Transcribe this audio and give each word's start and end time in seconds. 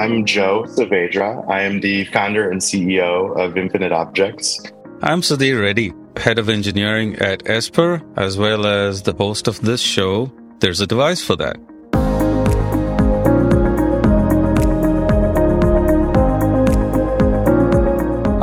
I'm 0.00 0.24
Joe 0.24 0.64
Saavedra. 0.66 1.46
I 1.46 1.60
am 1.60 1.80
the 1.80 2.06
founder 2.06 2.48
and 2.50 2.62
CEO 2.62 3.38
of 3.38 3.58
Infinite 3.58 3.92
Objects. 3.92 4.58
I'm 5.02 5.20
Sudhir 5.20 5.60
Reddy, 5.60 5.92
head 6.16 6.38
of 6.38 6.48
engineering 6.48 7.16
at 7.16 7.46
Esper, 7.46 8.00
as 8.16 8.38
well 8.38 8.64
as 8.64 9.02
the 9.02 9.12
host 9.12 9.46
of 9.46 9.60
this 9.60 9.82
show. 9.82 10.32
There's 10.60 10.80
a 10.80 10.86
device 10.86 11.22
for 11.22 11.36
that. 11.36 11.58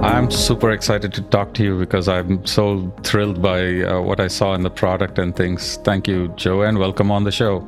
I'm 0.04 0.30
super 0.30 0.70
excited 0.70 1.12
to 1.14 1.24
talk 1.24 1.56
to 1.56 1.64
you 1.64 1.80
because 1.80 2.08
I'm 2.08 2.46
so 2.46 2.94
thrilled 3.02 3.42
by 3.42 3.82
uh, 3.82 4.00
what 4.02 4.20
I 4.20 4.28
saw 4.28 4.54
in 4.54 4.62
the 4.62 4.70
product 4.70 5.18
and 5.18 5.36
things. 5.36 5.78
Thank 5.78 6.08
you, 6.08 6.28
Joe, 6.36 6.62
and 6.62 6.78
welcome 6.78 7.10
on 7.10 7.24
the 7.24 7.32
show. 7.32 7.68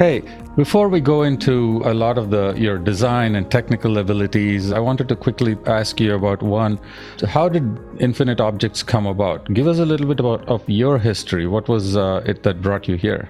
Hey, 0.00 0.22
before 0.56 0.88
we 0.88 0.98
go 0.98 1.24
into 1.24 1.82
a 1.84 1.92
lot 1.92 2.16
of 2.16 2.30
the 2.30 2.54
your 2.56 2.78
design 2.78 3.34
and 3.34 3.50
technical 3.50 3.98
abilities, 3.98 4.72
I 4.72 4.78
wanted 4.78 5.10
to 5.10 5.14
quickly 5.14 5.58
ask 5.66 6.00
you 6.00 6.14
about 6.14 6.42
one. 6.42 6.80
How 7.28 7.50
did 7.50 7.78
Infinite 7.98 8.40
Objects 8.40 8.82
come 8.82 9.04
about? 9.04 9.52
Give 9.52 9.66
us 9.66 9.78
a 9.78 9.84
little 9.84 10.06
bit 10.06 10.18
about 10.18 10.48
of 10.48 10.66
your 10.70 10.96
history. 10.98 11.46
What 11.46 11.68
was 11.68 11.98
uh, 11.98 12.22
it 12.24 12.44
that 12.44 12.62
brought 12.62 12.88
you 12.88 12.96
here? 12.96 13.28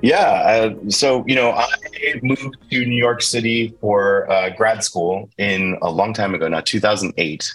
Yeah, 0.00 0.28
uh, 0.52 0.74
so 0.90 1.24
you 1.26 1.34
know, 1.34 1.50
I 1.50 1.66
moved 2.22 2.56
to 2.70 2.86
New 2.86 3.02
York 3.08 3.20
City 3.20 3.74
for 3.80 4.30
uh, 4.30 4.50
grad 4.50 4.84
school 4.84 5.28
in 5.38 5.76
a 5.82 5.90
long 5.90 6.14
time 6.14 6.36
ago 6.36 6.46
now, 6.46 6.60
2008. 6.60 7.52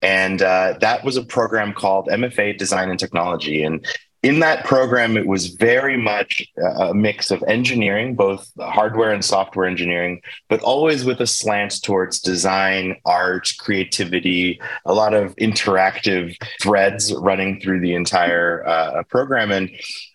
And 0.00 0.40
uh, 0.40 0.78
that 0.80 1.04
was 1.04 1.18
a 1.18 1.22
program 1.22 1.74
called 1.74 2.08
MFA 2.08 2.56
Design 2.56 2.88
and 2.88 2.98
Technology. 2.98 3.62
And 3.62 3.86
in 4.24 4.40
that 4.40 4.64
program, 4.64 5.18
it 5.18 5.26
was 5.26 5.48
very 5.48 5.98
much 5.98 6.42
a 6.56 6.94
mix 6.94 7.30
of 7.30 7.44
engineering, 7.46 8.14
both 8.14 8.50
hardware 8.58 9.12
and 9.12 9.22
software 9.22 9.66
engineering, 9.66 10.22
but 10.48 10.62
always 10.62 11.04
with 11.04 11.20
a 11.20 11.26
slant 11.26 11.82
towards 11.82 12.20
design, 12.20 12.96
art, 13.04 13.52
creativity, 13.58 14.58
a 14.86 14.94
lot 14.94 15.12
of 15.12 15.36
interactive 15.36 16.34
threads 16.62 17.12
running 17.12 17.60
through 17.60 17.80
the 17.80 17.94
entire 17.94 18.66
uh, 18.66 19.02
program. 19.10 19.52
And 19.52 19.70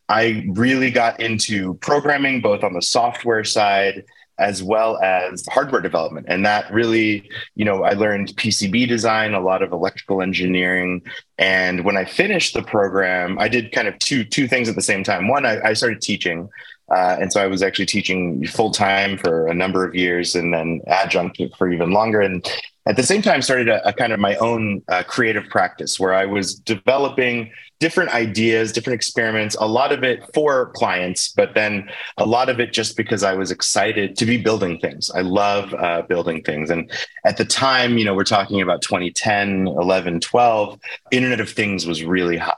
I 0.10 0.44
really 0.50 0.90
got 0.90 1.20
into 1.20 1.76
programming, 1.76 2.42
both 2.42 2.64
on 2.64 2.74
the 2.74 2.82
software 2.82 3.44
side 3.44 4.06
as 4.40 4.64
well 4.64 4.98
as 5.02 5.46
hardware 5.48 5.82
development. 5.82 6.26
And 6.30 6.46
that 6.46 6.72
really, 6.72 7.30
you 7.56 7.66
know, 7.66 7.84
I 7.84 7.94
learned 7.94 8.30
PCB 8.30 8.88
design, 8.88 9.34
a 9.34 9.40
lot 9.40 9.62
of 9.62 9.72
electrical 9.72 10.22
engineering. 10.22 11.02
And 11.38 11.84
when 11.84 11.98
I 11.98 12.06
finished 12.06 12.54
the 12.54 12.64
program, 12.64 13.38
I 13.38 13.48
did 13.48 13.72
kind 13.72 13.88
of 13.88 14.00
two 14.00 14.24
two 14.24 14.48
things 14.48 14.70
at 14.70 14.76
the 14.76 14.82
same 14.82 15.04
time. 15.04 15.28
One, 15.28 15.46
I, 15.46 15.60
I 15.62 15.74
started 15.74 16.02
teaching. 16.02 16.50
Uh, 16.92 17.18
and 17.22 17.32
so 17.32 17.40
I 17.40 17.46
was 17.46 17.62
actually 17.62 17.86
teaching 17.86 18.48
full 18.48 18.72
time 18.72 19.16
for 19.16 19.48
a 19.48 19.54
number 19.54 19.86
of 19.86 19.94
years 19.94 20.36
and 20.36 20.52
then 20.52 20.82
adjunct 20.88 21.40
for 21.56 21.72
even 21.72 21.92
longer. 21.92 22.20
And 22.20 22.44
at 22.90 22.96
the 22.96 23.04
same 23.04 23.22
time, 23.22 23.44
started 23.44 23.70
a, 23.70 23.88
a 23.88 23.94
kind 23.94 24.12
of 24.12 24.20
my 24.20 24.36
own 24.38 24.82
uh, 24.88 25.04
creative 25.04 25.48
practice 25.48 26.00
where 26.00 26.12
I 26.12 26.26
was 26.26 26.56
developing 26.56 27.52
different 27.80 28.10
ideas, 28.10 28.72
different 28.72 28.96
experiments, 28.96 29.56
a 29.60 29.68
lot 29.68 29.92
of 29.92 30.04
it 30.04 30.24
for 30.34 30.72
clients, 30.72 31.32
but 31.32 31.54
then 31.54 31.88
a 32.18 32.26
lot 32.26 32.50
of 32.50 32.60
it 32.60 32.74
just 32.74 32.98
because 32.98 33.22
I 33.22 33.36
was 33.36 33.52
excited 33.52 34.18
to 34.18 34.26
be 34.26 34.38
building 34.38 34.80
things. 34.80 35.12
I 35.12 35.22
love 35.22 35.72
uh, 35.76 36.02
building 36.02 36.42
things. 36.44 36.72
And 36.72 36.92
at 37.26 37.38
the 37.38 37.46
time, 37.46 38.00
you 38.00 38.06
know, 38.06 38.16
we're 38.16 38.24
talking 38.24 38.60
about 38.60 38.82
2010, 38.82 39.68
11, 39.68 40.20
12, 40.20 40.80
Internet 41.12 41.40
of 41.42 41.50
Things 41.50 41.86
was 41.86 42.04
really 42.04 42.38
hot. 42.38 42.58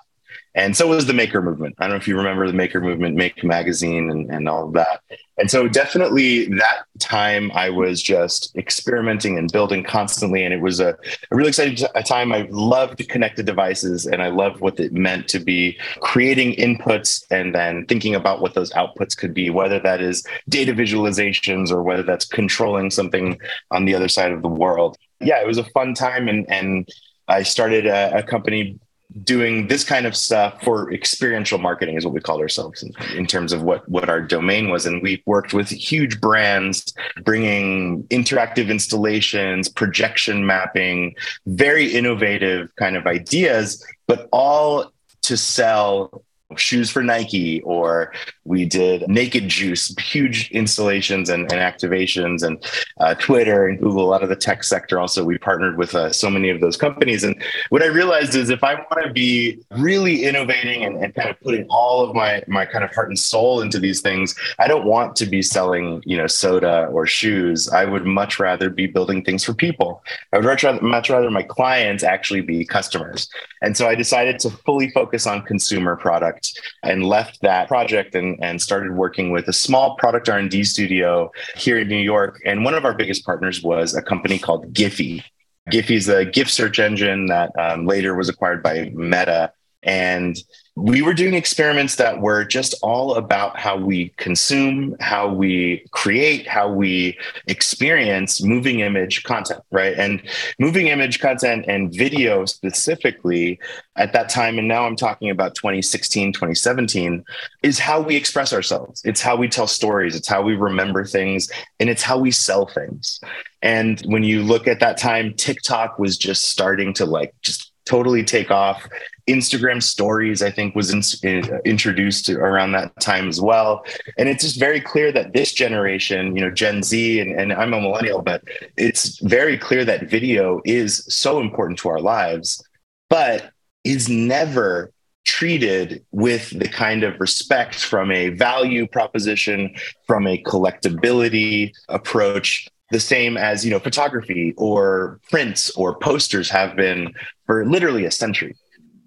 And 0.54 0.76
so 0.76 0.88
was 0.88 1.06
the 1.06 1.14
maker 1.14 1.42
movement. 1.42 1.76
I 1.78 1.84
don't 1.84 1.92
know 1.92 1.98
if 1.98 2.08
you 2.08 2.18
remember 2.18 2.46
the 2.46 2.54
maker 2.54 2.82
movement, 2.82 3.16
Make 3.16 3.42
Magazine, 3.42 4.10
and, 4.10 4.30
and 4.30 4.50
all 4.50 4.68
of 4.68 4.74
that. 4.74 5.02
And 5.38 5.50
so, 5.50 5.68
definitely 5.70 6.46
that 6.58 6.84
time, 7.00 7.52
I 7.54 7.70
was 7.70 8.02
just 8.02 8.54
experimenting 8.58 9.38
and 9.38 9.52
building 9.52 9.84
constantly. 9.84 10.44
And 10.44 10.54
it 10.54 10.60
was 10.60 10.82
a, 10.82 10.90
a 11.32 11.36
really 11.36 11.50
exciting 11.50 11.78
t- 11.78 11.86
a 11.96 12.04
time. 12.04 12.34
I 12.34 12.48
loved 12.52 13.08
connected 13.08 13.46
devices 13.46 14.06
and 14.06 14.22
I 14.22 14.28
loved 14.28 14.60
what 14.60 14.80
it 14.80 14.92
meant 14.92 15.30
to 15.30 15.40
be 15.40 15.78
creating 16.02 16.56
inputs 16.56 17.24
and 17.32 17.56
then 17.56 17.86
thinking 17.86 18.14
about 18.14 18.42
what 18.42 18.54
those 18.54 18.72
outputs 18.74 19.18
could 19.18 19.34
be, 19.34 19.50
whether 19.50 19.80
that 19.80 20.02
is 20.02 20.26
data 20.50 20.74
visualizations 20.74 21.72
or 21.72 21.82
whether 21.82 22.04
that's 22.04 22.26
controlling 22.26 22.92
something 22.92 23.40
on 23.72 23.86
the 23.86 23.96
other 23.96 24.10
side 24.10 24.34
of 24.34 24.42
the 24.42 24.50
world. 24.50 24.98
Yeah, 25.22 25.40
it 25.40 25.48
was 25.48 25.58
a 25.58 25.64
fun 25.64 25.94
time. 25.94 26.28
And, 26.28 26.48
and 26.52 26.90
I 27.30 27.44
started 27.44 27.88
a, 27.88 28.18
a 28.18 28.24
company 28.24 28.80
doing 29.24 29.68
this 29.68 29.84
kind 29.84 30.06
of 30.06 30.16
stuff 30.16 30.62
for 30.64 30.92
experiential 30.94 31.58
marketing 31.58 31.98
is 31.98 32.06
what 32.06 32.14
we 32.14 32.22
called 32.22 32.42
ourselves 32.42 32.84
in, 32.84 32.94
in, 33.16 33.26
terms 33.26 33.52
of 33.52 33.62
what 33.62 33.88
what 33.90 34.10
our 34.10 34.22
domain 34.22 34.70
was. 34.70 34.86
And 34.86 35.02
we 35.02 35.22
worked 35.26 35.54
with 35.54 35.70
huge 35.70 36.22
brands 36.22 36.94
bringing 37.24 38.04
interactive 38.06 38.70
installations 38.70 39.68
projection 39.70 40.46
mapping 40.46 41.16
very 41.46 41.92
innovative 41.92 42.74
kind 42.76 42.96
of 42.96 43.06
ideas 43.06 43.86
but 44.08 44.28
all 44.32 44.92
to 45.22 45.38
sell 45.38 46.24
shoes 46.58 46.90
for 46.90 47.04
Nike, 47.04 47.62
or 47.62 48.14
we 48.46 48.66
did 48.66 49.08
Naked 49.08 49.48
Juice, 49.48 49.96
huge 50.00 50.50
installations 50.52 51.30
and, 51.30 51.52
and 51.52 51.62
activations, 51.62 52.44
and 52.44 52.64
uh, 53.00 53.14
Twitter 53.16 53.68
and 53.68 53.80
Google, 53.80 54.04
a 54.04 54.10
lot 54.10 54.24
of 54.24 54.30
the 54.30 54.36
tech 54.36 54.64
sector. 54.64 55.00
Also, 55.00 55.24
we 55.24 55.38
partnered 55.38 55.78
with 55.78 55.96
uh, 55.96 56.12
so 56.12 56.30
many 56.30 56.50
of 56.50 56.62
those 56.62 56.78
companies. 56.78 57.24
And 57.24 57.42
what 57.70 57.84
I 57.84 57.88
realized 57.88 58.36
is 58.36 58.50
if 58.50 58.64
I 58.64 58.76
want 58.76 59.06
to 59.06 59.14
be 59.14 59.60
really 59.78 60.24
innovating 60.24 60.84
and, 60.84 60.98
and, 60.98 61.14
kind 61.14 61.30
of 61.30 61.40
putting 61.42 61.66
all 61.70 62.04
of 62.04 62.16
my 62.16 62.42
my 62.48 62.66
kind 62.66 62.86
of 62.86 62.94
heart 62.96 63.10
and 63.10 63.20
soul 63.20 63.62
into 63.62 63.80
these 63.80 64.02
things, 64.02 64.34
I 64.60 64.68
don't 64.68 64.86
want 64.86 65.16
to 65.18 65.26
be 65.26 65.42
selling 65.42 66.02
you 66.06 66.18
know 66.18 66.28
soda 66.28 66.88
or 66.88 67.06
shoes. 67.06 67.70
I 67.70 67.86
would 67.86 68.06
much 68.06 68.40
rather 68.40 68.70
be 68.70 68.88
building 68.88 69.24
things 69.24 69.44
for 69.44 69.54
people. 69.54 70.04
I 70.34 70.38
would 70.38 70.46
much 70.46 70.64
rather, 70.64 70.82
much 70.82 71.10
rather 71.10 71.30
my 71.30 71.44
clients 71.44 72.04
actually 72.04 72.42
be 72.42 72.66
customers. 72.66 73.30
And 73.62 73.78
so 73.78 73.88
I 73.88 73.96
decided 73.96 74.40
to 74.40 74.50
fully 74.50 74.90
focus 74.90 75.28
on 75.28 75.44
consumer 75.44 75.96
product 75.96 76.41
project 76.42 76.70
and 76.84 77.06
left 77.06 77.42
that 77.42 77.68
project 77.68 78.16
and, 78.16 78.38
and 78.44 78.62
started 78.62 78.94
working 78.94 79.32
with 79.32 79.48
a 79.48 79.54
small 79.54 79.96
product 79.96 80.30
R&D 80.30 80.64
studio 80.64 81.32
here 81.56 81.80
in 81.80 81.88
New 81.88 81.96
York. 81.96 82.42
And 82.46 82.64
one 82.64 82.74
of 82.74 82.86
our 82.86 82.94
biggest 82.94 83.26
partners 83.26 83.62
was 83.64 83.96
a 83.96 84.02
company 84.02 84.40
called 84.40 84.74
Giphy. 84.74 85.24
Giphy 85.70 85.96
is 85.96 86.10
a 86.10 86.26
GIF 86.26 86.50
search 86.50 86.80
engine 86.80 87.28
that 87.28 87.52
um, 87.60 87.86
later 87.86 88.16
was 88.16 88.30
acquired 88.30 88.64
by 88.64 88.92
Meta. 88.94 89.52
And 89.84 90.38
we 90.76 91.02
were 91.02 91.14
doing 91.14 91.34
experiments 91.34 91.98
that 91.98 92.22
were 92.22 92.46
just 92.46 92.74
all 92.82 93.16
about 93.16 93.60
how 93.60 93.76
we 93.76 94.14
consume, 94.16 94.96
how 95.02 95.28
we 95.28 95.86
create, 95.92 96.48
how 96.48 96.72
we 96.72 97.18
experience 97.48 98.42
moving 98.42 98.80
image 98.80 99.24
content, 99.24 99.62
right? 99.72 99.98
And 99.98 100.22
moving 100.60 100.88
image 100.88 101.20
content 101.20 101.66
and 101.68 101.94
video 101.94 102.46
specifically 102.46 103.60
at 103.98 104.14
that 104.14 104.30
time, 104.30 104.58
and 104.58 104.68
now 104.68 104.86
I'm 104.86 104.96
talking 104.96 105.30
about 105.30 105.56
2016, 105.56 106.32
2017, 106.32 107.26
is 107.64 107.78
how 107.78 108.00
we 108.00 108.16
express 108.16 108.54
ourselves. 108.54 109.02
It's 109.04 109.22
how 109.22 109.36
we 109.36 109.50
tell 109.50 109.68
stories, 109.68 110.16
it's 110.16 110.30
how 110.30 110.42
we 110.42 110.56
remember 110.56 111.04
things, 111.04 111.52
and 111.82 111.90
it's 111.90 112.02
how 112.02 112.18
we 112.18 112.32
sell 112.32 112.66
things. 112.66 113.20
And 113.62 114.00
when 114.06 114.24
you 114.24 114.42
look 114.42 114.68
at 114.68 114.80
that 114.80 114.98
time, 114.98 115.34
TikTok 115.34 116.00
was 116.00 116.18
just 116.18 116.46
starting 116.46 116.94
to 116.96 117.06
like 117.06 117.34
just 117.42 117.71
totally 117.92 118.24
take 118.24 118.50
off. 118.52 118.88
Instagram 119.28 119.84
stories, 119.84 120.42
I 120.42 120.50
think, 120.50 120.76
was 120.76 120.90
in, 120.94 121.02
uh, 121.44 121.58
introduced 121.66 122.30
around 122.30 122.72
that 122.72 122.98
time 123.02 123.28
as 123.28 123.40
well. 123.42 123.86
And 124.18 124.30
it's 124.30 124.44
just 124.46 124.60
very 124.60 124.80
clear 124.80 125.12
that 125.12 125.34
this 125.34 125.52
generation, 125.52 126.36
you 126.36 126.42
know, 126.42 126.52
Gen 126.52 126.84
Z, 126.84 127.20
and, 127.20 127.38
and 127.40 127.52
I'm 127.52 127.74
a 127.74 127.82
millennial, 127.82 128.22
but 128.22 128.44
it's 128.78 129.20
very 129.20 129.58
clear 129.58 129.84
that 129.84 130.10
video 130.10 130.62
is 130.64 131.06
so 131.14 131.42
important 131.42 131.80
to 131.80 131.90
our 131.90 132.00
lives, 132.00 132.64
but 133.10 133.52
is 133.84 134.08
never 134.08 134.94
treated 135.26 136.04
with 136.12 136.58
the 136.58 136.68
kind 136.68 137.04
of 137.04 137.20
respect 137.20 137.76
from 137.76 138.10
a 138.10 138.30
value 138.30 138.88
proposition, 138.88 139.76
from 140.08 140.28
a 140.28 140.42
collectability 140.44 141.74
approach 141.90 142.70
the 142.92 143.00
same 143.00 143.38
as 143.38 143.66
you 143.66 143.72
know 143.72 143.80
photography 143.80 144.54
or 144.58 145.20
prints 145.30 145.70
or 145.72 145.96
posters 145.96 146.50
have 146.50 146.76
been 146.76 147.14
for 147.46 147.66
literally 147.66 148.06
a 148.06 148.12
century 148.12 148.56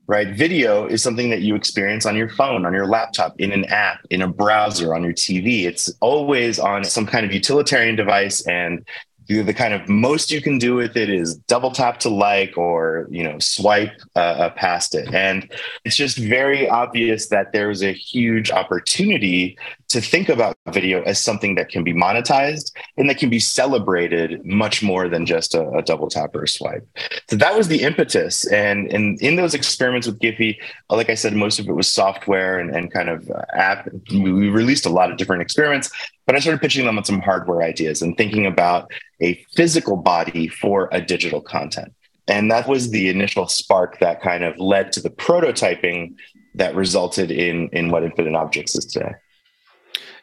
right? 0.07 0.35
Video 0.35 0.85
is 0.85 1.03
something 1.03 1.31
that 1.31 1.41
you 1.41 1.55
experience 1.55 2.05
on 2.05 2.15
your 2.15 2.29
phone 2.29 2.67
on 2.67 2.75
your 2.75 2.87
laptop 2.87 3.35
in 3.41 3.53
an 3.53 3.65
app 3.67 4.01
in 4.11 4.21
a 4.21 4.29
browser 4.29 4.95
on 4.95 5.03
your 5.03 5.15
tv 5.15 5.65
it's 5.65 5.91
always 6.01 6.59
on 6.59 6.85
some 6.85 7.07
kind 7.07 7.25
of 7.25 7.33
utilitarian 7.33 7.97
device 7.97 8.47
and 8.47 8.85
the 9.27 9.55
kind 9.55 9.73
of 9.73 9.89
most 9.89 10.31
you 10.31 10.43
can 10.43 10.59
do 10.59 10.75
with 10.75 10.97
it 10.97 11.09
is 11.09 11.37
double 11.37 11.71
tap 11.71 11.99
to 11.99 12.09
like 12.09 12.57
or 12.59 13.07
you 13.11 13.23
know 13.23 13.39
swipe 13.39 13.93
uh, 14.17 14.19
uh, 14.19 14.51
past 14.51 14.95
it. 14.95 15.13
And 15.15 15.51
it's 15.85 15.97
just 15.97 16.19
very 16.19 16.69
obvious 16.69 17.29
that 17.29 17.53
there's 17.53 17.83
a 17.83 17.93
huge 17.93 18.51
opportunity 18.51 19.57
to 19.95 20.01
think 20.01 20.29
about 20.29 20.57
video 20.73 21.03
as 21.03 21.21
something 21.21 21.55
that 21.55 21.69
can 21.69 21.85
be 21.85 21.93
monetized 21.95 22.73
and 22.97 23.09
that 23.09 23.17
can 23.17 23.31
be 23.31 23.39
celebrated 23.39 24.45
much 24.45 24.83
more 24.83 25.09
than 25.09 25.25
just 25.25 25.55
a, 25.55 25.69
a 25.71 25.83
double 25.83 26.09
tap 26.09 26.35
or 26.35 26.43
a 26.43 26.49
swipe. 26.49 26.85
So 27.31 27.37
that 27.37 27.57
was 27.57 27.69
the 27.69 27.83
impetus. 27.83 28.45
And, 28.51 28.93
and 28.93 29.23
in 29.23 29.37
those 29.37 29.55
experiments 29.55 30.09
with 30.09 30.19
Giphy, 30.19 30.57
like 30.91 31.11
I 31.11 31.15
said, 31.15 31.33
most 31.35 31.61
of 31.61 31.69
it 31.69 31.73
was 31.75 31.87
software 31.87 32.59
and, 32.59 32.75
and 32.75 32.93
kind 32.93 33.09
of 33.09 33.31
uh, 33.31 33.43
app. 33.55 33.89
We 34.11 34.49
released 34.49 34.85
a 34.85 34.91
lot 34.91 35.13
of 35.13 35.17
different 35.17 35.43
experiments, 35.43 35.93
but 36.27 36.35
I 36.35 36.41
started 36.41 36.61
pitching 36.61 36.87
them 36.87 36.99
on 36.99 37.05
some 37.05 37.21
hardware 37.21 37.63
ideas 37.63 38.03
and 38.03 38.17
thinking 38.17 38.47
about 38.47 38.91
a 39.23 39.35
physical 39.55 39.97
body 39.97 40.49
for 40.49 40.89
a 40.91 41.01
digital 41.01 41.41
content. 41.41 41.95
And 42.27 42.51
that 42.51 42.67
was 42.67 42.91
the 42.91 43.09
initial 43.11 43.47
spark 43.47 44.01
that 44.01 44.21
kind 44.23 44.43
of 44.43 44.59
led 44.59 44.91
to 44.95 45.01
the 45.01 45.11
prototyping 45.11 46.17
that 46.57 46.75
resulted 46.75 47.31
in, 47.31 47.69
in 47.69 47.91
what 47.93 48.03
Infinite 48.03 48.35
Objects 48.35 48.75
is 48.75 48.87
today. 48.87 49.15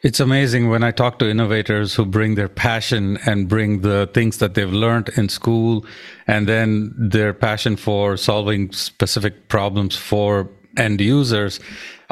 It's 0.02 0.18
amazing 0.18 0.68
when 0.68 0.82
I 0.82 0.90
talk 0.90 1.20
to 1.20 1.30
innovators 1.30 1.94
who 1.94 2.04
bring 2.04 2.34
their 2.34 2.48
passion 2.48 3.18
and 3.24 3.48
bring 3.48 3.82
the 3.82 4.10
things 4.12 4.38
that 4.38 4.54
they've 4.54 4.72
learned 4.72 5.10
in 5.10 5.28
school 5.28 5.86
and 6.26 6.48
then 6.48 6.92
their 6.96 7.32
passion 7.32 7.76
for 7.76 8.16
solving 8.16 8.72
specific 8.72 9.46
problems 9.46 9.94
for 9.94 10.50
end 10.76 11.00
users 11.00 11.60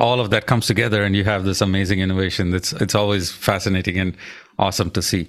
all 0.00 0.18
of 0.18 0.30
that 0.30 0.46
comes 0.46 0.66
together 0.66 1.02
and 1.02 1.14
you 1.14 1.24
have 1.24 1.44
this 1.44 1.60
amazing 1.60 2.00
innovation 2.00 2.50
that's 2.50 2.72
it's 2.72 2.94
always 2.94 3.30
fascinating. 3.30 3.98
And 3.98 4.16
awesome 4.60 4.90
to 4.90 5.00
see 5.00 5.26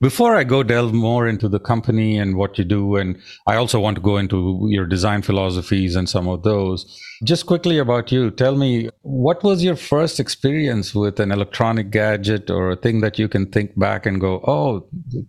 before 0.00 0.34
i 0.36 0.42
go 0.42 0.62
delve 0.62 0.92
more 0.92 1.28
into 1.28 1.48
the 1.48 1.60
company 1.60 2.18
and 2.18 2.36
what 2.36 2.58
you 2.58 2.64
do 2.64 2.96
and 2.96 3.16
i 3.46 3.54
also 3.54 3.78
want 3.78 3.94
to 3.94 4.02
go 4.02 4.16
into 4.16 4.66
your 4.68 4.86
design 4.86 5.22
philosophies 5.22 5.94
and 5.94 6.08
some 6.08 6.26
of 6.26 6.42
those 6.42 7.00
just 7.22 7.46
quickly 7.46 7.78
about 7.78 8.10
you 8.10 8.30
tell 8.30 8.56
me 8.56 8.90
what 9.02 9.42
was 9.44 9.62
your 9.62 9.76
first 9.76 10.18
experience 10.18 10.94
with 10.94 11.20
an 11.20 11.30
electronic 11.30 11.90
gadget 11.90 12.50
or 12.50 12.72
a 12.72 12.76
thing 12.76 13.00
that 13.00 13.18
you 13.18 13.28
can 13.28 13.46
think 13.46 13.78
back 13.78 14.04
and 14.04 14.20
go 14.20 14.40
oh 14.46 14.84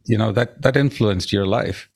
you 0.06 0.18
know 0.18 0.32
that 0.32 0.62
that 0.64 0.76
influenced 0.76 1.32
your 1.32 1.46
life 1.46 1.90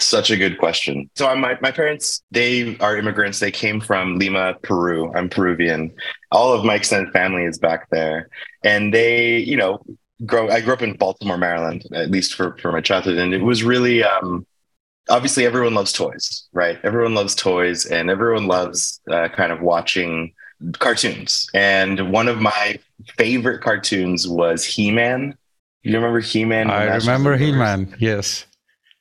such 0.00 0.30
a 0.30 0.36
good 0.36 0.58
question. 0.58 1.08
So 1.14 1.34
my, 1.36 1.56
my 1.60 1.70
parents, 1.70 2.22
they 2.32 2.76
are 2.78 2.96
immigrants. 2.96 3.38
They 3.38 3.52
came 3.52 3.80
from 3.80 4.18
Lima, 4.18 4.54
Peru. 4.62 5.12
I'm 5.14 5.28
Peruvian. 5.28 5.94
All 6.32 6.52
of 6.52 6.64
my 6.64 6.74
extended 6.74 7.12
family 7.12 7.44
is 7.44 7.58
back 7.58 7.88
there. 7.90 8.28
And 8.64 8.92
they, 8.92 9.38
you 9.38 9.56
know, 9.56 9.84
grow 10.26 10.48
I 10.50 10.60
grew 10.60 10.74
up 10.74 10.82
in 10.82 10.94
Baltimore, 10.94 11.38
Maryland, 11.38 11.84
at 11.92 12.10
least 12.10 12.34
for, 12.34 12.56
for 12.58 12.72
my 12.72 12.80
childhood. 12.80 13.18
And 13.18 13.34
it 13.34 13.42
was 13.42 13.62
really 13.62 14.02
um 14.02 14.46
obviously 15.08 15.46
everyone 15.46 15.74
loves 15.74 15.92
toys, 15.92 16.48
right? 16.52 16.78
Everyone 16.82 17.14
loves 17.14 17.34
toys 17.34 17.86
and 17.86 18.10
everyone 18.10 18.46
loves 18.46 19.00
uh, 19.10 19.28
kind 19.28 19.52
of 19.52 19.60
watching 19.60 20.32
cartoons. 20.78 21.48
And 21.54 22.10
one 22.10 22.28
of 22.28 22.40
my 22.40 22.78
favorite 23.18 23.60
cartoons 23.60 24.26
was 24.26 24.64
He-Man. 24.64 25.36
You 25.82 25.94
remember 25.94 26.20
He-Man? 26.20 26.70
I 26.70 26.96
remember 26.96 27.36
He-Man, 27.36 27.94
yes. 27.98 28.46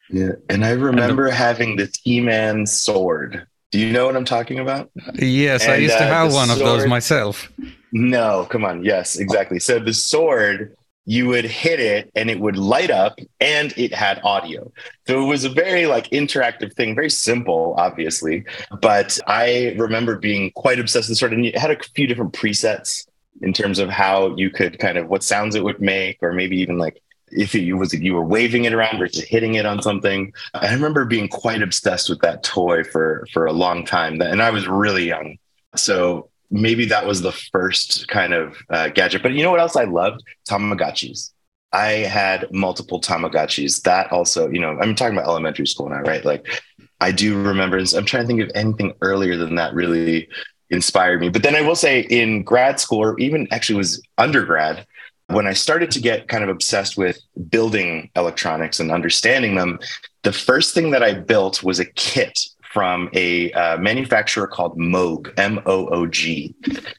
Yeah. 0.09 0.33
And 0.49 0.65
I 0.65 0.71
remember 0.71 1.29
the, 1.29 1.35
having 1.35 1.77
the 1.77 1.95
He-Man 2.03 2.65
sword. 2.65 3.47
Do 3.71 3.79
you 3.79 3.91
know 3.91 4.05
what 4.05 4.15
I'm 4.15 4.25
talking 4.25 4.59
about? 4.59 4.91
Yes, 5.15 5.63
and, 5.63 5.71
I 5.71 5.75
used 5.77 5.97
to 5.97 6.03
uh, 6.03 6.07
have 6.07 6.33
one 6.33 6.47
sword, 6.47 6.61
of 6.61 6.65
those 6.65 6.87
myself. 6.87 7.51
No, 7.91 8.45
come 8.49 8.65
on. 8.65 8.83
Yes, 8.83 9.15
exactly. 9.15 9.59
So 9.59 9.79
the 9.79 9.93
sword, 9.93 10.75
you 11.05 11.27
would 11.27 11.45
hit 11.45 11.79
it 11.79 12.11
and 12.15 12.29
it 12.29 12.39
would 12.39 12.57
light 12.57 12.89
up 12.89 13.19
and 13.41 13.73
it 13.77 13.93
had 13.93 14.21
audio. 14.23 14.71
So 15.07 15.21
it 15.21 15.25
was 15.25 15.43
a 15.43 15.49
very 15.49 15.85
like 15.85 16.09
interactive 16.09 16.73
thing, 16.73 16.95
very 16.95 17.09
simple, 17.09 17.75
obviously. 17.77 18.45
But 18.81 19.19
I 19.27 19.75
remember 19.77 20.17
being 20.17 20.51
quite 20.51 20.79
obsessed 20.79 21.09
with 21.09 21.17
sort 21.17 21.31
sword 21.31 21.39
and 21.39 21.45
it 21.45 21.57
had 21.57 21.71
a 21.71 21.83
few 21.95 22.07
different 22.07 22.33
presets 22.33 23.05
in 23.41 23.51
terms 23.51 23.79
of 23.79 23.89
how 23.89 24.35
you 24.37 24.49
could 24.49 24.79
kind 24.79 24.97
of 24.97 25.09
what 25.09 25.23
sounds 25.23 25.55
it 25.55 25.63
would 25.63 25.81
make, 25.81 26.17
or 26.21 26.31
maybe 26.31 26.57
even 26.57 26.77
like 26.77 27.01
if 27.31 27.55
it 27.55 27.73
was 27.73 27.93
if 27.93 28.01
you 28.01 28.13
were 28.13 28.23
waving 28.23 28.65
it 28.65 28.73
around 28.73 28.99
versus 28.99 29.23
hitting 29.23 29.55
it 29.55 29.65
on 29.65 29.81
something. 29.81 30.31
I 30.53 30.73
remember 30.73 31.03
being 31.03 31.27
quite 31.27 31.61
obsessed 31.61 32.09
with 32.09 32.21
that 32.21 32.43
toy 32.43 32.83
for 32.83 33.25
for 33.33 33.45
a 33.45 33.53
long 33.53 33.85
time, 33.85 34.21
and 34.21 34.41
I 34.41 34.51
was 34.51 34.67
really 34.67 35.07
young. 35.07 35.37
So 35.75 36.29
maybe 36.53 36.85
that 36.85 37.05
was 37.05 37.21
the 37.21 37.31
first 37.31 38.07
kind 38.07 38.33
of 38.33 38.55
uh, 38.69 38.89
gadget. 38.89 39.23
But 39.23 39.33
you 39.33 39.43
know 39.43 39.51
what 39.51 39.59
else 39.59 39.75
I 39.75 39.85
loved? 39.85 40.23
Tamagotchis. 40.47 41.31
I 41.73 41.89
had 41.89 42.53
multiple 42.53 43.01
Tamagotchis. 43.01 43.81
That 43.81 44.11
also, 44.11 44.47
you 44.49 44.59
know, 44.59 44.77
I'm 44.79 44.93
talking 44.93 45.17
about 45.17 45.27
elementary 45.27 45.65
school 45.65 45.89
now, 45.89 46.01
right? 46.01 46.23
Like, 46.23 46.61
I 47.01 47.11
do 47.11 47.41
remember. 47.41 47.77
I'm 47.77 48.05
trying 48.05 48.23
to 48.23 48.27
think 48.27 48.41
of 48.41 48.51
anything 48.53 48.93
earlier 49.01 49.35
than 49.35 49.55
that 49.55 49.73
really 49.73 50.29
inspired 50.69 51.21
me. 51.21 51.29
But 51.29 51.41
then 51.41 51.55
I 51.55 51.61
will 51.61 51.75
say, 51.75 52.01
in 52.01 52.43
grad 52.43 52.79
school, 52.79 52.99
or 52.99 53.19
even 53.19 53.47
actually 53.51 53.77
was 53.77 54.01
undergrad, 54.19 54.85
when 55.27 55.47
I 55.47 55.53
started 55.53 55.89
to 55.91 55.99
get 55.99 56.27
kind 56.27 56.43
of 56.43 56.49
obsessed 56.49 56.97
with 56.97 57.19
building 57.49 58.11
electronics 58.15 58.79
and 58.79 58.91
understanding 58.91 59.55
them, 59.55 59.79
the 60.21 60.33
first 60.33 60.75
thing 60.75 60.91
that 60.91 61.01
I 61.01 61.15
built 61.15 61.63
was 61.63 61.79
a 61.79 61.85
kit 61.85 62.39
from 62.73 63.07
a 63.13 63.51
uh, 63.53 63.77
manufacturer 63.77 64.47
called 64.47 64.77
Moog, 64.77 65.31
M 65.37 65.61
O 65.67 65.87
O 65.89 66.07
G. 66.07 66.55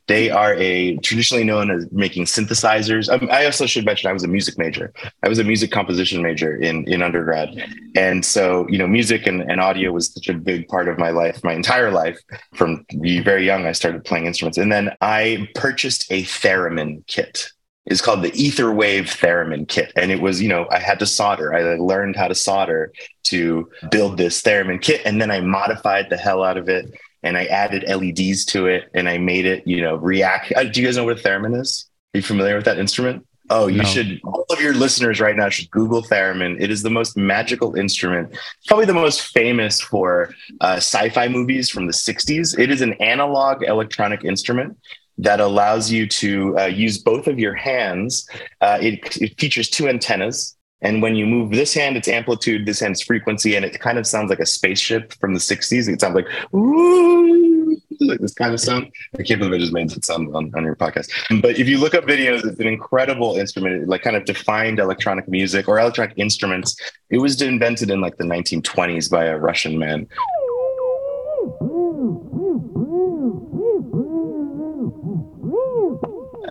They 0.07 0.31
are 0.31 0.55
a 0.55 0.97
traditionally 0.99 1.43
known 1.43 1.71
as 1.71 1.91
making 1.91 2.27
synthesizers. 2.27 3.13
Um, 3.13 3.29
I 3.31 3.45
also 3.45 3.67
should 3.67 3.85
mention 3.85 4.09
I 4.09 4.13
was 4.13 4.23
a 4.23 4.29
music 4.29 4.57
major. 4.57 4.93
I 5.25 5.29
was 5.29 5.41
a 5.41 5.45
music 5.45 5.73
composition 5.73 6.23
major 6.23 6.57
in 6.57 6.85
in 6.87 7.03
undergrad, 7.03 7.49
and 7.97 8.25
so 8.25 8.69
you 8.69 8.79
know, 8.79 8.87
music 8.87 9.27
and, 9.27 9.43
and 9.43 9.61
audio 9.61 9.91
was 9.91 10.15
such 10.15 10.29
a 10.29 10.35
big 10.35 10.69
part 10.69 10.89
of 10.89 10.97
my 10.97 11.11
life, 11.11 11.43
my 11.43 11.53
entire 11.53 11.91
life. 11.91 12.19
From 12.55 12.87
very 13.25 13.45
young, 13.45 13.67
I 13.67 13.73
started 13.73 14.05
playing 14.05 14.27
instruments, 14.27 14.59
and 14.59 14.71
then 14.71 14.97
I 15.01 15.49
purchased 15.57 16.11
a 16.13 16.23
theremin 16.23 17.05
kit 17.09 17.51
is 17.87 18.01
called 18.01 18.23
the 18.23 18.31
Etherwave 18.31 19.19
Theremin 19.21 19.69
Kit. 19.69 19.93
And 19.97 20.11
it 20.11 20.21
was, 20.21 20.41
you 20.41 20.49
know, 20.49 20.67
I 20.71 20.79
had 20.79 20.99
to 21.01 21.07
solder. 21.07 21.55
I 21.55 21.77
learned 21.77 22.17
how 22.17 22.29
to 22.29 22.35
solder 22.35 22.93
to 23.25 23.71
build 23.91 24.17
this 24.17 24.41
theremin 24.43 24.81
kit. 24.81 25.03
And 25.05 25.21
then 25.21 25.31
I 25.31 25.41
modified 25.41 26.09
the 26.09 26.17
hell 26.17 26.43
out 26.43 26.57
of 26.57 26.69
it 26.69 26.95
and 27.23 27.37
I 27.37 27.45
added 27.47 27.85
LEDs 27.89 28.45
to 28.47 28.67
it 28.67 28.91
and 28.95 29.09
I 29.09 29.19
made 29.19 29.47
it, 29.47 29.67
you 29.67 29.83
know, 29.83 29.97
react. 29.97 30.53
Uh, 30.57 30.65
do 30.65 30.81
you 30.81 30.87
guys 30.87 30.97
know 30.97 31.05
what 31.05 31.19
a 31.19 31.23
theremin 31.23 31.61
is? 31.61 31.87
Are 32.15 32.19
you 32.19 32.23
familiar 32.23 32.57
with 32.57 32.65
that 32.67 32.79
instrument? 32.79 33.27
Oh, 33.51 33.67
you 33.67 33.83
no. 33.83 33.85
should, 33.85 34.21
all 34.25 34.47
of 34.49 34.61
your 34.61 34.73
listeners 34.73 35.21
right 35.21 35.37
now 35.37 35.51
should 35.51 35.71
Google 35.71 36.03
theremin. 36.03 36.57
It 36.59 36.71
is 36.71 36.83
the 36.83 36.91
most 36.91 37.15
magical 37.15 37.75
instrument, 37.75 38.35
probably 38.67 38.87
the 38.87 38.95
most 38.95 39.21
famous 39.21 39.83
for 39.83 40.35
uh, 40.63 40.77
sci 40.77 41.11
fi 41.11 41.29
movies 41.29 41.69
from 41.69 41.87
the 41.87 41.93
60s. 41.93 42.59
It 42.59 42.71
is 42.71 42.81
an 42.81 42.95
analog 42.95 43.63
electronic 43.63 44.25
instrument 44.25 44.79
that 45.19 45.41
allows 45.41 45.91
you 45.91 46.07
to 46.07 46.59
uh, 46.59 46.65
use 46.67 46.99
both 46.99 47.27
of 47.27 47.39
your 47.39 47.55
hands. 47.55 48.29
Uh, 48.61 48.79
it, 48.81 49.17
it, 49.21 49.39
features 49.39 49.69
two 49.69 49.89
antennas. 49.89 50.57
And 50.81 51.01
when 51.01 51.15
you 51.15 51.25
move 51.27 51.51
this 51.51 51.73
hand, 51.73 51.97
it's 51.97 52.09
amplitude, 52.09 52.67
this 52.67 52.81
hand's 52.81 53.01
frequency, 53.01 53.57
and 53.57 53.65
it 53.65 53.79
kind 53.81 53.97
of 53.97 54.07
sounds 54.07 54.29
like 54.29 54.41
a 54.41 54.47
spaceship 54.47 55.15
from 55.15 55.33
the 55.33 55.41
60s. 55.41 55.89
It 55.89 56.01
sounds 56.01 56.15
like, 56.15 56.27
ooh, 56.55 57.77
like 58.01 58.21
this 58.21 58.35
kind 58.35 58.53
of 58.53 58.61
sound. 58.61 58.91
I 59.19 59.23
can't 59.23 59.41
believe 59.41 59.55
I 59.55 59.59
just 59.59 59.73
made 59.73 59.91
that 59.91 60.05
sound 60.05 60.35
on, 60.35 60.53
on 60.55 60.65
your 60.65 60.77
podcast. 60.77 61.11
But 61.41 61.59
if 61.59 61.69
you 61.69 61.79
look 61.79 61.95
up 61.95 62.05
videos, 62.05 62.45
it's 62.45 62.61
an 62.61 62.67
incredible 62.67 63.37
instrument. 63.37 63.83
It 63.83 63.89
like 63.89 64.03
kind 64.03 64.17
of 64.17 64.25
defined 64.25 64.79
electronic 64.79 65.29
music 65.29 65.69
or 65.69 65.79
electronic 65.79 66.15
instruments. 66.17 66.77
It 67.11 67.19
was 67.19 67.41
invented 67.41 67.91
in 67.91 68.01
like 68.01 68.17
the 68.17 68.25
1920s 68.25 69.11
by 69.11 69.27
a 69.27 69.39
Russian 69.39 69.79
man. 69.79 70.07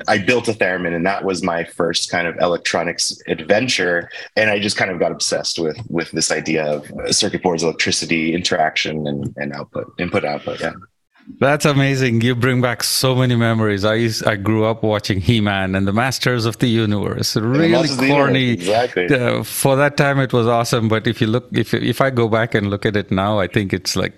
I 0.07 0.17
built 0.17 0.47
a 0.47 0.53
theremin, 0.53 0.95
and 0.95 1.05
that 1.05 1.23
was 1.23 1.43
my 1.43 1.63
first 1.63 2.09
kind 2.09 2.27
of 2.27 2.37
electronics 2.37 3.21
adventure. 3.27 4.09
And 4.35 4.49
I 4.49 4.59
just 4.59 4.77
kind 4.77 4.91
of 4.91 4.99
got 4.99 5.11
obsessed 5.11 5.59
with 5.59 5.77
with 5.89 6.11
this 6.11 6.31
idea 6.31 6.65
of 6.65 6.91
circuit 7.15 7.43
boards, 7.43 7.63
electricity, 7.63 8.33
interaction, 8.33 9.07
and 9.07 9.33
and 9.37 9.53
output, 9.53 9.93
input, 9.99 10.25
output. 10.25 10.59
Yeah. 10.61 10.73
That's 11.39 11.63
amazing. 11.63 12.19
You 12.19 12.35
bring 12.35 12.61
back 12.61 12.83
so 12.83 13.15
many 13.15 13.37
memories. 13.37 13.85
I 13.85 13.93
used, 13.93 14.27
I 14.27 14.35
grew 14.35 14.65
up 14.65 14.83
watching 14.83 15.21
He-Man 15.21 15.73
and 15.73 15.87
the 15.87 15.93
Masters 15.93 16.45
of 16.45 16.59
the 16.59 16.67
Universe. 16.67 17.37
Really 17.37 17.87
corny. 18.09 18.49
Exactly. 18.49 19.07
Uh, 19.07 19.41
for 19.43 19.77
that 19.77 19.95
time, 19.95 20.19
it 20.19 20.33
was 20.33 20.47
awesome. 20.47 20.89
But 20.89 21.07
if 21.07 21.21
you 21.21 21.27
look, 21.27 21.47
if 21.53 21.73
if 21.73 22.01
I 22.01 22.09
go 22.09 22.27
back 22.27 22.53
and 22.55 22.69
look 22.69 22.85
at 22.85 22.97
it 22.97 23.09
now, 23.09 23.39
I 23.39 23.47
think 23.47 23.71
it's 23.71 23.95
like 23.95 24.13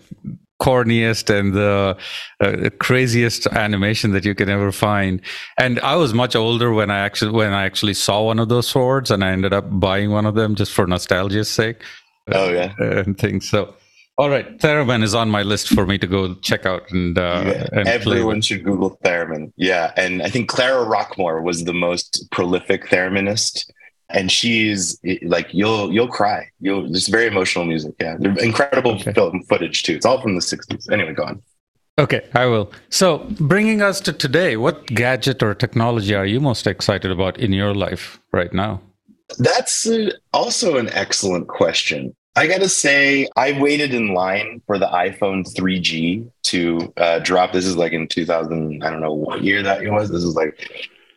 corniest 0.61 1.29
and 1.29 1.53
the 1.53 1.97
uh, 2.39 2.69
craziest 2.79 3.47
animation 3.47 4.11
that 4.11 4.25
you 4.25 4.33
can 4.35 4.49
ever 4.49 4.71
find. 4.71 5.21
And 5.57 5.79
I 5.81 5.95
was 5.95 6.13
much 6.13 6.35
older 6.35 6.73
when 6.73 6.89
I 6.89 6.99
actually 6.99 7.31
when 7.31 7.53
I 7.53 7.65
actually 7.65 7.93
saw 7.93 8.23
one 8.23 8.39
of 8.39 8.49
those 8.49 8.67
swords, 8.67 9.11
and 9.11 9.23
I 9.23 9.31
ended 9.31 9.53
up 9.53 9.65
buying 9.69 10.11
one 10.11 10.25
of 10.25 10.35
them 10.35 10.55
just 10.55 10.71
for 10.71 10.87
nostalgia's 10.87 11.49
sake. 11.49 11.81
Oh 12.31 12.51
yeah, 12.51 12.73
uh, 12.79 13.03
and 13.03 13.17
things. 13.17 13.47
So, 13.49 13.75
all 14.17 14.29
right, 14.29 14.57
Theremin 14.59 15.03
is 15.03 15.13
on 15.13 15.29
my 15.29 15.43
list 15.43 15.67
for 15.67 15.85
me 15.85 15.97
to 15.97 16.07
go 16.07 16.33
check 16.35 16.65
out. 16.65 16.89
And, 16.89 17.17
uh, 17.17 17.43
yeah, 17.45 17.67
and 17.71 17.87
everyone 17.87 18.41
should 18.41 18.63
Google 18.63 18.97
Theremin. 19.03 19.51
Yeah, 19.57 19.91
and 19.97 20.23
I 20.23 20.29
think 20.29 20.49
Clara 20.49 20.85
Rockmore 20.85 21.43
was 21.43 21.65
the 21.65 21.73
most 21.73 22.25
prolific 22.31 22.89
thereminist 22.89 23.71
and 24.09 24.31
she's 24.31 24.99
like 25.23 25.47
you'll 25.53 25.91
you'll 25.91 26.07
cry 26.07 26.47
you'll 26.59 26.85
it's 26.93 27.07
very 27.07 27.27
emotional 27.27 27.65
music 27.65 27.93
yeah 27.99 28.17
incredible 28.39 28.91
okay. 28.95 29.13
film 29.13 29.41
footage 29.43 29.83
too 29.83 29.93
it's 29.93 30.05
all 30.05 30.21
from 30.21 30.35
the 30.35 30.41
60s 30.41 30.91
anyway 30.91 31.13
go 31.13 31.23
on 31.23 31.41
Okay, 31.97 32.27
I 32.33 32.45
will. 32.45 32.73
So, 32.89 33.19
bringing 33.39 33.81
us 33.81 34.01
to 34.01 34.11
today, 34.11 34.57
what 34.57 34.85
gadget 34.87 35.41
or 35.41 35.55
technology 35.55 36.13
are 36.13 36.25
you 36.25 36.41
most 36.41 36.67
excited 36.67 37.09
about 37.09 37.39
in 37.39 37.53
your 37.53 37.73
life 37.73 38.19
right 38.33 38.51
now? 38.51 38.81
That's 39.39 39.87
also 40.33 40.75
an 40.75 40.89
excellent 40.89 41.47
question. 41.47 42.13
I 42.35 42.47
got 42.47 42.59
to 42.59 42.69
say, 42.69 43.29
I 43.37 43.57
waited 43.59 43.93
in 43.93 44.13
line 44.13 44.61
for 44.67 44.77
the 44.77 44.87
iPhone 44.87 45.45
3G 45.55 46.29
to 46.43 46.93
uh, 46.97 47.19
drop. 47.19 47.53
This 47.53 47.65
is 47.65 47.77
like 47.77 47.93
in 47.93 48.09
2000, 48.09 48.83
I 48.83 48.89
don't 48.89 48.99
know 48.99 49.13
what 49.13 49.41
year 49.41 49.63
that 49.63 49.81
was. 49.89 50.11
This 50.11 50.23
is 50.23 50.35
like, 50.35 50.69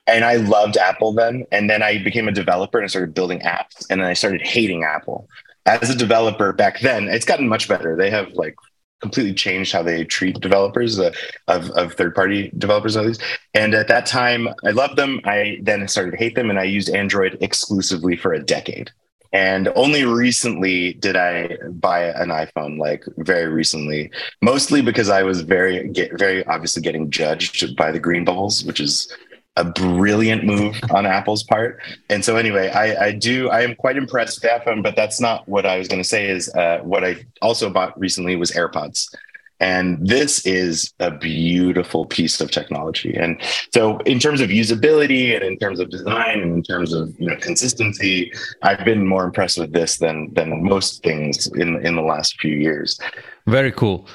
and 0.09 0.25
I 0.25 0.37
loved 0.37 0.77
Apple 0.77 1.13
then. 1.13 1.45
And 1.53 1.69
then 1.69 1.83
I 1.83 2.03
became 2.03 2.29
a 2.29 2.33
developer 2.33 2.79
and 2.79 2.85
I 2.85 2.89
started 2.89 3.15
building 3.15 3.41
apps. 3.41 3.87
And 3.91 4.01
then 4.01 4.09
I 4.09 4.15
started 4.15 4.41
hating 4.43 4.83
Apple. 4.83 5.29
As 5.67 5.91
a 5.91 5.95
developer 5.95 6.53
back 6.53 6.81
then, 6.81 7.09
it's 7.09 7.27
gotten 7.27 7.47
much 7.47 7.69
better. 7.69 7.95
They 7.95 8.11
have 8.11 8.33
like 8.33 8.57
completely 9.01 9.35
changed 9.35 9.73
how 9.73 9.83
they 9.83 10.03
treat 10.05 10.41
developers 10.41 10.99
uh, 10.99 11.13
of, 11.47 11.71
of 11.73 11.93
third 11.93 12.15
party 12.15 12.51
developers 12.59 12.97
least 12.97 13.23
and 13.55 13.73
at 13.73 13.87
that 13.87 14.07
time 14.07 14.49
i 14.67 14.71
loved 14.71 14.97
them 14.97 15.21
i 15.25 15.57
then 15.63 15.87
started 15.87 16.11
to 16.11 16.17
hate 16.17 16.35
them 16.35 16.51
and 16.51 16.59
i 16.59 16.65
used 16.65 16.91
android 16.91 17.39
exclusively 17.41 18.17
for 18.17 18.33
a 18.33 18.43
decade 18.43 18.91
and 19.33 19.69
only 19.77 20.05
recently 20.05 20.95
did 20.95 21.15
i 21.15 21.57
buy 21.75 22.07
an 22.07 22.31
iphone 22.31 22.77
like 22.77 23.05
very 23.19 23.47
recently 23.47 24.11
mostly 24.43 24.83
because 24.83 25.11
i 25.11 25.23
was 25.23 25.43
very 25.43 25.93
very 26.15 26.45
obviously 26.47 26.83
getting 26.83 27.09
judged 27.09 27.77
by 27.77 27.93
the 27.93 28.01
green 28.01 28.25
bubbles 28.25 28.65
which 28.65 28.81
is 28.81 29.15
a 29.59 29.65
brilliant 29.65 30.45
move 30.45 30.79
on 30.91 31.05
Apple's 31.05 31.43
part. 31.43 31.81
And 32.09 32.25
so, 32.25 32.37
anyway, 32.37 32.71
I, 32.71 33.07
I 33.07 33.13
do 33.13 33.51
I 33.51 33.63
am 33.63 33.75
quite 33.75 33.97
impressed 33.97 34.43
with 34.43 34.51
iPhone, 34.51 34.83
but 34.83 34.97
that's 34.97 35.21
not 35.21 35.47
what 35.49 35.67
I 35.67 35.79
was 35.79 35.89
going 35.89 36.03
to 36.03 36.09
say. 36.09 36.29
Is 36.29 36.49
uh, 36.55 36.79
what 36.83 37.05
I 37.05 37.27
also 37.43 37.69
bought 37.69 37.99
recently 37.99 38.37
was 38.37 38.53
AirPods. 38.53 39.15
And 39.61 39.99
this 40.07 40.47
is 40.47 40.95
a 41.01 41.11
beautiful 41.11 42.07
piece 42.07 42.41
of 42.41 42.53
technology. 42.53 43.13
And 43.17 43.41
so, 43.75 43.99
in 44.01 44.21
terms 44.21 44.41
of 44.41 44.51
usability 44.51 45.35
and 45.35 45.43
in 45.43 45.59
terms 45.59 45.81
of 45.81 45.91
design 45.91 46.41
and 46.41 46.53
in 46.53 46.63
terms 46.63 46.93
of 46.93 47.19
you 47.19 47.29
know 47.29 47.37
consistency, 47.37 48.33
I've 48.63 48.85
been 48.85 49.05
more 49.05 49.25
impressed 49.25 49.59
with 49.59 49.73
this 49.73 49.99
than 49.99 50.33
than 50.35 50.63
most 50.63 51.03
things 51.03 51.49
in 51.57 51.85
in 51.85 51.97
the 51.97 52.03
last 52.03 52.41
few 52.41 52.55
years. 52.55 53.01
Very 53.47 53.73
cool. 53.73 54.07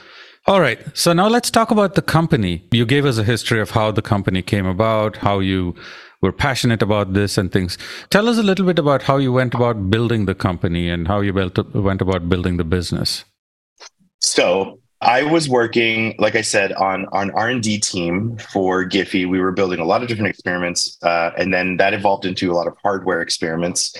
All 0.45 0.59
right. 0.59 0.79
So 0.93 1.13
now 1.13 1.29
let's 1.29 1.49
talk 1.49 1.71
about 1.71 1.95
the 1.95 2.01
company. 2.01 2.63
You 2.71 2.85
gave 2.85 3.05
us 3.05 3.17
a 3.17 3.23
history 3.23 3.61
of 3.61 3.71
how 3.71 3.91
the 3.91 4.01
company 4.01 4.41
came 4.41 4.65
about, 4.65 5.17
how 5.17 5.39
you 5.39 5.73
were 6.21 6.33
passionate 6.33 6.81
about 6.81 7.13
this 7.13 7.37
and 7.37 7.49
things. 7.49 7.77
Tell 8.09 8.27
us 8.27 8.37
a 8.37 8.43
little 8.43 8.65
bit 8.65 8.77
about 8.77 9.03
how 9.03 9.17
you 9.17 9.31
went 9.31 9.53
about 9.53 9.89
building 9.89 10.25
the 10.25 10.35
company 10.35 10.89
and 10.89 11.07
how 11.07 11.21
you 11.21 11.31
built, 11.31 11.57
went 11.73 12.01
about 12.01 12.27
building 12.27 12.57
the 12.57 12.65
business. 12.65 13.23
So 14.19 14.81
I 14.99 15.23
was 15.23 15.47
working, 15.47 16.15
like 16.19 16.35
I 16.35 16.41
said, 16.41 16.73
on 16.73 17.07
on 17.13 17.31
R 17.31 17.49
and 17.49 17.63
D 17.63 17.79
team 17.79 18.37
for 18.37 18.85
Giphy. 18.85 19.27
We 19.27 19.39
were 19.39 19.51
building 19.51 19.79
a 19.79 19.85
lot 19.85 20.01
of 20.01 20.07
different 20.07 20.29
experiments, 20.29 20.97
uh, 21.03 21.31
and 21.37 21.53
then 21.53 21.77
that 21.77 21.93
evolved 21.93 22.25
into 22.25 22.51
a 22.51 22.53
lot 22.53 22.67
of 22.67 22.75
hardware 22.81 23.21
experiments. 23.21 23.95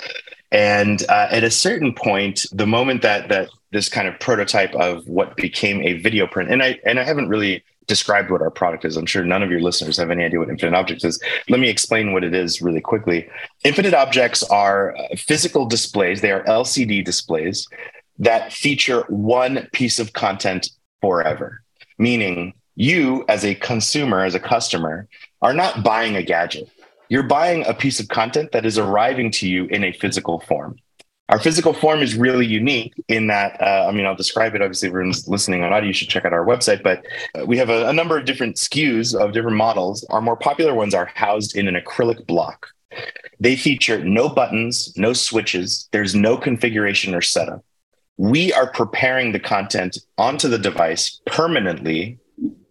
And 0.51 1.03
uh, 1.09 1.27
at 1.29 1.43
a 1.43 1.51
certain 1.51 1.93
point, 1.93 2.45
the 2.51 2.67
moment 2.67 3.01
that 3.01 3.27
that 3.29 3.49
this 3.73 3.89
kind 3.89 4.07
of 4.07 4.19
prototype 4.19 4.73
of 4.75 5.07
what 5.07 5.35
became 5.35 5.81
a 5.81 5.93
video 5.93 6.27
print, 6.27 6.51
and 6.51 6.63
I 6.63 6.79
and 6.85 6.99
I 6.99 7.03
haven't 7.03 7.29
really 7.29 7.63
described 7.87 8.31
what 8.31 8.41
our 8.41 8.49
product 8.49 8.85
is. 8.85 8.95
I'm 8.95 9.05
sure 9.05 9.25
none 9.25 9.43
of 9.43 9.51
your 9.51 9.59
listeners 9.59 9.97
have 9.97 10.09
any 10.09 10.23
idea 10.23 10.39
what 10.39 10.49
Infinite 10.49 10.77
Objects 10.77 11.03
is. 11.03 11.21
Let 11.49 11.59
me 11.59 11.67
explain 11.67 12.13
what 12.13 12.23
it 12.23 12.33
is 12.33 12.61
really 12.61 12.79
quickly. 12.79 13.27
Infinite 13.65 13.93
Objects 13.93 14.41
are 14.43 14.95
uh, 14.95 15.07
physical 15.17 15.65
displays. 15.65 16.21
They 16.21 16.31
are 16.31 16.43
LCD 16.43 17.03
displays 17.03 17.67
that 18.19 18.53
feature 18.53 19.01
one 19.09 19.67
piece 19.73 19.99
of 19.99 20.13
content 20.13 20.69
forever, 21.01 21.61
meaning 21.97 22.53
you 22.75 23.25
as 23.27 23.43
a 23.43 23.55
consumer, 23.55 24.23
as 24.23 24.35
a 24.35 24.39
customer, 24.39 25.07
are 25.41 25.53
not 25.53 25.83
buying 25.83 26.15
a 26.15 26.23
gadget 26.23 26.69
you're 27.13 27.21
buying 27.21 27.63
a 27.67 27.75
piece 27.75 27.99
of 27.99 28.07
content 28.07 28.53
that 28.53 28.65
is 28.65 28.79
arriving 28.79 29.29
to 29.29 29.47
you 29.47 29.65
in 29.65 29.83
a 29.83 29.91
physical 29.91 30.39
form. 30.39 30.79
Our 31.33 31.39
physical 31.39 31.73
form 31.73 32.03
is 32.03 32.15
really 32.15 32.45
unique 32.45 32.93
in 33.07 33.25
that, 33.25 33.59
uh, 33.59 33.87
I 33.89 33.91
mean, 33.91 34.05
I'll 34.05 34.13
describe 34.13 34.53
it. 34.53 34.61
Obviously, 34.61 34.89
everyone's 34.89 35.27
listening 35.27 35.63
on 35.63 35.73
audio, 35.73 35.87
you 35.87 35.93
should 35.93 36.07
check 36.07 36.25
out 36.25 36.31
our 36.31 36.45
website, 36.45 36.83
but 36.83 37.03
uh, 37.33 37.43
we 37.43 37.57
have 37.57 37.71
a, 37.71 37.87
a 37.87 37.93
number 37.93 38.15
of 38.15 38.25
different 38.25 38.57
SKUs 38.57 39.19
of 39.19 39.33
different 39.33 39.57
models. 39.57 40.03
Our 40.11 40.21
more 40.21 40.37
popular 40.37 40.75
ones 40.75 40.93
are 40.93 41.07
housed 41.07 41.57
in 41.57 41.67
an 41.67 41.73
acrylic 41.73 42.27
block. 42.27 42.67
They 43.39 43.55
feature 43.55 43.97
no 44.05 44.29
buttons, 44.29 44.93
no 44.95 45.11
switches, 45.13 45.89
there's 45.91 46.13
no 46.13 46.37
configuration 46.37 47.15
or 47.15 47.21
setup. 47.21 47.65
We 48.17 48.53
are 48.53 48.69
preparing 48.71 49.31
the 49.31 49.39
content 49.39 49.97
onto 50.19 50.47
the 50.47 50.59
device 50.59 51.19
permanently 51.25 52.19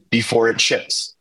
before 0.08 0.48
it 0.48 0.60
ships. 0.60 1.16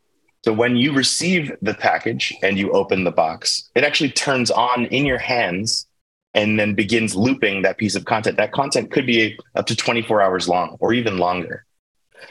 So 0.45 0.53
when 0.53 0.75
you 0.75 0.93
receive 0.93 1.51
the 1.63 1.73
package 1.73 2.35
and 2.43 2.59
you 2.59 2.71
open 2.73 3.03
the 3.03 3.09
box, 3.09 3.67
it 3.73 3.83
actually 3.83 4.11
turns 4.11 4.51
on 4.51 4.85
in 4.85 5.07
your 5.07 5.17
hands 5.17 5.87
and 6.33 6.59
then 6.59 6.73
begins 6.73 7.15
looping 7.15 7.61
that 7.61 7.77
piece 7.77 7.95
of 7.95 8.05
content. 8.05 8.37
That 8.37 8.51
content 8.51 8.91
could 8.91 9.05
be 9.05 9.37
up 9.55 9.65
to 9.67 9.75
24 9.75 10.21
hours 10.21 10.47
long 10.47 10.77
or 10.79 10.93
even 10.93 11.17
longer, 11.17 11.65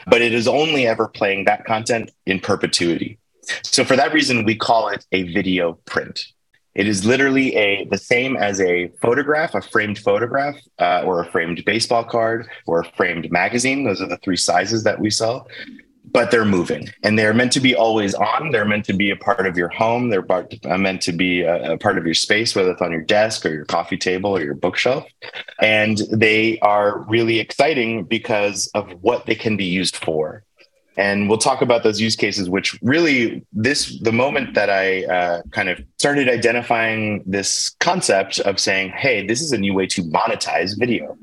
but 0.07 0.21
it 0.21 0.33
is 0.33 0.47
only 0.47 0.87
ever 0.87 1.07
playing 1.07 1.45
that 1.45 1.65
content 1.65 2.11
in 2.25 2.39
perpetuity. 2.39 3.19
So 3.63 3.83
for 3.83 3.95
that 3.95 4.13
reason, 4.13 4.45
we 4.45 4.55
call 4.55 4.89
it 4.89 5.05
a 5.11 5.23
video 5.33 5.73
print. 5.85 6.25
It 6.73 6.87
is 6.87 7.05
literally 7.05 7.55
a 7.55 7.85
the 7.85 7.97
same 7.97 8.37
as 8.37 8.61
a 8.61 8.89
photograph, 9.01 9.55
a 9.55 9.61
framed 9.61 9.99
photograph, 9.99 10.55
uh, 10.79 11.03
or 11.05 11.21
a 11.21 11.29
framed 11.29 11.65
baseball 11.65 12.05
card, 12.05 12.47
or 12.65 12.79
a 12.79 12.85
framed 12.95 13.29
magazine. 13.29 13.83
Those 13.83 14.01
are 14.01 14.07
the 14.07 14.17
three 14.17 14.37
sizes 14.37 14.83
that 14.85 14.99
we 14.99 15.09
sell 15.09 15.47
but 16.05 16.31
they're 16.31 16.45
moving 16.45 16.89
and 17.03 17.17
they're 17.17 17.33
meant 17.33 17.51
to 17.53 17.59
be 17.59 17.75
always 17.75 18.13
on. 18.13 18.51
They're 18.51 18.65
meant 18.65 18.85
to 18.85 18.93
be 18.93 19.11
a 19.11 19.15
part 19.15 19.45
of 19.45 19.57
your 19.57 19.69
home. 19.69 20.09
They're 20.09 20.25
uh, 20.29 20.77
meant 20.77 21.01
to 21.03 21.11
be 21.11 21.41
a, 21.41 21.73
a, 21.73 21.77
part 21.77 21.97
of 21.97 22.05
your 22.05 22.13
space, 22.13 22.55
whether 22.55 22.71
it's 22.71 22.81
on 22.81 22.91
your 22.91 23.01
desk 23.01 23.45
or 23.45 23.49
your 23.49 23.65
coffee 23.65 23.97
table 23.97 24.35
or 24.35 24.41
your 24.41 24.55
bookshelf. 24.55 25.05
And 25.61 25.99
they 26.11 26.59
are 26.59 26.99
really 27.03 27.39
exciting 27.39 28.03
because 28.03 28.67
of 28.73 28.91
what 29.01 29.25
they 29.25 29.35
can 29.35 29.55
be 29.57 29.65
used 29.65 29.95
for. 29.97 30.43
And 30.97 31.29
we'll 31.29 31.37
talk 31.37 31.61
about 31.61 31.83
those 31.83 32.01
use 32.01 32.17
cases, 32.17 32.49
which 32.49 32.77
really, 32.81 33.45
this, 33.53 33.97
the 34.01 34.11
moment 34.11 34.55
that 34.55 34.69
I 34.69 35.05
uh, 35.05 35.41
kind 35.51 35.69
of 35.69 35.81
started 35.97 36.27
identifying 36.27 37.23
this 37.25 37.75
concept 37.79 38.39
of 38.41 38.59
saying, 38.59 38.89
hey, 38.89 39.25
this 39.25 39.41
is 39.41 39.53
a 39.53 39.57
new 39.57 39.73
way 39.73 39.87
to 39.87 40.03
monetize 40.03 40.77
video. 40.77 41.17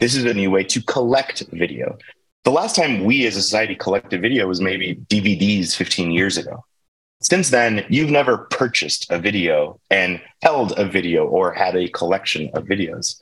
This 0.00 0.16
is 0.16 0.24
a 0.24 0.34
new 0.34 0.50
way 0.50 0.64
to 0.64 0.82
collect 0.82 1.44
video 1.52 1.96
the 2.44 2.50
last 2.50 2.74
time 2.74 3.04
we 3.04 3.26
as 3.26 3.36
a 3.36 3.42
society 3.42 3.74
collected 3.74 4.20
video 4.20 4.46
was 4.48 4.60
maybe 4.60 4.96
DVDs 5.08 5.76
15 5.76 6.10
years 6.10 6.36
ago. 6.36 6.64
Since 7.20 7.50
then, 7.50 7.86
you've 7.88 8.10
never 8.10 8.38
purchased 8.38 9.08
a 9.10 9.18
video 9.18 9.78
and 9.90 10.20
held 10.42 10.76
a 10.76 10.84
video 10.84 11.24
or 11.24 11.52
had 11.52 11.76
a 11.76 11.88
collection 11.88 12.50
of 12.54 12.64
videos. 12.64 13.20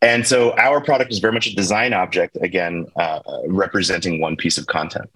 And 0.00 0.26
so 0.26 0.56
our 0.56 0.80
product 0.80 1.12
is 1.12 1.18
very 1.18 1.34
much 1.34 1.46
a 1.46 1.54
design 1.54 1.92
object, 1.92 2.38
again, 2.40 2.86
uh, 2.96 3.20
representing 3.46 4.20
one 4.20 4.36
piece 4.36 4.56
of 4.56 4.66
content 4.66 5.10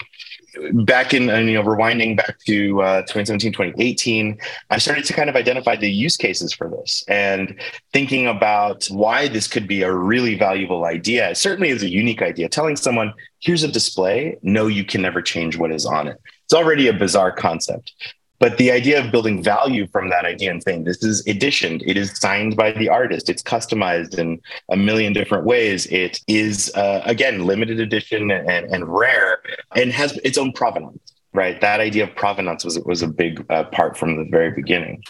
back 0.72 1.14
in, 1.14 1.24
you 1.24 1.54
know, 1.54 1.62
rewinding 1.62 2.16
back 2.16 2.38
to 2.46 2.82
uh, 2.82 3.00
2017, 3.02 3.52
2018, 3.52 4.38
I 4.70 4.78
started 4.78 5.04
to 5.04 5.12
kind 5.12 5.28
of 5.28 5.36
identify 5.36 5.76
the 5.76 5.90
use 5.90 6.16
cases 6.16 6.52
for 6.52 6.68
this 6.68 7.04
and 7.08 7.60
thinking 7.92 8.26
about 8.26 8.86
why 8.86 9.28
this 9.28 9.48
could 9.48 9.66
be 9.66 9.82
a 9.82 9.92
really 9.92 10.36
valuable 10.36 10.84
idea. 10.84 11.30
It 11.30 11.36
certainly 11.36 11.70
is 11.70 11.82
a 11.82 11.88
unique 11.88 12.22
idea. 12.22 12.48
Telling 12.48 12.76
someone, 12.76 13.12
here's 13.40 13.62
a 13.62 13.68
display, 13.68 14.38
no, 14.42 14.66
you 14.66 14.84
can 14.84 15.02
never 15.02 15.22
change 15.22 15.56
what 15.56 15.72
is 15.72 15.86
on 15.86 16.08
it. 16.08 16.20
It's 16.44 16.54
already 16.54 16.88
a 16.88 16.92
bizarre 16.92 17.32
concept. 17.32 17.92
But 18.38 18.58
the 18.58 18.70
idea 18.70 19.02
of 19.02 19.10
building 19.10 19.42
value 19.42 19.86
from 19.86 20.10
that 20.10 20.24
idea 20.24 20.50
and 20.50 20.62
saying 20.62 20.84
this 20.84 21.02
is 21.02 21.26
editioned, 21.26 21.82
it 21.86 21.96
is 21.96 22.16
signed 22.18 22.56
by 22.56 22.72
the 22.72 22.88
artist, 22.88 23.30
it's 23.30 23.42
customized 23.42 24.18
in 24.18 24.40
a 24.70 24.76
million 24.76 25.12
different 25.12 25.44
ways. 25.44 25.86
It 25.86 26.20
is, 26.28 26.72
uh, 26.74 27.02
again, 27.04 27.46
limited 27.46 27.80
edition 27.80 28.30
and, 28.30 28.48
and 28.48 28.88
rare 28.88 29.40
and 29.74 29.92
has 29.92 30.16
its 30.18 30.36
own 30.36 30.52
provenance, 30.52 31.14
right? 31.32 31.60
That 31.60 31.80
idea 31.80 32.04
of 32.04 32.14
provenance 32.14 32.64
was, 32.64 32.78
was 32.80 33.02
a 33.02 33.08
big 33.08 33.44
uh, 33.50 33.64
part 33.64 33.96
from 33.96 34.16
the 34.16 34.28
very 34.30 34.50
beginning. 34.50 35.02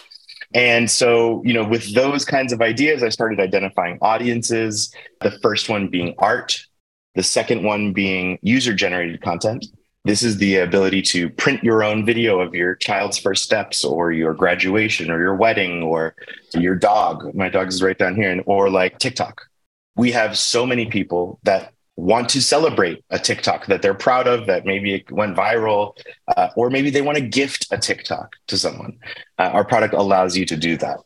And 0.53 0.89
so, 0.89 1.43
you 1.43 1.53
know, 1.53 1.65
with 1.65 1.93
those 1.93 2.23
kinds 2.23 2.53
of 2.53 2.61
ideas, 2.61 3.03
I 3.03 3.09
started 3.09 3.39
identifying 3.39 3.97
audiences, 4.01 4.93
the 5.19 5.37
first 5.41 5.67
one 5.67 5.89
being 5.89 6.15
art, 6.19 6.61
the 7.15 7.23
second 7.23 7.63
one 7.63 7.91
being 7.91 8.39
user 8.41 8.73
generated 8.73 9.21
content. 9.21 9.65
This 10.07 10.23
is 10.23 10.37
the 10.37 10.59
ability 10.59 11.01
to 11.01 11.29
print 11.29 11.65
your 11.65 11.83
own 11.83 12.05
video 12.05 12.39
of 12.39 12.55
your 12.55 12.75
child's 12.75 13.17
first 13.17 13.43
steps 13.43 13.83
or 13.83 14.13
your 14.13 14.33
graduation 14.33 15.11
or 15.11 15.19
your 15.19 15.35
wedding 15.35 15.83
or 15.83 16.15
your 16.53 16.75
dog. 16.75 17.35
My 17.35 17.49
dog 17.49 17.67
is 17.67 17.83
right 17.83 17.97
down 17.97 18.15
here, 18.15 18.41
or 18.45 18.69
like 18.69 18.99
TikTok. 18.99 19.41
We 19.97 20.13
have 20.13 20.37
so 20.37 20.65
many 20.65 20.85
people 20.85 21.41
that 21.43 21.73
want 21.97 22.29
to 22.29 22.41
celebrate 22.41 23.03
a 23.09 23.19
TikTok 23.19 23.65
that 23.65 23.81
they're 23.81 23.93
proud 23.93 24.27
of, 24.27 24.47
that 24.47 24.65
maybe 24.65 24.93
it 24.93 25.11
went 25.11 25.35
viral, 25.35 25.91
uh, 26.37 26.51
or 26.55 26.69
maybe 26.69 26.89
they 26.89 27.01
want 27.01 27.17
to 27.17 27.27
gift 27.27 27.67
a 27.71 27.77
TikTok 27.77 28.33
to 28.47 28.57
someone. 28.57 28.97
Uh, 29.37 29.49
our 29.51 29.65
product 29.65 29.93
allows 29.93 30.37
you 30.37 30.45
to 30.45 30.55
do 30.55 30.77
that. 30.77 30.99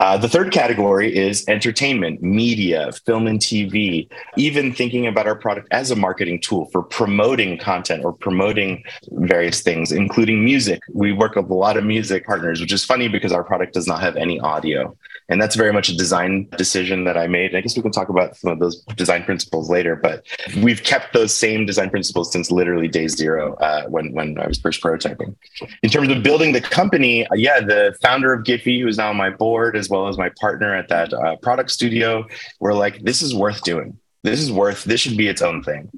Uh, 0.00 0.16
the 0.16 0.28
third 0.28 0.52
category 0.52 1.14
is 1.16 1.44
entertainment, 1.48 2.22
media, 2.22 2.92
film 3.04 3.26
and 3.26 3.40
TV, 3.40 4.08
even 4.36 4.72
thinking 4.72 5.08
about 5.08 5.26
our 5.26 5.34
product 5.34 5.66
as 5.72 5.90
a 5.90 5.96
marketing 5.96 6.40
tool 6.40 6.66
for 6.66 6.84
promoting 6.84 7.58
content 7.58 8.04
or 8.04 8.12
promoting 8.12 8.84
various 9.10 9.60
things, 9.60 9.90
including 9.90 10.44
music. 10.44 10.80
We 10.92 11.12
work 11.12 11.34
with 11.34 11.50
a 11.50 11.54
lot 11.54 11.76
of 11.76 11.84
music 11.84 12.26
partners, 12.26 12.60
which 12.60 12.72
is 12.72 12.84
funny 12.84 13.08
because 13.08 13.32
our 13.32 13.42
product 13.42 13.74
does 13.74 13.88
not 13.88 14.00
have 14.00 14.16
any 14.16 14.38
audio. 14.38 14.96
And 15.28 15.40
that's 15.42 15.56
very 15.56 15.72
much 15.72 15.90
a 15.90 15.96
design 15.96 16.48
decision 16.56 17.04
that 17.04 17.18
I 17.18 17.26
made. 17.26 17.50
And 17.50 17.58
I 17.58 17.60
guess 17.60 17.76
we 17.76 17.82
can 17.82 17.92
talk 17.92 18.08
about 18.08 18.36
some 18.36 18.50
of 18.50 18.58
those 18.60 18.82
design 18.96 19.24
principles 19.24 19.68
later, 19.68 19.94
but 19.94 20.24
we've 20.62 20.82
kept 20.82 21.12
those 21.12 21.34
same 21.34 21.66
design 21.66 21.90
principles 21.90 22.32
since 22.32 22.50
literally 22.50 22.88
day 22.88 23.08
zero 23.08 23.54
uh, 23.56 23.84
when, 23.88 24.12
when 24.12 24.38
I 24.38 24.46
was 24.46 24.58
first 24.58 24.82
prototyping. 24.82 25.34
In 25.82 25.90
terms 25.90 26.08
of 26.08 26.22
building 26.22 26.52
the 26.52 26.62
company, 26.62 27.26
uh, 27.26 27.34
yeah, 27.34 27.60
the 27.60 27.94
founder 28.00 28.32
of 28.32 28.44
Giphy, 28.44 28.80
who's 28.80 28.96
now 28.96 29.10
on 29.10 29.16
my 29.16 29.28
board, 29.28 29.76
as 29.76 29.90
well 29.90 30.08
as 30.08 30.16
my 30.16 30.30
partner 30.40 30.74
at 30.74 30.88
that 30.88 31.12
uh, 31.12 31.36
product 31.36 31.70
studio, 31.70 32.26
were 32.60 32.74
like, 32.74 33.00
this 33.02 33.20
is 33.20 33.34
worth 33.34 33.62
doing. 33.62 33.98
This 34.22 34.40
is 34.40 34.50
worth, 34.50 34.84
this 34.84 35.00
should 35.00 35.16
be 35.16 35.28
its 35.28 35.42
own 35.42 35.62
thing. 35.62 35.90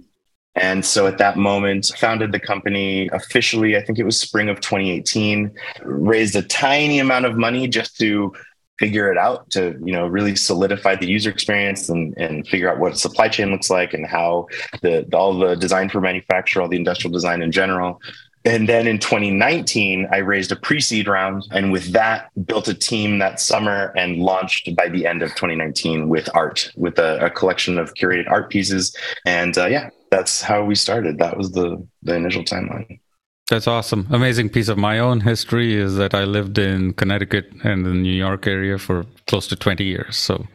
And 0.57 0.85
so 0.85 1.07
at 1.07 1.19
that 1.19 1.37
moment, 1.37 1.93
founded 1.97 2.33
the 2.33 2.41
company 2.41 3.09
officially, 3.13 3.77
I 3.77 3.85
think 3.85 3.99
it 3.99 4.05
was 4.05 4.19
spring 4.19 4.49
of 4.49 4.61
2018, 4.61 5.53
raised 5.85 6.35
a 6.35 6.43
tiny 6.43 6.99
amount 6.99 7.25
of 7.25 7.37
money 7.37 7.69
just 7.69 7.97
to 7.99 8.35
figure 8.81 9.13
it 9.13 9.19
out 9.19 9.49
to 9.51 9.79
you 9.85 9.93
know 9.93 10.07
really 10.07 10.35
solidify 10.35 10.97
the 10.97 11.07
user 11.07 11.31
experience 11.31 11.89
and, 11.89 12.17
and 12.17 12.49
figure 12.49 12.69
out 12.69 12.79
what 12.79 12.99
supply 12.99 13.29
chain 13.29 13.53
looks 13.53 13.71
like 13.71 13.95
and 13.95 14.07
how 14.07 14.49
the 14.83 15.07
all 15.13 15.39
the 15.39 15.55
design 15.55 15.89
for 15.89 16.01
manufacture 16.01 16.61
all 16.61 16.69
the 16.69 16.77
industrial 16.77 17.13
design 17.13 17.43
in 17.43 17.53
general. 17.53 18.01
And 18.47 18.67
then 18.67 18.87
in 18.87 18.99
2019 18.99 20.09
i 20.11 20.17
raised 20.17 20.51
a 20.51 20.57
pre-seed 20.57 21.07
round 21.07 21.47
and 21.53 21.71
with 21.71 21.93
that 21.93 22.31
built 22.47 22.69
a 22.69 22.75
team 22.75 23.19
that 23.19 23.39
summer 23.39 23.93
and 23.99 24.17
launched 24.17 24.75
by 24.75 24.89
the 24.89 25.07
end 25.07 25.23
of 25.23 25.29
2019 25.31 26.09
with 26.09 26.27
art 26.35 26.73
with 26.75 26.99
a, 26.99 27.27
a 27.27 27.29
collection 27.29 27.79
of 27.79 27.93
curated 27.93 28.31
art 28.31 28.49
pieces. 28.49 28.97
And 29.27 29.57
uh, 29.59 29.67
yeah 29.67 29.91
that's 30.11 30.43
how 30.43 30.65
we 30.65 30.75
started. 30.75 31.19
That 31.19 31.37
was 31.37 31.53
the 31.53 31.87
the 32.03 32.15
initial 32.17 32.43
timeline 32.43 32.99
that's 33.51 33.67
awesome. 33.67 34.07
Amazing 34.11 34.49
piece 34.49 34.69
of 34.69 34.79
my 34.79 34.99
own 34.99 35.21
history 35.21 35.75
is 35.75 35.97
that 35.97 36.15
I 36.15 36.25
lived 36.25 36.57
in 36.57 36.95
Connecticut 36.95 37.53
and 37.65 37.85
the 37.85 37.91
New 37.91 38.13
York 38.13 38.47
area 38.47 38.79
for 38.79 39.05
close 39.27 39.49
to 39.49 39.57
20 39.57 39.85
years. 39.85 40.17
So, 40.17 40.47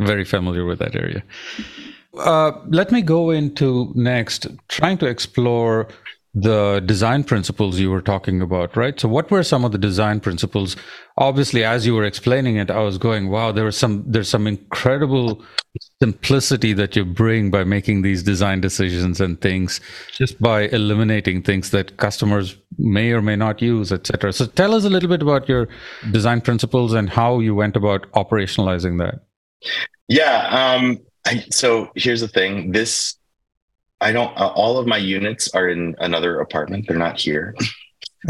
very 0.00 0.24
familiar 0.24 0.64
with 0.64 0.78
that 0.78 0.96
area. 0.96 1.22
Uh, 2.18 2.52
let 2.66 2.90
me 2.90 3.02
go 3.02 3.30
into 3.30 3.92
next 3.94 4.46
trying 4.68 4.98
to 4.98 5.06
explore 5.06 5.86
the 6.34 6.80
design 6.86 7.24
principles 7.24 7.80
you 7.80 7.90
were 7.90 8.00
talking 8.00 8.40
about, 8.40 8.76
right? 8.76 8.98
So, 9.00 9.08
what 9.08 9.30
were 9.30 9.42
some 9.42 9.64
of 9.64 9.72
the 9.72 9.78
design 9.78 10.20
principles? 10.20 10.76
Obviously, 11.16 11.64
as 11.64 11.86
you 11.86 11.94
were 11.94 12.04
explaining 12.04 12.56
it, 12.56 12.70
I 12.70 12.78
was 12.80 12.98
going, 12.98 13.30
"Wow, 13.30 13.50
there 13.50 13.64
was 13.64 13.76
some 13.76 14.04
there's 14.06 14.28
some 14.28 14.46
incredible 14.46 15.44
simplicity 16.00 16.72
that 16.74 16.94
you 16.94 17.04
bring 17.04 17.50
by 17.50 17.64
making 17.64 18.02
these 18.02 18.22
design 18.22 18.60
decisions 18.60 19.20
and 19.20 19.40
things, 19.40 19.80
just 20.12 20.40
by 20.40 20.62
eliminating 20.68 21.42
things 21.42 21.70
that 21.70 21.96
customers 21.96 22.56
may 22.78 23.10
or 23.10 23.22
may 23.22 23.34
not 23.34 23.60
use, 23.60 23.90
etc." 23.90 24.32
So, 24.32 24.46
tell 24.46 24.72
us 24.72 24.84
a 24.84 24.90
little 24.90 25.08
bit 25.08 25.22
about 25.22 25.48
your 25.48 25.68
design 26.12 26.42
principles 26.42 26.92
and 26.92 27.10
how 27.10 27.40
you 27.40 27.56
went 27.56 27.76
about 27.76 28.10
operationalizing 28.12 28.98
that. 28.98 29.20
Yeah. 30.06 30.46
Um, 30.48 30.98
I, 31.26 31.44
so 31.50 31.90
here's 31.96 32.20
the 32.20 32.28
thing: 32.28 32.70
this 32.70 33.16
I 34.00 34.12
don't. 34.12 34.36
Uh, 34.36 34.48
all 34.48 34.78
of 34.78 34.86
my 34.86 34.96
units 34.96 35.52
are 35.54 35.68
in 35.68 35.94
another 35.98 36.40
apartment. 36.40 36.86
They're 36.88 36.98
not 36.98 37.20
here. 37.20 37.54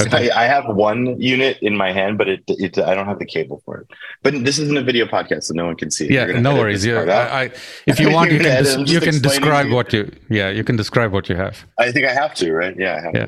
Okay. 0.00 0.30
I, 0.30 0.44
I, 0.44 0.46
have 0.46 0.66
one 0.68 1.20
unit 1.20 1.58
in 1.62 1.76
my 1.76 1.90
hand, 1.90 2.16
but 2.16 2.28
it, 2.28 2.44
it 2.46 2.78
I 2.78 2.94
don't 2.94 3.06
have 3.06 3.18
the 3.18 3.26
cable 3.26 3.60
for 3.64 3.78
it. 3.78 3.88
But 4.22 4.44
this 4.44 4.56
isn't 4.60 4.78
a 4.78 4.84
video 4.84 5.04
podcast, 5.04 5.44
so 5.44 5.54
no 5.54 5.66
one 5.66 5.74
can 5.74 5.90
see 5.90 6.04
it. 6.04 6.12
Yeah, 6.12 6.26
no 6.38 6.54
worries. 6.54 6.86
Yeah, 6.86 7.00
I, 7.00 7.42
I, 7.42 7.50
if 7.88 7.98
you 7.98 8.12
want, 8.12 8.30
you 8.32 8.38
can 8.38 8.62
des- 8.62 8.84
you 8.84 9.00
can 9.00 9.20
describe 9.20 9.68
what 9.72 9.92
you 9.92 10.08
yeah 10.28 10.48
you 10.48 10.62
can 10.62 10.76
describe 10.76 11.10
what 11.12 11.28
you 11.28 11.34
have. 11.34 11.66
I 11.76 11.90
think 11.90 12.06
I 12.06 12.12
have 12.12 12.34
to, 12.34 12.52
right? 12.52 12.76
Yeah. 12.78 13.10
yeah. 13.12 13.26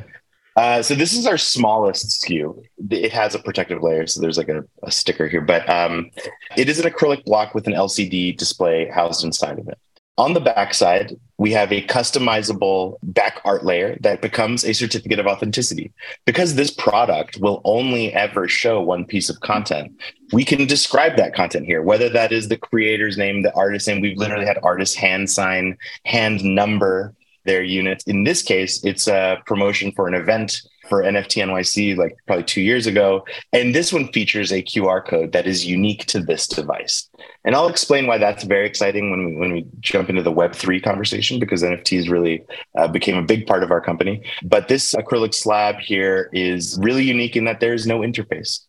Uh, 0.55 0.83
so 0.83 0.95
this 0.95 1.15
is 1.15 1.27
our 1.27 1.39
smallest 1.39 2.23
SKU. 2.23 2.63
It 2.91 3.11
has 3.11 3.35
a 3.35 3.41
protective 3.41 3.83
layer, 3.83 4.07
so 4.07 4.21
there's 4.21 4.39
like 4.39 4.51
a, 4.51 4.65
a 4.85 4.93
sticker 4.93 5.27
here, 5.27 5.41
but 5.41 5.69
um, 5.69 6.11
it 6.57 6.69
is 6.69 6.79
an 6.79 6.89
acrylic 6.89 7.25
block 7.25 7.57
with 7.57 7.67
an 7.67 7.73
LCD 7.73 8.37
display 8.37 8.89
housed 8.89 9.25
inside 9.25 9.59
of 9.59 9.67
it. 9.67 9.79
On 10.23 10.35
the 10.35 10.41
backside, 10.41 11.19
we 11.37 11.51
have 11.51 11.73
a 11.73 11.85
customizable 11.87 12.97
back 13.03 13.41
art 13.45 13.65
layer 13.65 13.97
that 14.03 14.23
becomes 14.23 14.65
a 14.65 14.73
certificate 14.73 15.19
of 15.19 15.27
authenticity. 15.27 15.91
Because 16.27 16.55
this 16.55 16.71
product 16.71 17.39
will 17.41 17.61
only 17.65 18.13
ever 18.13 18.47
show 18.47 18.81
one 18.81 19.05
piece 19.05 19.29
of 19.29 19.41
content, 19.41 19.91
we 20.33 20.45
can 20.45 20.65
describe 20.69 21.17
that 21.17 21.35
content 21.35 21.67
here, 21.67 21.83
whether 21.83 22.09
that 22.11 22.31
is 22.31 22.47
the 22.47 22.57
creator's 22.57 23.19
name, 23.19 23.43
the 23.43 23.53
artist 23.57 23.89
name. 23.89 24.01
We've 24.01 24.17
literally 24.17 24.47
had 24.47 24.61
artists 24.63 24.95
hand 24.95 25.29
sign, 25.29 25.77
hand 26.05 26.45
number 26.45 27.17
their 27.45 27.65
units. 27.65 28.05
In 28.05 28.23
this 28.23 28.43
case, 28.43 28.85
it's 28.85 29.09
a 29.09 29.43
promotion 29.45 29.91
for 29.91 30.07
an 30.07 30.15
event 30.15 30.63
for 30.93 31.03
NFT 31.03 31.43
NYC 31.43 31.97
like 31.97 32.19
probably 32.27 32.45
two 32.45 32.61
years 32.61 32.87
ago. 32.87 33.25
And 33.55 33.75
this 33.75 33.95
one 33.95 34.13
features 34.13 34.53
a 34.53 34.63
QR 34.63 35.03
code 35.03 35.33
that 35.33 35.47
is 35.47 35.65
unique 35.65 36.05
to 36.09 36.21
this 36.21 36.47
device. 36.47 37.09
And 37.47 37.55
I'll 37.55 37.69
explain 37.69 38.07
why 38.07 38.19
that's 38.19 38.45
very 38.45 38.67
exciting 38.67 39.11
when 39.11 39.25
we, 39.25 39.37
when 39.37 39.53
we 39.55 39.67
jump 39.81 40.11
into 40.11 40.23
the 40.23 40.31
Web3 40.31 40.83
conversation, 40.85 41.41
because 41.41 41.63
NFTs 41.63 42.11
really 42.11 42.45
uh, 42.77 42.89
became 42.89 43.17
a 43.17 43.23
big 43.23 43.47
part 43.47 43.63
of 43.63 43.71
our 43.71 43.81
company. 43.81 44.23
But 44.43 44.69
this 44.69 44.95
acrylic 44.95 45.33
slab 45.33 45.77
here 45.77 46.29
is 46.35 46.79
really 46.79 47.05
unique 47.05 47.37
in 47.37 47.47
that 47.47 47.61
there 47.61 47.73
is 47.73 47.87
no 47.87 48.01
interface. 48.01 48.61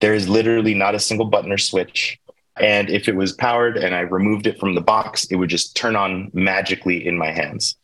There 0.00 0.14
is 0.14 0.28
literally 0.28 0.74
not 0.74 0.96
a 0.96 0.98
single 0.98 1.26
button 1.26 1.52
or 1.52 1.58
switch. 1.58 2.18
And 2.60 2.90
if 2.90 3.06
it 3.06 3.14
was 3.14 3.32
powered 3.34 3.76
and 3.76 3.94
I 3.94 4.00
removed 4.00 4.48
it 4.48 4.58
from 4.58 4.74
the 4.74 4.80
box, 4.80 5.26
it 5.26 5.36
would 5.36 5.48
just 5.48 5.76
turn 5.76 5.94
on 5.94 6.32
magically 6.34 7.06
in 7.06 7.16
my 7.16 7.30
hands. 7.30 7.76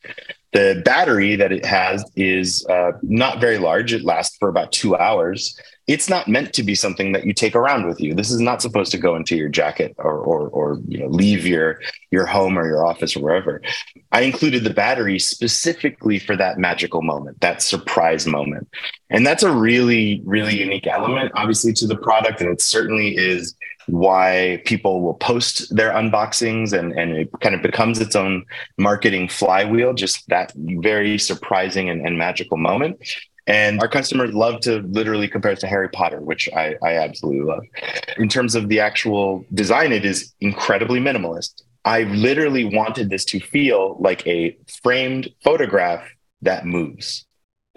The 0.55 0.81
battery 0.85 1.35
that 1.35 1.51
it 1.51 1.65
has 1.65 2.05
is 2.15 2.65
uh, 2.67 2.93
not 3.03 3.41
very 3.41 3.59
large. 3.59 3.93
It 3.93 4.05
lasts 4.05 4.37
for 4.39 4.49
about 4.49 4.71
two 4.71 4.97
hours. 4.97 5.59
It's 5.89 6.09
not 6.09 6.29
meant 6.29 6.53
to 6.55 6.63
be 6.63 6.77
something 6.77 7.11
that 7.11 7.27
you 7.27 7.35
take 7.35 7.57
around 7.57 7.89
with 7.89 8.01
you. 8.01 8.15
This 8.15 8.31
is 8.31 8.39
not 8.41 8.63
supposed 8.63 8.93
to 8.93 8.99
go 8.99 9.17
into 9.17 9.37
your 9.37 9.49
jacket 9.49 9.97
or, 9.99 10.17
or, 10.17 10.49
or 10.49 10.81
you 10.87 10.99
know, 10.99 11.09
leave 11.09 11.45
your, 11.45 11.81
your 12.13 12.25
home 12.25 12.57
or 12.57 12.67
your 12.67 12.87
office 12.87 13.17
or 13.17 13.21
wherever. 13.21 13.61
I 14.13 14.21
included 14.21 14.63
the 14.63 14.73
battery 14.73 15.19
specifically 15.19 16.21
for 16.21 16.37
that 16.37 16.57
magical 16.57 17.03
moment, 17.03 17.41
that 17.41 17.61
surprise 17.61 18.25
moment. 18.25 18.69
And 19.11 19.27
that's 19.27 19.43
a 19.43 19.53
really, 19.53 20.23
really 20.25 20.57
unique 20.57 20.87
element, 20.87 21.33
obviously, 21.35 21.73
to 21.75 21.87
the 21.89 21.97
product. 21.97 22.41
And 22.41 22.49
it 22.49 22.63
certainly 22.63 23.17
is 23.17 23.57
why 23.87 24.63
people 24.65 25.03
will 25.03 25.15
post 25.15 25.75
their 25.75 25.91
unboxings 25.91 26.73
and, 26.73 26.93
and 26.93 27.13
it 27.13 27.31
kind 27.41 27.55
of 27.55 27.63
becomes 27.63 28.01
its 28.01 28.17
own 28.17 28.45
marketing 28.79 29.29
flywheel, 29.29 29.95
just 29.95 30.29
that 30.29 30.53
very 30.57 31.19
surprising 31.19 31.89
and, 31.89 32.07
and 32.07 32.19
magical 32.19 32.57
moment. 32.57 32.99
And 33.47 33.81
our 33.81 33.89
customers 33.89 34.33
love 34.33 34.61
to 34.61 34.81
literally 34.81 35.29
compare 35.29 35.53
it 35.53 35.61
to 35.61 35.67
Harry 35.67 35.91
Potter, 35.91 36.21
which 36.21 36.49
I, 36.57 36.77
I 36.83 36.95
absolutely 36.95 37.45
love. 37.45 37.65
In 38.17 38.29
terms 38.29 38.55
of 38.55 38.69
the 38.69 38.81
actual 38.81 39.45
design, 39.53 39.93
it 39.93 40.05
is 40.05 40.33
incredibly 40.41 40.99
minimalist. 40.99 41.63
I 41.85 42.05
literally 42.05 42.65
wanted 42.65 43.11
this 43.11 43.25
to 43.27 43.41
feel 43.41 43.97
like 44.01 44.27
a 44.27 44.57
framed 44.83 45.29
photograph 45.43 46.09
that 46.41 46.65
moves. 46.65 47.27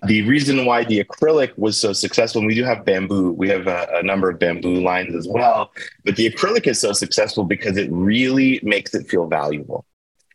The 0.05 0.21
reason 0.23 0.65
why 0.65 0.83
the 0.83 1.03
acrylic 1.03 1.57
was 1.57 1.79
so 1.79 1.91
successful, 1.91 2.39
and 2.39 2.47
we 2.47 2.53
do 2.53 2.63
have 2.63 2.85
bamboo, 2.85 3.31
we 3.31 3.49
have 3.49 3.65
a, 3.65 3.87
a, 3.95 4.03
number 4.03 4.29
of 4.29 4.37
bamboo 4.37 4.79
lines 4.79 5.15
as 5.15 5.27
well, 5.27 5.71
but 6.05 6.15
the 6.15 6.29
acrylic 6.29 6.67
is 6.67 6.79
so 6.79 6.93
successful 6.93 7.43
because 7.43 7.77
it 7.77 7.89
really 7.91 8.59
makes 8.61 8.93
it 8.93 9.07
feel 9.07 9.25
valuable. 9.25 9.85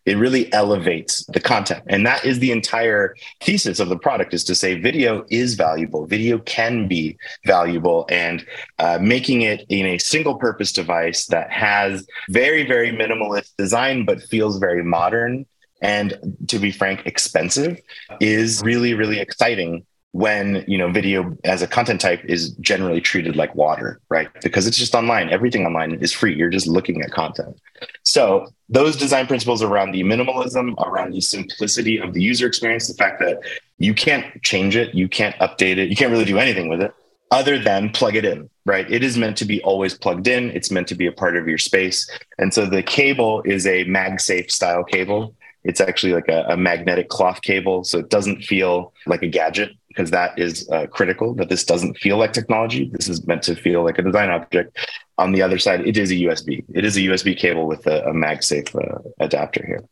It 0.04 0.16
really 0.16 0.52
elevates 0.52 1.24
the 1.26 1.38
content. 1.38 1.84
And 1.86 2.04
that 2.06 2.24
is 2.24 2.40
the 2.40 2.50
entire 2.50 3.14
thesis 3.40 3.78
of 3.78 3.88
the 3.88 3.96
product 3.96 4.34
is 4.34 4.42
to 4.44 4.54
say 4.56 4.80
video 4.80 5.24
is 5.30 5.54
valuable. 5.54 6.06
Video 6.06 6.38
can 6.38 6.88
be 6.88 7.16
valuable 7.46 8.06
and 8.08 8.44
uh, 8.80 8.98
making 9.00 9.42
it 9.42 9.64
in 9.68 9.86
a 9.86 9.98
single 9.98 10.34
purpose 10.34 10.72
device 10.72 11.26
that 11.26 11.52
has 11.52 12.04
very, 12.30 12.66
very 12.66 12.90
minimalist 12.90 13.52
design, 13.56 14.04
but 14.04 14.20
feels 14.24 14.58
very 14.58 14.82
modern 14.82 15.46
and 15.82 16.36
to 16.48 16.58
be 16.58 16.70
frank, 16.70 17.04
expensive 17.06 17.80
is 18.20 18.62
really, 18.62 18.94
really 18.94 19.18
exciting 19.18 19.84
when 20.12 20.62
you 20.68 20.76
know 20.76 20.90
video 20.90 21.34
as 21.44 21.62
a 21.62 21.66
content 21.66 21.98
type 21.98 22.22
is 22.26 22.50
generally 22.56 23.00
treated 23.00 23.34
like 23.34 23.54
water 23.54 23.98
right? 24.10 24.28
Because 24.42 24.66
it's 24.66 24.76
just 24.76 24.94
online. 24.94 25.30
Everything 25.30 25.64
online 25.66 25.94
is 25.94 26.12
free. 26.12 26.34
You're 26.34 26.50
just 26.50 26.66
looking 26.66 27.02
at 27.02 27.10
content. 27.10 27.58
So 28.02 28.46
those 28.68 28.94
design 28.94 29.26
principles 29.26 29.62
around 29.62 29.92
the 29.92 30.02
minimalism 30.02 30.74
around 30.86 31.12
the 31.12 31.20
simplicity 31.20 31.98
of 31.98 32.12
the 32.12 32.22
user 32.22 32.46
experience 32.46 32.88
the 32.88 32.94
fact 32.94 33.20
that 33.20 33.40
you 33.78 33.94
can't 33.94 34.42
change 34.42 34.76
it 34.76 34.94
you 34.94 35.08
can't 35.08 35.34
update 35.36 35.78
it 35.78 35.88
you 35.88 35.96
can't 35.96 36.12
really 36.12 36.24
do 36.24 36.38
anything 36.38 36.68
with 36.68 36.80
it 36.80 36.94
other 37.30 37.58
than 37.58 37.90
plug 37.90 38.14
it 38.14 38.24
in 38.24 38.48
right? 38.64 38.90
It 38.90 39.02
is 39.02 39.18
meant 39.18 39.36
to 39.38 39.44
be 39.44 39.62
always 39.62 39.94
plugged 39.94 40.28
in. 40.28 40.50
It's 40.50 40.70
meant 40.70 40.86
to 40.88 40.94
be 40.94 41.06
a 41.06 41.12
part 41.12 41.36
of 41.36 41.48
your 41.48 41.58
space. 41.58 42.08
And 42.38 42.54
so 42.54 42.66
the 42.66 42.82
cable 42.82 43.42
is 43.42 43.66
a 43.66 43.84
magsafe 43.86 44.50
style 44.50 44.84
cable 44.84 45.34
it's 45.64 45.80
actually 45.80 46.12
like 46.12 46.28
a, 46.28 46.44
a, 46.48 46.56
magnetic 46.56 47.08
cloth 47.08 47.42
cable, 47.42 47.84
so 47.84 47.98
it 47.98 48.10
doesn't 48.10 48.42
feel 48.42 48.92
like 49.06 49.22
a 49.22 49.28
gadget 49.28 49.70
because 49.88 50.10
that 50.10 50.36
is 50.38 50.68
uh, 50.70 50.86
critical. 50.88 51.34
That 51.34 51.48
this 51.48 51.64
doesn't 51.64 51.98
feel 51.98 52.18
like 52.18 52.32
technology. 52.32 52.90
This 52.92 53.08
is 53.08 53.26
meant 53.26 53.42
to 53.44 53.54
feel 53.54 53.84
like 53.84 53.98
a 53.98 54.02
design 54.02 54.30
object. 54.30 54.76
on 55.18 55.32
the 55.32 55.42
other 55.42 55.58
side, 55.58 55.86
it 55.86 55.96
is 55.96 56.10
a 56.10 56.14
USB. 56.14 56.64
It 56.74 56.84
is 56.84 56.96
a 56.96 57.00
USB 57.00 57.36
cable 57.36 57.66
with 57.66 57.86
a, 57.86 58.02
a 58.04 58.12
MagSafe 58.12 58.74
uh, 58.74 58.98
adapter 59.20 59.64
here. 59.64 59.84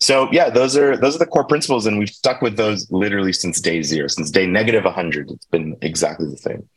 So 0.00 0.28
yeah, 0.32 0.50
those 0.50 0.76
are 0.76 0.96
those 0.96 1.14
are 1.16 1.18
the 1.18 1.26
core 1.26 1.44
principles, 1.44 1.86
and 1.86 1.98
we've 1.98 2.08
stuck 2.08 2.40
with 2.40 2.56
those 2.56 2.90
literally 2.90 3.32
since 3.32 3.60
day 3.60 3.82
zero, 3.82 4.08
since 4.08 4.30
day 4.30 4.46
negative 4.46 4.84
100. 4.84 5.30
It's 5.30 5.46
been 5.46 5.76
exactly 5.82 6.28
the 6.30 6.36
same. 6.36 6.68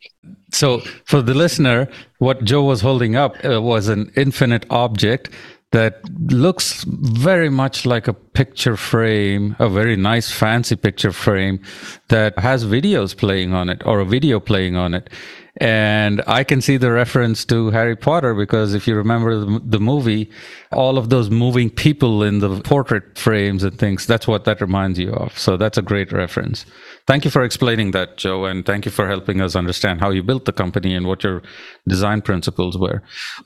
So 0.52 0.80
for 1.04 1.22
the 1.22 1.34
listener, 1.34 1.88
what 2.18 2.44
Joe 2.44 2.62
was 2.62 2.80
holding 2.80 3.16
up 3.16 3.36
uh, 3.44 3.62
was 3.62 3.88
an 3.88 4.12
infinite 4.16 4.66
object 4.70 5.30
that 5.72 6.02
looks 6.30 6.84
very 6.84 7.48
much 7.48 7.84
like 7.84 8.06
a 8.06 8.12
picture 8.12 8.76
frame, 8.76 9.56
a 9.58 9.68
very 9.68 9.96
nice 9.96 10.30
fancy 10.30 10.76
picture 10.76 11.12
frame 11.12 11.60
that 12.08 12.38
has 12.38 12.64
videos 12.64 13.16
playing 13.16 13.52
on 13.54 13.68
it 13.68 13.82
or 13.86 14.00
a 14.00 14.04
video 14.04 14.38
playing 14.38 14.76
on 14.76 14.94
it. 14.94 15.10
And 15.60 16.22
I 16.26 16.44
can 16.44 16.62
see 16.62 16.78
the 16.78 16.90
reference 16.90 17.44
to 17.46 17.70
Harry 17.70 17.94
Potter 17.94 18.34
because 18.34 18.72
if 18.72 18.88
you 18.88 18.94
remember 18.96 19.38
the, 19.38 19.60
the, 19.62 19.80
movie, 19.80 20.30
all 20.72 20.96
of 20.96 21.10
those 21.10 21.28
moving 21.28 21.68
people 21.68 22.22
in 22.22 22.38
the 22.38 22.60
portrait 22.62 23.18
frames 23.18 23.62
and 23.62 23.78
things, 23.78 24.06
that's 24.06 24.26
what 24.26 24.46
that 24.46 24.62
reminds 24.62 24.98
you 24.98 25.12
of. 25.12 25.38
So 25.38 25.58
that's 25.58 25.76
a 25.76 25.82
great 25.82 26.10
reference. 26.10 26.64
Thank 27.06 27.26
you 27.26 27.30
for 27.30 27.42
explaining 27.42 27.90
that, 27.90 28.16
Joe, 28.16 28.46
and 28.46 28.64
thank 28.64 28.86
you 28.86 28.90
for 28.90 29.08
helping 29.08 29.42
us 29.42 29.54
understand 29.54 30.00
how 30.00 30.10
you 30.10 30.22
built 30.22 30.46
the 30.46 30.52
company 30.52 30.94
and 30.94 31.06
what 31.06 31.22
your 31.22 31.42
design 31.86 32.22
principles 32.22 32.78
were. 32.78 33.02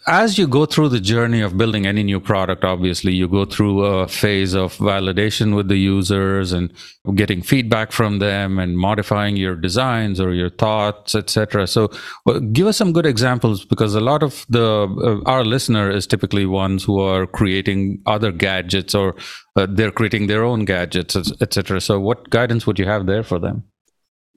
As 0.07 0.38
you 0.38 0.47
go 0.47 0.66
through 0.66 0.90
the 0.90 1.01
journey 1.01 1.40
of 1.40 1.57
building 1.57 1.87
any 1.87 2.05
new 2.05 2.21
product, 2.21 2.64
obviously, 2.64 3.14
you 3.14 3.27
go 3.27 3.47
through 3.47 3.83
a 3.83 4.07
phase 4.07 4.55
of 4.55 4.77
validation 4.77 5.57
with 5.57 5.69
the 5.69 5.79
users 5.79 6.53
and 6.53 6.71
getting 7.14 7.42
feedback 7.42 7.92
from 7.92 8.19
them 8.19 8.59
and 8.59 8.79
modifying 8.79 9.37
your 9.37 9.57
designs 9.57 10.21
or 10.21 10.35
your 10.35 10.51
thoughts, 10.51 11.14
etc. 11.14 11.66
So, 11.66 11.90
well, 12.25 12.41
give 12.41 12.67
us 12.67 12.77
some 12.77 12.93
good 12.93 13.07
examples 13.07 13.65
because 13.65 13.95
a 13.95 14.01
lot 14.01 14.23
of 14.23 14.45
the 14.49 14.65
uh, 14.65 15.31
our 15.31 15.45
listener 15.45 15.91
is 15.91 16.07
typically 16.07 16.47
ones 16.47 16.85
who 16.85 17.01
are 17.01 17.27
creating 17.27 18.01
other 18.07 18.33
gadgets 18.33 18.95
or 18.95 19.15
uh, 19.57 19.67
they're 19.69 19.91
creating 19.91 20.27
their 20.27 20.45
own 20.45 20.65
gadgets, 20.65 21.17
etc. 21.41 21.81
So, 21.81 21.99
what 22.01 22.31
guidance 22.31 22.67
would 22.67 22.79
you 22.79 22.87
have 22.87 23.07
there 23.07 23.23
for 23.23 23.39
them? 23.39 23.65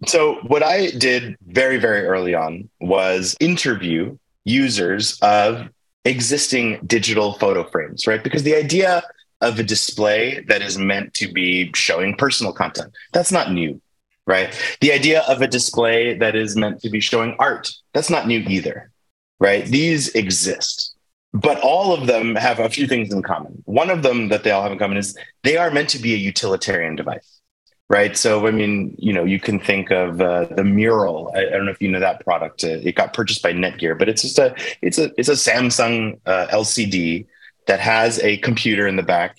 So, 0.08 0.36
what 0.48 0.64
I 0.64 0.92
did 0.92 1.36
very, 1.48 1.78
very 1.78 2.06
early 2.06 2.34
on 2.34 2.70
was 2.80 3.36
interview 3.40 4.18
users 4.46 5.20
of 5.22 5.70
existing 6.06 6.80
digital 6.86 7.34
photo 7.34 7.64
frames, 7.70 8.08
right? 8.08 8.24
Because 8.24 8.44
the 8.44 8.56
idea 8.56 9.04
of 9.42 9.60
a 9.60 9.64
display 9.64 10.44
that 10.48 10.62
is 10.62 10.78
meant 10.78 11.14
to 11.16 11.32
be 11.32 11.72
showing 11.74 12.16
personal 12.16 12.54
content, 12.54 12.94
that's 13.14 13.32
not 13.32 13.52
new, 13.52 13.82
right? 14.30 14.58
The 14.80 14.94
idea 14.94 15.24
of 15.28 15.42
a 15.42 15.48
display 15.48 16.18
that 16.18 16.36
is 16.36 16.56
meant 16.56 16.80
to 16.82 16.90
be 16.90 17.02
showing 17.02 17.36
art, 17.40 17.70
that's 17.94 18.10
not 18.10 18.28
new 18.28 18.40
either, 18.48 18.92
right? 19.40 19.66
These 19.66 20.10
exist 20.16 20.96
but 21.34 21.60
all 21.62 21.94
of 21.94 22.08
them 22.08 22.36
have 22.36 22.60
a 22.60 22.70
few 22.70 22.88
things 22.88 23.14
in 23.14 23.22
common. 23.22 23.62
One 23.66 23.90
of 23.90 24.04
them 24.04 24.30
that 24.30 24.44
they 24.44 24.52
all 24.52 24.64
have 24.64 24.72
in 24.72 24.80
common 24.80 24.98
is 24.98 25.18
they 25.44 25.58
are 25.58 25.70
meant 25.70 25.90
to 25.90 26.00
be 26.00 26.14
a 26.14 26.18
utilitarian 26.18 26.96
device, 26.96 27.42
right? 27.88 28.18
So, 28.18 28.48
I 28.48 28.52
mean, 28.52 28.96
you 28.98 29.14
know, 29.14 29.26
you 29.26 29.40
can 29.40 29.60
think 29.60 29.92
of 29.92 30.22
uh, 30.22 30.46
the 30.46 30.64
Meural. 30.64 31.32
I, 31.36 31.42
I, 31.42 31.50
don't 31.52 31.66
know 31.66 31.72
if 31.72 31.82
you 31.82 31.90
know 31.90 32.00
that 32.00 32.24
product. 32.26 32.64
Uh, 32.64 32.80
it 32.82 32.96
got 32.96 33.14
purchased 33.14 33.44
by 33.44 33.54
Netgear, 33.54 33.98
but 33.98 34.10
it's 34.10 34.24
just 34.24 34.40
a 34.40 34.56
it's 34.82 34.98
a 34.98 35.12
it's 35.18 35.30
a 35.30 35.34
Samsung 35.34 36.20
uh, 36.26 36.48
LCD 36.48 37.28
that 37.68 37.80
has 37.80 38.20
a 38.20 38.38
computer 38.38 38.88
in 38.88 38.96
the 38.96 39.04
back. 39.04 39.38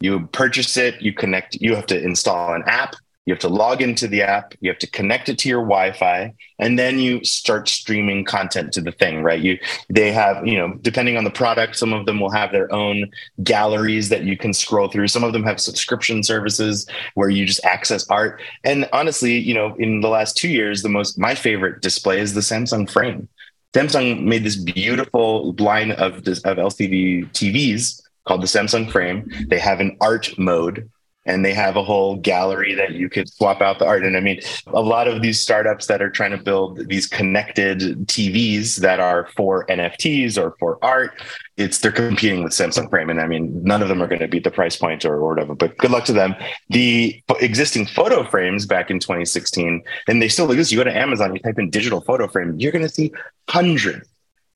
You 0.00 0.26
purchase 0.28 0.76
it, 0.76 1.00
you 1.00 1.14
connect. 1.14 1.54
You 1.54 1.74
have 1.74 1.86
to 1.86 2.02
install 2.02 2.52
an 2.52 2.64
app 2.66 2.96
you 3.26 3.34
have 3.34 3.40
to 3.40 3.48
log 3.48 3.82
into 3.82 4.08
the 4.08 4.22
app, 4.22 4.54
you 4.60 4.70
have 4.70 4.78
to 4.78 4.90
connect 4.90 5.28
it 5.28 5.38
to 5.38 5.48
your 5.48 5.60
Wi-Fi, 5.60 6.34
and 6.58 6.78
then 6.78 6.98
you 6.98 7.22
start 7.22 7.68
streaming 7.68 8.24
content 8.24 8.72
to 8.72 8.80
the 8.80 8.92
thing, 8.92 9.22
right? 9.22 9.40
You 9.40 9.58
they 9.88 10.10
have, 10.10 10.46
you 10.46 10.56
know, 10.56 10.74
depending 10.80 11.16
on 11.16 11.24
the 11.24 11.30
product, 11.30 11.76
some 11.76 11.92
of 11.92 12.06
them 12.06 12.18
will 12.18 12.30
have 12.30 12.50
their 12.50 12.72
own 12.72 13.10
galleries 13.44 14.08
that 14.08 14.24
you 14.24 14.36
can 14.36 14.52
scroll 14.52 14.88
through. 14.88 15.08
Some 15.08 15.22
of 15.22 15.32
them 15.32 15.44
have 15.44 15.60
subscription 15.60 16.22
services 16.22 16.86
where 17.14 17.28
you 17.28 17.44
just 17.46 17.64
access 17.64 18.08
art. 18.08 18.40
And 18.64 18.88
honestly, 18.92 19.38
you 19.38 19.54
know, 19.54 19.74
in 19.78 20.00
the 20.00 20.08
last 20.08 20.36
2 20.36 20.48
years, 20.48 20.82
the 20.82 20.88
most 20.88 21.18
my 21.18 21.34
favorite 21.34 21.82
display 21.82 22.20
is 22.20 22.34
the 22.34 22.40
Samsung 22.40 22.90
Frame. 22.90 23.28
Samsung 23.74 24.24
made 24.24 24.44
this 24.44 24.56
beautiful 24.56 25.54
line 25.58 25.92
of 25.92 26.16
of 26.18 26.56
LCD 26.56 27.30
TVs 27.32 28.02
called 28.26 28.42
the 28.42 28.46
Samsung 28.46 28.90
Frame. 28.90 29.30
They 29.48 29.58
have 29.58 29.78
an 29.80 29.96
art 30.00 30.36
mode 30.38 30.90
and 31.26 31.44
they 31.44 31.52
have 31.52 31.76
a 31.76 31.82
whole 31.82 32.16
gallery 32.16 32.74
that 32.74 32.92
you 32.92 33.08
could 33.10 33.28
swap 33.28 33.60
out 33.60 33.78
the 33.78 33.86
art. 33.86 34.04
And 34.04 34.16
I 34.16 34.20
mean, 34.20 34.40
a 34.68 34.80
lot 34.80 35.06
of 35.06 35.20
these 35.20 35.38
startups 35.38 35.86
that 35.86 36.00
are 36.00 36.08
trying 36.08 36.30
to 36.30 36.38
build 36.38 36.88
these 36.88 37.06
connected 37.06 37.80
TVs 38.06 38.76
that 38.76 39.00
are 39.00 39.28
for 39.36 39.66
NFTs 39.66 40.38
or 40.42 40.56
for 40.58 40.78
art, 40.82 41.20
it's 41.58 41.78
they're 41.78 41.92
competing 41.92 42.42
with 42.42 42.52
Samsung 42.52 42.88
Frame. 42.88 43.10
And 43.10 43.20
I 43.20 43.26
mean, 43.26 43.62
none 43.62 43.82
of 43.82 43.88
them 43.88 44.02
are 44.02 44.06
going 44.06 44.20
to 44.20 44.28
beat 44.28 44.44
the 44.44 44.50
price 44.50 44.76
point 44.76 45.04
or, 45.04 45.16
or 45.16 45.28
whatever, 45.28 45.54
but 45.54 45.76
good 45.76 45.90
luck 45.90 46.04
to 46.06 46.14
them. 46.14 46.34
The 46.70 47.22
existing 47.40 47.86
photo 47.86 48.24
frames 48.24 48.64
back 48.64 48.90
in 48.90 48.98
2016, 48.98 49.82
and 50.08 50.22
they 50.22 50.28
still 50.28 50.50
exist. 50.50 50.72
You 50.72 50.78
go 50.78 50.84
to 50.84 50.96
Amazon, 50.96 51.34
you 51.34 51.40
type 51.40 51.58
in 51.58 51.68
digital 51.68 52.00
photo 52.00 52.28
frame, 52.28 52.58
you're 52.58 52.72
going 52.72 52.84
to 52.84 52.88
see 52.88 53.12
hundreds 53.48 54.06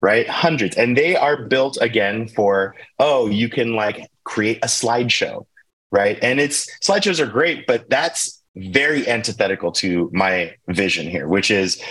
right? 0.03 0.27
Hundreds. 0.27 0.75
And 0.77 0.97
they 0.97 1.15
are 1.15 1.45
built 1.45 1.77
again 1.79 2.27
for, 2.27 2.75
oh, 2.97 3.29
you 3.29 3.49
can 3.49 3.75
like 3.75 4.09
create 4.23 4.57
a 4.63 4.67
slideshow 4.67 5.45
right? 5.91 6.17
And 6.21 6.39
it's 6.39 6.69
slideshows 6.79 7.19
are 7.19 7.27
great, 7.27 7.67
but 7.67 7.89
that's 7.89 8.41
very 8.55 9.07
antithetical 9.07 9.71
to 9.71 10.09
my 10.13 10.55
vision 10.67 11.09
here, 11.09 11.27
which 11.27 11.51
is 11.51 11.81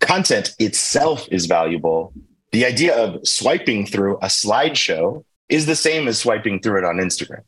content 0.00 0.54
itself 0.58 1.26
is 1.30 1.46
valuable. 1.46 2.12
The 2.50 2.66
idea 2.66 2.94
of 2.96 3.26
swiping 3.26 3.86
through 3.86 4.16
a 4.16 4.26
slideshow 4.26 5.24
is 5.48 5.66
the 5.66 5.76
same 5.76 6.08
as 6.08 6.18
swiping 6.18 6.60
through 6.60 6.78
it 6.78 6.84
on 6.84 6.96
Instagram. 6.96 7.42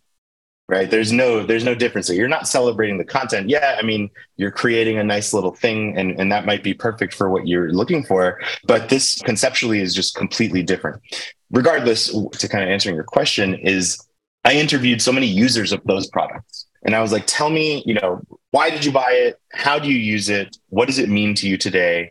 Right. 0.66 0.90
There's 0.90 1.12
no 1.12 1.44
there's 1.44 1.64
no 1.64 1.74
difference. 1.74 2.08
You're 2.08 2.26
not 2.26 2.48
celebrating 2.48 2.96
the 2.96 3.04
content. 3.04 3.50
Yeah, 3.50 3.76
I 3.78 3.82
mean, 3.82 4.08
you're 4.38 4.50
creating 4.50 4.96
a 4.96 5.04
nice 5.04 5.34
little 5.34 5.52
thing 5.54 5.94
and, 5.98 6.18
and 6.18 6.32
that 6.32 6.46
might 6.46 6.62
be 6.62 6.72
perfect 6.72 7.12
for 7.12 7.28
what 7.28 7.46
you're 7.46 7.70
looking 7.70 8.02
for. 8.02 8.40
But 8.66 8.88
this 8.88 9.20
conceptually 9.20 9.80
is 9.80 9.94
just 9.94 10.14
completely 10.14 10.62
different. 10.62 11.02
Regardless, 11.50 12.08
to 12.08 12.48
kind 12.48 12.64
of 12.64 12.70
answering 12.70 12.94
your 12.94 13.04
question, 13.04 13.56
is 13.56 14.03
I 14.44 14.54
interviewed 14.54 15.00
so 15.00 15.12
many 15.12 15.26
users 15.26 15.72
of 15.72 15.82
those 15.84 16.06
products. 16.06 16.66
And 16.84 16.94
I 16.94 17.00
was 17.00 17.12
like, 17.12 17.24
tell 17.26 17.48
me, 17.48 17.82
you 17.86 17.94
know, 17.94 18.20
why 18.50 18.70
did 18.70 18.84
you 18.84 18.92
buy 18.92 19.10
it? 19.10 19.40
How 19.52 19.78
do 19.78 19.90
you 19.90 19.96
use 19.96 20.28
it? 20.28 20.58
What 20.68 20.86
does 20.86 20.98
it 20.98 21.08
mean 21.08 21.34
to 21.36 21.48
you 21.48 21.56
today? 21.56 22.10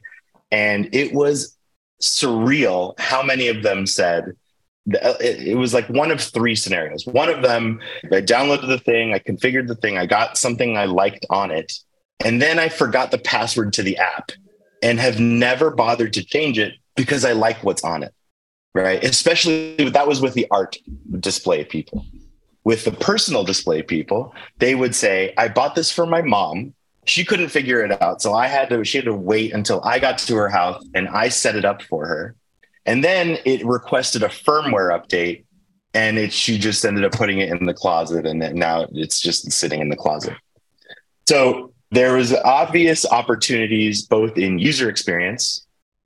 And 0.52 0.94
it 0.94 1.14
was 1.14 1.56
surreal 2.02 3.00
how 3.00 3.24
many 3.24 3.48
of 3.48 3.64
them 3.64 3.86
said, 3.86 4.36
uh, 5.02 5.14
it 5.22 5.58
was 5.58 5.74
like 5.74 5.88
one 5.90 6.12
of 6.12 6.20
three 6.20 6.56
scenarios. 6.56 7.06
One 7.06 7.30
of 7.30 7.42
them, 7.42 7.80
I 8.06 8.22
downloaded 8.22 8.68
the 8.68 8.80
thing, 8.80 9.14
I 9.14 9.20
configured 9.20 9.68
the 9.68 9.76
thing, 9.76 9.98
I 9.98 10.06
got 10.06 10.38
something 10.38 10.78
I 10.78 10.86
liked 10.86 11.26
on 11.30 11.52
it, 11.52 11.72
and 12.26 12.42
then 12.42 12.60
I 12.60 12.68
forgot 12.68 13.12
the 13.12 13.18
password 13.18 13.74
to 13.74 13.84
the 13.84 13.98
app 13.98 14.32
and 14.82 15.00
have 15.00 15.20
never 15.20 15.72
bothered 15.72 16.14
to 16.14 16.26
change 16.26 16.60
it 16.60 16.74
because 16.96 17.24
I 17.24 17.32
like 17.32 17.64
what's 17.64 17.84
on 17.84 18.04
it. 18.04 18.14
Right. 18.76 19.04
Especially 19.04 19.76
that 19.90 20.08
was 20.08 20.20
with 20.20 20.34
the 20.34 20.48
art 20.50 20.78
display 21.20 21.64
people. 21.64 22.06
With 22.64 22.86
the 22.86 22.92
personal 22.92 23.44
display 23.44 23.82
people, 23.82 24.34
they 24.58 24.76
would 24.76 24.96
say, 24.96 25.34
I 25.38 25.50
bought 25.50 25.76
this 25.76 25.92
for 25.92 26.06
my 26.06 26.22
mom. 26.22 26.74
She 27.06 27.26
couldn't 27.26 27.50
figure 27.50 27.84
it 27.84 28.02
out. 28.02 28.22
So 28.22 28.34
I 28.34 28.48
had 28.48 28.70
to, 28.70 28.86
she 28.86 28.98
had 28.98 29.06
to 29.06 29.14
wait 29.14 29.54
until 29.54 29.82
I 29.84 30.00
got 30.00 30.18
to 30.20 30.36
her 30.36 30.50
house 30.50 30.86
and 30.94 31.10
I 31.10 31.28
set 31.30 31.56
it 31.56 31.66
up 31.66 31.82
for 31.82 32.08
her. 32.08 32.36
And 32.86 33.04
then 33.04 33.38
it 33.46 33.66
requested 33.66 34.24
a 34.24 34.30
firmware 34.30 34.98
update 34.98 35.44
and 35.94 36.18
it, 36.18 36.32
she 36.32 36.58
just 36.58 36.86
ended 36.86 37.04
up 37.04 37.12
putting 37.12 37.40
it 37.40 37.50
in 37.50 37.66
the 37.66 37.74
closet 37.74 38.26
and 38.26 38.40
now 38.56 38.88
it's 38.94 39.20
just 39.20 39.52
sitting 39.52 39.82
in 39.82 39.90
the 39.90 39.96
closet. 39.96 40.36
So 41.28 41.74
there 41.92 42.16
was 42.16 42.34
obvious 42.34 43.06
opportunities 43.06 44.04
both 44.04 44.38
in 44.38 44.58
user 44.58 44.90
experience 44.90 45.66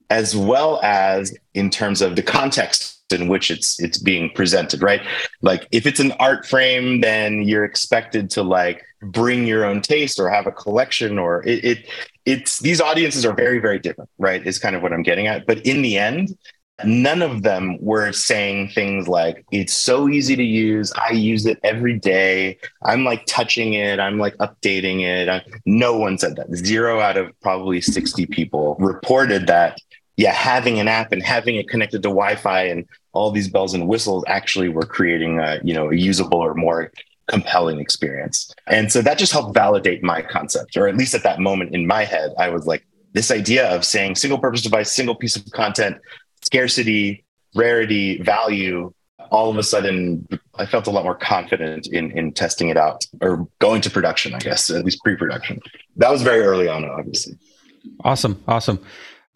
as 0.10 0.36
well 0.36 0.80
as 0.84 1.36
in 1.54 1.70
terms 1.70 2.02
of 2.02 2.16
the 2.16 2.24
context 2.24 3.02
in 3.12 3.28
which 3.28 3.50
it's 3.50 3.80
it's 3.80 3.98
being 3.98 4.30
presented 4.32 4.82
right? 4.82 5.02
Like 5.42 5.68
if 5.72 5.86
it's 5.86 6.00
an 6.00 6.12
art 6.14 6.46
frame 6.46 7.02
then 7.02 7.44
you're 7.44 7.64
expected 7.64 8.30
to 8.32 8.44
like 8.44 8.84
bring 9.02 9.46
your 9.46 9.64
own 9.66 9.82
taste 9.82 10.20
or 10.20 10.30
have 10.30 10.48
a 10.48 10.52
collection 10.52 11.18
or 11.18 11.44
it, 11.46 11.64
it 11.64 11.90
it's 12.26 12.60
these 12.60 12.82
audiences 12.82 13.26
are 13.26 13.34
very 13.34 13.60
very 13.60 13.80
different 13.80 14.10
right 14.18 14.46
is 14.46 14.60
kind 14.60 14.76
of 14.76 14.82
what 14.82 14.92
i'm 14.92 15.04
getting 15.04 15.28
at. 15.28 15.46
But 15.46 15.66
in 15.66 15.82
the 15.82 15.98
end 15.98 16.38
none 16.84 17.22
of 17.22 17.42
them 17.44 17.78
were 17.82 18.12
saying 18.12 18.70
things 18.70 19.08
like 19.08 19.46
it's 19.52 19.74
so 19.74 20.08
easy 20.08 20.36
to 20.36 20.44
use. 20.44 20.94
I 20.94 21.12
use 21.12 21.46
it 21.46 21.60
every 21.64 21.98
day. 21.98 22.60
I'm 22.84 23.04
like 23.04 23.26
touching 23.26 23.74
it. 23.74 24.00
I'm 24.00 24.20
like 24.20 24.38
updating 24.38 25.02
it. 25.02 25.28
I, 25.28 25.44
no 25.66 25.98
one 25.98 26.18
said 26.18 26.36
that. 26.36 26.54
Zero 26.56 27.00
out 27.00 27.18
of 27.18 27.32
probably 27.42 27.82
60 27.82 28.28
people 28.28 28.76
reported 28.80 29.48
that 29.48 29.80
yeah, 30.18 30.34
having 30.34 30.80
an 30.80 30.88
app 30.88 31.12
and 31.12 31.24
having 31.24 31.56
it 31.56 31.70
connected 31.70 32.02
to 32.04 32.10
Wi-Fi 32.10 32.64
and 32.64 32.86
all 33.14 33.32
these 33.32 33.48
bells 33.48 33.74
and 33.74 33.88
whistles 33.88 34.24
actually 34.28 34.68
were 34.68 34.84
creating 34.84 35.40
a 35.40 35.60
you 35.64 35.74
know 35.74 35.92
a 35.92 35.96
usable 35.96 36.40
or 36.40 36.54
more 36.54 36.92
compelling 37.28 37.80
experience. 37.80 38.54
And 38.68 38.92
so 38.92 39.02
that 39.02 39.18
just 39.18 39.32
helped 39.32 39.54
validate 39.54 40.02
my 40.04 40.22
concept, 40.22 40.76
or 40.76 40.88
at 40.88 40.96
least 40.96 41.14
at 41.14 41.24
that 41.24 41.40
moment 41.40 41.76
in 41.76 41.86
my 41.86 42.04
head, 42.04 42.34
I 42.40 42.50
was 42.50 42.66
like, 42.66 42.86
this 43.14 43.32
idea 43.32 43.70
of 43.70 43.84
saying 43.84 44.16
single 44.16 44.40
purpose 44.40 44.62
device, 44.62 44.92
single 44.92 45.16
piece 45.16 45.36
of 45.36 45.50
content, 45.52 45.98
scarcity, 46.42 47.26
rarity, 47.54 48.22
value, 48.22 48.94
all 49.30 49.50
of 49.50 49.58
a 49.58 49.64
sudden 49.64 50.28
I 50.56 50.66
felt 50.66 50.88
a 50.88 50.92
lot 50.92 51.04
more 51.04 51.16
confident 51.16 51.88
in 51.88 52.12
in 52.12 52.32
testing 52.32 52.70
it 52.70 52.78
out 52.78 53.06
or 53.22 53.48
going 53.60 53.82
to 53.82 53.90
production, 53.90 54.34
I 54.34 54.40
guess, 54.40 54.70
at 54.70 54.86
least 54.86 55.04
pre-production. 55.04 55.60
That 55.98 56.12
was 56.12 56.22
very 56.22 56.42
early 56.42 56.68
on, 56.68 56.86
obviously. 56.86 57.38
Awesome, 58.04 58.42
awesome. 58.48 58.80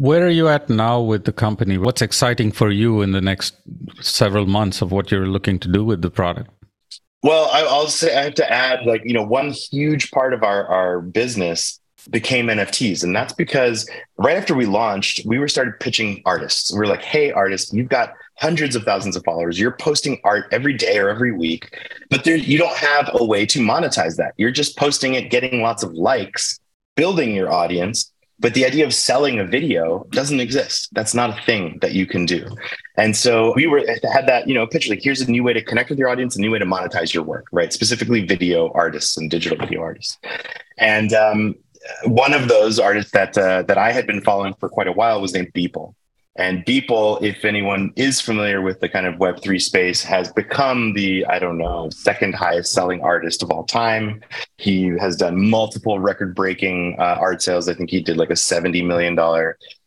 Where 0.02 0.26
are 0.26 0.30
you 0.32 0.48
at 0.48 0.68
now 0.68 1.00
with 1.00 1.26
the 1.26 1.32
company? 1.32 1.78
What's 1.78 2.02
exciting 2.02 2.52
for 2.52 2.72
you 2.72 3.04
in 3.04 3.12
the 3.12 3.22
next 3.22 3.54
several 4.02 4.48
months 4.48 4.82
of 4.82 4.92
what 4.92 5.12
you're 5.12 5.28
looking 5.28 5.60
to 5.60 5.68
do 5.68 5.86
with 5.86 6.02
the 6.02 6.10
product? 6.10 6.50
Well, 7.22 7.52
I, 7.54 7.62
will 7.62 7.88
say 7.88 8.18
I 8.18 8.24
have 8.24 8.34
to 8.34 8.52
add, 8.52 8.84
like 8.88 9.04
you 9.06 9.14
know, 9.14 9.22
one 9.22 9.52
huge 9.52 10.10
part 10.10 10.34
of 10.34 10.42
our 10.42 10.66
our 10.66 11.02
business 11.02 11.80
became 12.10 12.48
NFTs. 12.48 13.04
And 13.04 13.16
that's 13.16 13.34
because 13.34 13.88
right 14.18 14.38
after 14.38 14.56
we 14.56 14.66
launched, 14.66 15.24
we 15.24 15.38
were 15.38 15.48
started 15.48 15.80
pitching 15.80 16.24
artists. 16.26 16.74
We 16.74 16.80
were 16.80 16.88
like, 16.88 17.04
hey, 17.04 17.32
artists, 17.32 17.72
you've 17.72 17.90
got 17.90 18.16
hundreds 18.40 18.76
of 18.76 18.82
thousands 18.82 19.16
of 19.16 19.24
followers. 19.24 19.60
You're 19.60 19.78
posting 19.78 20.20
art 20.24 20.48
every 20.52 20.74
day 20.74 20.98
or 20.98 21.10
every 21.10 21.32
week, 21.32 21.78
but 22.10 22.24
there, 22.24 22.36
you 22.36 22.58
don't 22.58 22.76
have 22.76 23.12
a 23.14 23.24
way 23.24 23.46
to 23.46 23.60
monetize 23.60 24.18
that. 24.18 24.34
You're 24.38 24.50
just 24.50 24.78
posting 24.78 25.14
it, 25.14 25.30
getting 25.30 25.62
lots 25.62 25.84
of 25.84 25.94
likes, 25.94 26.60
building 26.96 27.36
your 27.36 27.52
audience. 27.54 28.11
But 28.42 28.56
the 28.56 28.66
idea 28.66 28.86
of 28.86 28.94
selling 28.94 29.40
a 29.40 29.46
video 29.46 30.06
doesn't 30.10 30.40
exist. 30.40 30.90
That's 30.94 31.14
not 31.14 31.30
a 31.30 31.42
thing 31.44 31.78
that 31.82 31.94
you 31.94 32.06
can 32.08 32.26
do. 32.26 32.48
And 32.98 33.16
so 33.16 33.54
we 33.56 33.68
were 33.68 33.86
had 33.88 34.28
that, 34.28 34.48
you 34.48 34.56
know, 34.56 34.66
pitch 34.66 34.90
like 34.90 35.02
here's 35.02 35.22
a 35.22 35.30
new 35.30 35.44
way 35.44 35.54
to 35.54 35.62
connect 35.62 35.90
with 35.90 36.00
your 36.00 36.10
audience, 36.10 36.36
a 36.36 36.42
new 36.42 36.52
way 36.52 36.60
to 36.60 36.66
monetize 36.66 37.14
your 37.14 37.24
work, 37.24 37.46
right? 37.52 37.72
Specifically 37.72 38.26
video 38.26 38.72
artists 38.74 39.16
and 39.16 39.30
digital 39.30 39.58
video 39.58 39.82
artists. 39.82 40.18
And 40.80 41.14
um, 41.14 41.56
one 42.06 42.34
of 42.34 42.48
those 42.48 42.80
artists 42.80 43.12
that 43.12 43.38
uh, 43.38 43.62
that 43.64 43.78
I 43.78 43.92
had 43.92 44.08
been 44.08 44.22
following 44.22 44.54
for 44.56 44.70
quite 44.70 44.88
a 44.88 44.92
while 44.92 45.22
was 45.22 45.34
named 45.34 45.54
Beeple. 45.54 45.94
And 46.38 46.66
Beeple, 46.66 47.22
if 47.22 47.44
anyone 47.44 47.92
is 47.98 48.22
familiar 48.22 48.62
with 48.62 48.80
the 48.80 48.88
kind 48.88 49.06
of 49.06 49.16
Web3 49.16 49.62
space, 49.62 50.02
has 50.04 50.32
become 50.32 50.94
the, 50.94 51.26
I 51.26 51.40
don't 51.40 51.58
know, 51.58 51.90
second 51.90 52.36
highest 52.36 52.72
selling 52.72 53.02
artist 53.02 53.44
of 53.44 53.52
all 53.52 53.66
time. 53.66 54.22
He 54.58 54.88
has 55.00 55.18
done 55.18 55.50
multiple 55.50 56.00
record 56.00 56.34
breaking 56.34 56.96
uh, 57.00 57.18
art 57.20 57.42
sales. 57.42 57.68
I 57.68 57.74
think 57.74 57.90
he 57.90 58.02
did 58.02 58.16
like 58.16 58.30
a 58.30 58.34
$70 58.34 58.86
million 58.86 59.18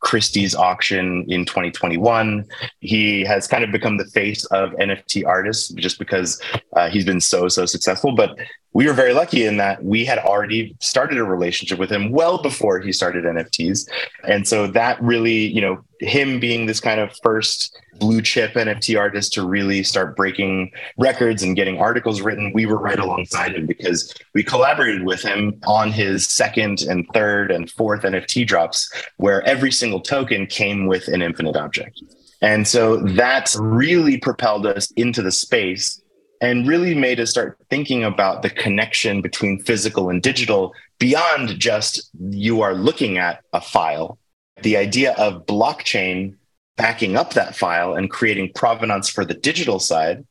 Christie's 0.00 0.54
auction 0.54 1.24
in 1.28 1.46
2021. 1.46 2.44
He 2.80 3.22
has 3.24 3.46
kind 3.46 3.64
of 3.64 3.72
become 3.72 3.96
the 3.96 4.04
face 4.04 4.44
of 4.46 4.72
NFT 4.72 5.26
artists 5.26 5.68
just 5.72 5.98
because 5.98 6.42
uh, 6.76 6.90
he's 6.90 7.06
been 7.06 7.22
so, 7.22 7.48
so 7.48 7.64
successful. 7.64 8.14
But 8.14 8.38
we 8.74 8.86
were 8.86 8.92
very 8.92 9.14
lucky 9.14 9.46
in 9.46 9.56
that 9.56 9.82
we 9.84 10.04
had 10.04 10.18
already 10.18 10.76
started 10.80 11.16
a 11.16 11.24
relationship 11.24 11.78
with 11.78 11.90
him 11.90 12.10
well 12.10 12.42
before 12.42 12.80
he 12.80 12.92
started 12.92 13.24
NFTs. 13.24 13.88
And 14.24 14.46
so 14.46 14.66
that 14.66 15.00
really, 15.00 15.46
you 15.46 15.60
know, 15.60 15.82
him 16.00 16.40
being 16.40 16.66
this 16.66 16.80
kind 16.80 17.00
of 17.00 17.16
first 17.22 17.78
blue 18.00 18.20
chip 18.20 18.54
NFT 18.54 18.98
artist 18.98 19.32
to 19.34 19.46
really 19.46 19.84
start 19.84 20.16
breaking 20.16 20.72
records 20.98 21.40
and 21.40 21.54
getting 21.54 21.78
articles 21.78 22.20
written, 22.20 22.52
we 22.52 22.66
were 22.66 22.78
right 22.78 22.98
alongside 22.98 23.54
him 23.54 23.64
because 23.64 24.12
we 24.34 24.42
collaborated 24.42 25.04
with 25.04 25.22
him 25.22 25.60
on 25.66 25.92
his 25.92 26.28
second 26.28 26.82
and 26.82 27.06
third 27.14 27.52
and 27.52 27.70
fourth 27.70 28.02
NFT 28.02 28.44
drops, 28.44 28.92
where 29.18 29.40
every 29.42 29.70
single 29.70 30.00
token 30.00 30.48
came 30.48 30.86
with 30.86 31.06
an 31.06 31.22
infinite 31.22 31.56
object. 31.56 32.02
And 32.42 32.66
so 32.66 32.96
that 32.96 33.54
really 33.58 34.18
propelled 34.18 34.66
us 34.66 34.90
into 34.96 35.22
the 35.22 35.32
space 35.32 36.02
and 36.40 36.66
really 36.66 36.94
made 36.94 37.20
us 37.20 37.30
start 37.30 37.58
thinking 37.70 38.04
about 38.04 38.42
the 38.42 38.50
connection 38.50 39.22
between 39.22 39.62
physical 39.62 40.10
and 40.10 40.22
digital 40.22 40.72
beyond 40.98 41.58
just 41.58 42.10
you 42.18 42.60
are 42.60 42.74
looking 42.74 43.18
at 43.18 43.42
a 43.52 43.60
file. 43.60 44.18
The 44.62 44.76
idea 44.76 45.12
of 45.14 45.46
blockchain 45.46 46.36
backing 46.76 47.16
up 47.16 47.34
that 47.34 47.56
file 47.56 47.94
and 47.94 48.10
creating 48.10 48.52
provenance 48.54 49.08
for 49.08 49.24
the 49.24 49.34
digital 49.34 49.78
side, 49.78 50.24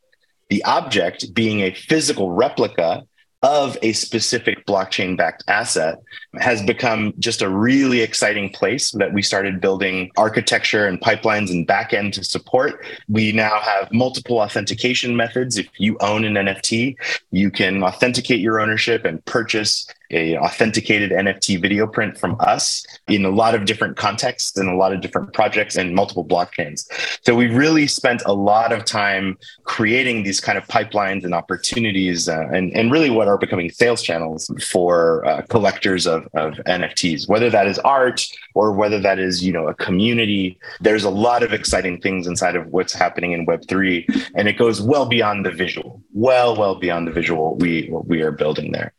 the 0.49 0.63
object 0.63 1.33
being 1.33 1.61
a 1.61 1.73
physical 1.73 2.31
replica 2.31 3.03
of 3.41 3.77
a 3.81 3.93
specific 3.93 4.65
blockchain 4.65 5.17
backed 5.17 5.43
asset 5.47 5.99
has 6.39 6.63
become 6.63 7.13
just 7.19 7.41
a 7.41 7.49
really 7.49 8.01
exciting 8.01 8.49
place 8.49 8.91
that 8.91 9.13
we 9.13 9.21
started 9.21 9.61
building 9.61 10.11
architecture 10.17 10.87
and 10.87 10.99
pipelines 10.99 11.51
and 11.51 11.67
backend 11.67 12.13
to 12.13 12.23
support. 12.23 12.83
We 13.07 13.31
now 13.31 13.59
have 13.59 13.91
multiple 13.91 14.39
authentication 14.39 15.15
methods. 15.15 15.57
If 15.57 15.67
you 15.77 15.97
own 15.99 16.25
an 16.25 16.33
NFT, 16.33 16.95
you 17.31 17.51
can 17.51 17.83
authenticate 17.83 18.39
your 18.39 18.59
ownership 18.59 19.05
and 19.05 19.23
purchase 19.25 19.87
a 20.13 20.37
authenticated 20.37 21.11
NFT 21.11 21.61
video 21.61 21.87
print 21.87 22.17
from 22.17 22.35
us 22.39 22.85
in 23.07 23.25
a 23.25 23.29
lot 23.29 23.55
of 23.55 23.65
different 23.65 23.97
contexts 23.97 24.57
and 24.57 24.69
a 24.69 24.75
lot 24.75 24.93
of 24.93 25.01
different 25.01 25.33
projects 25.33 25.75
and 25.75 25.93
multiple 25.93 26.23
blockchains. 26.23 26.85
So 27.23 27.35
we 27.35 27.47
really 27.47 27.87
spent 27.87 28.21
a 28.25 28.33
lot 28.33 28.71
of 28.71 28.85
time 28.85 29.37
creating 29.63 30.23
these 30.23 30.39
kind 30.39 30.57
of 30.57 30.67
pipelines 30.67 31.23
and 31.23 31.33
opportunities 31.33 32.29
uh, 32.29 32.47
and, 32.53 32.71
and 32.73 32.91
really 32.91 33.09
what 33.09 33.27
are 33.27 33.37
becoming 33.37 33.69
sales 33.69 34.01
channels 34.01 34.51
for 34.69 35.25
uh, 35.25 35.41
collectors 35.49 36.05
of, 36.05 36.22
of 36.33 36.53
NFTs, 36.65 37.27
whether 37.27 37.49
that 37.49 37.67
is 37.67 37.79
art 37.79 38.25
or 38.53 38.71
whether 38.71 38.99
that 38.99 39.19
is, 39.19 39.43
you 39.43 39.51
know, 39.51 39.67
a 39.67 39.73
community. 39.73 40.57
There's 40.81 41.03
a 41.03 41.09
lot 41.09 41.43
of 41.43 41.53
exciting 41.53 42.01
things 42.01 42.27
inside 42.27 42.55
of 42.55 42.67
what's 42.67 42.93
happening 42.93 43.31
in 43.31 43.45
Web3 43.45 44.31
and 44.35 44.47
it 44.47 44.53
goes 44.53 44.81
well 44.81 45.05
beyond 45.05 45.45
the 45.45 45.51
visual, 45.51 46.01
well, 46.13 46.55
well 46.55 46.75
beyond 46.75 47.07
the 47.07 47.11
visual 47.11 47.55
we, 47.57 47.87
what 47.89 48.07
we 48.07 48.21
are 48.21 48.31
building 48.31 48.71
there. 48.71 48.93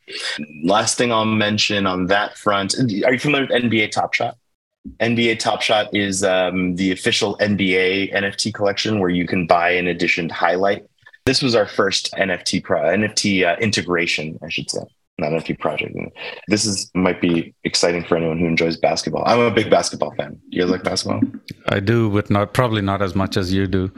Last 0.62 0.98
thing 0.98 1.12
I'll 1.12 1.24
mention 1.24 1.87
on 1.87 2.06
that 2.06 2.37
front. 2.37 2.74
Are 3.04 3.12
you 3.12 3.18
familiar 3.18 3.46
with 3.46 3.62
NBA 3.62 3.90
Top 3.90 4.14
Shot? 4.14 4.37
NBA 5.00 5.38
Top 5.38 5.62
Shot 5.62 5.94
is 5.94 6.22
um, 6.22 6.76
the 6.76 6.92
official 6.92 7.37
NBA 7.38 8.14
NFT 8.14 8.52
collection 8.52 9.00
where 9.00 9.10
you 9.10 9.26
can 9.26 9.46
buy 9.46 9.70
an 9.70 9.87
edition 9.87 10.28
highlight. 10.28 10.87
This 11.24 11.42
was 11.42 11.54
our 11.54 11.66
first 11.66 12.12
NFT 12.12 12.62
pro- 12.62 12.82
NFT 12.82 13.46
uh, 13.46 13.58
integration, 13.58 14.38
I 14.42 14.50
should 14.50 14.70
say 14.70 14.82
not 15.18 15.31
NFT 15.31 15.59
project. 15.59 15.96
This 16.48 16.64
is 16.64 16.90
might 16.94 17.20
be 17.20 17.55
exciting 17.64 18.05
for 18.05 18.16
anyone 18.16 18.38
who 18.38 18.46
enjoys 18.46 18.77
basketball. 18.77 19.22
I'm 19.27 19.40
a 19.40 19.50
big 19.50 19.70
basketball 19.70 20.14
fan. 20.16 20.40
You 20.48 20.62
guys 20.62 20.70
like 20.70 20.83
basketball? 20.83 21.20
I 21.68 21.81
do, 21.81 22.11
but 22.11 22.31
not 22.31 22.53
probably 22.53 22.83
not 22.83 23.00
as 23.00 23.14
much 23.14 23.37
as 23.37 23.53
you 23.53 23.66
do. 23.66 23.92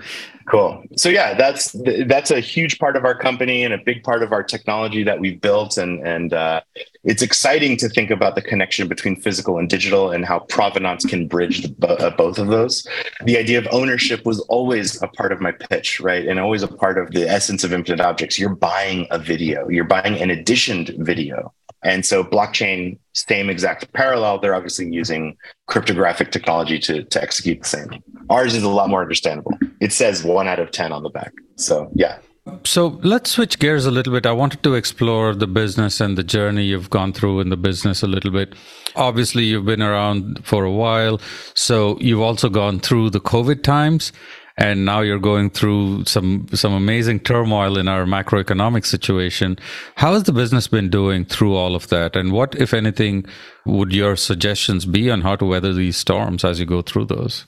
Cool. 0.46 0.84
So 0.96 1.08
yeah, 1.08 1.34
that's 1.34 1.74
that's 2.06 2.30
a 2.30 2.38
huge 2.38 2.78
part 2.78 2.96
of 2.96 3.04
our 3.04 3.18
company 3.18 3.64
and 3.64 3.74
a 3.74 3.78
big 3.78 4.04
part 4.04 4.22
of 4.22 4.32
our 4.32 4.44
technology 4.44 5.02
that 5.02 5.18
we've 5.18 5.40
built, 5.40 5.76
and 5.76 6.06
and 6.06 6.32
uh, 6.32 6.60
it's 7.02 7.20
exciting 7.20 7.76
to 7.78 7.88
think 7.88 8.12
about 8.12 8.36
the 8.36 8.42
connection 8.42 8.86
between 8.86 9.16
physical 9.16 9.58
and 9.58 9.68
digital 9.68 10.12
and 10.12 10.24
how 10.24 10.38
provenance 10.38 11.04
can 11.04 11.26
bridge 11.26 11.62
the, 11.78 11.88
uh, 11.88 12.10
both 12.10 12.38
of 12.38 12.46
those. 12.46 12.86
The 13.24 13.36
idea 13.36 13.58
of 13.58 13.66
ownership 13.72 14.24
was 14.24 14.38
always 14.42 15.02
a 15.02 15.08
part 15.08 15.32
of 15.32 15.40
my 15.40 15.50
pitch, 15.50 15.98
right, 15.98 16.24
and 16.24 16.38
always 16.38 16.62
a 16.62 16.68
part 16.68 16.96
of 16.96 17.10
the 17.10 17.28
essence 17.28 17.64
of 17.64 17.72
infinite 17.72 18.00
objects. 18.00 18.38
You're 18.38 18.54
buying 18.54 19.08
a 19.10 19.18
video, 19.18 19.68
you're 19.68 19.84
buying 19.84 20.16
an 20.20 20.30
editioned 20.30 20.94
video, 20.98 21.52
and 21.86 22.04
so 22.04 22.24
blockchain, 22.24 22.98
same 23.12 23.48
exact 23.48 23.92
parallel. 23.92 24.40
They're 24.40 24.56
obviously 24.56 24.92
using 24.92 25.36
cryptographic 25.66 26.32
technology 26.32 26.80
to 26.80 27.04
to 27.04 27.22
execute 27.22 27.62
the 27.62 27.68
same. 27.68 28.02
Ours 28.28 28.56
is 28.56 28.64
a 28.64 28.68
lot 28.68 28.90
more 28.90 29.02
understandable. 29.02 29.56
It 29.80 29.92
says 29.92 30.24
one 30.24 30.48
out 30.48 30.58
of 30.58 30.72
10 30.72 30.90
on 30.90 31.04
the 31.04 31.10
back. 31.10 31.32
So, 31.54 31.88
yeah. 31.94 32.18
So 32.64 32.98
let's 33.02 33.30
switch 33.30 33.60
gears 33.60 33.86
a 33.86 33.92
little 33.92 34.12
bit. 34.12 34.26
I 34.26 34.32
wanted 34.32 34.64
to 34.64 34.74
explore 34.74 35.34
the 35.34 35.46
business 35.46 36.00
and 36.00 36.18
the 36.18 36.24
journey 36.24 36.64
you've 36.64 36.90
gone 36.90 37.12
through 37.12 37.40
in 37.40 37.50
the 37.50 37.56
business 37.56 38.02
a 38.02 38.08
little 38.08 38.32
bit. 38.32 38.54
Obviously, 38.96 39.44
you've 39.44 39.66
been 39.66 39.82
around 39.82 40.44
for 40.44 40.64
a 40.64 40.72
while. 40.72 41.20
So 41.54 41.98
you've 42.00 42.20
also 42.20 42.48
gone 42.48 42.80
through 42.80 43.10
the 43.10 43.20
COVID 43.20 43.62
times 43.62 44.12
and 44.56 44.84
now 44.84 45.00
you're 45.00 45.18
going 45.18 45.50
through 45.50 46.04
some 46.06 46.46
some 46.54 46.72
amazing 46.72 47.20
turmoil 47.20 47.76
in 47.76 47.88
our 47.88 48.04
macroeconomic 48.04 48.86
situation. 48.86 49.58
How 49.96 50.14
has 50.14 50.22
the 50.22 50.32
business 50.32 50.66
been 50.66 50.88
doing 50.88 51.24
through 51.26 51.54
all 51.54 51.74
of 51.74 51.88
that? 51.88 52.16
And 52.16 52.32
what, 52.32 52.54
if 52.54 52.72
anything, 52.72 53.26
would 53.66 53.92
your 53.92 54.16
suggestions 54.16 54.86
be 54.86 55.10
on 55.10 55.20
how 55.20 55.36
to 55.36 55.44
weather 55.44 55.74
these 55.74 55.96
storms 55.96 56.44
as 56.44 56.58
you 56.58 56.66
go 56.66 56.80
through 56.80 57.06
those? 57.06 57.44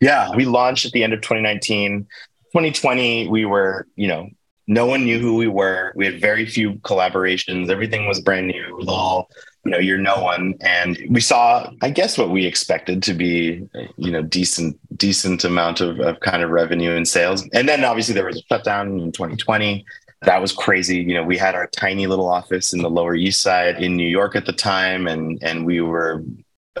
Yeah, 0.00 0.30
we 0.36 0.44
launched 0.44 0.84
at 0.84 0.92
the 0.92 1.04
end 1.04 1.14
of 1.14 1.22
2019. 1.22 2.06
2020, 2.52 3.28
we 3.28 3.44
were, 3.46 3.86
you 3.96 4.08
know, 4.08 4.28
no 4.66 4.86
one 4.86 5.04
knew 5.04 5.18
who 5.18 5.36
we 5.36 5.46
were. 5.46 5.92
We 5.94 6.06
had 6.06 6.20
very 6.20 6.44
few 6.44 6.74
collaborations. 6.76 7.70
Everything 7.70 8.06
was 8.06 8.20
brand 8.20 8.48
new. 8.48 8.62
It 8.62 8.76
was 8.76 8.88
all, 8.88 9.28
you 9.66 9.72
know, 9.72 9.78
you're 9.78 9.98
no 9.98 10.22
one. 10.22 10.54
And 10.60 10.98
we 11.10 11.20
saw, 11.20 11.70
I 11.82 11.90
guess, 11.90 12.16
what 12.16 12.30
we 12.30 12.46
expected 12.46 13.02
to 13.04 13.14
be, 13.14 13.68
you 13.96 14.10
know, 14.10 14.22
decent, 14.22 14.78
decent 14.96 15.44
amount 15.44 15.80
of, 15.80 16.00
of 16.00 16.20
kind 16.20 16.42
of 16.42 16.50
revenue 16.50 16.92
and 16.92 17.06
sales. 17.06 17.46
And 17.52 17.68
then 17.68 17.84
obviously 17.84 18.14
there 18.14 18.26
was 18.26 18.38
a 18.38 18.42
shutdown 18.48 18.98
in 19.00 19.12
2020 19.12 19.84
that 20.22 20.40
was 20.40 20.52
crazy. 20.52 20.96
You 20.98 21.14
know, 21.14 21.22
we 21.22 21.36
had 21.36 21.54
our 21.54 21.66
tiny 21.68 22.06
little 22.06 22.28
office 22.28 22.72
in 22.72 22.80
the 22.80 22.88
Lower 22.90 23.14
East 23.14 23.42
Side 23.42 23.82
in 23.82 23.96
New 23.96 24.08
York 24.08 24.34
at 24.34 24.46
the 24.46 24.52
time, 24.52 25.06
and 25.06 25.38
and 25.42 25.66
we 25.66 25.82
were 25.82 26.24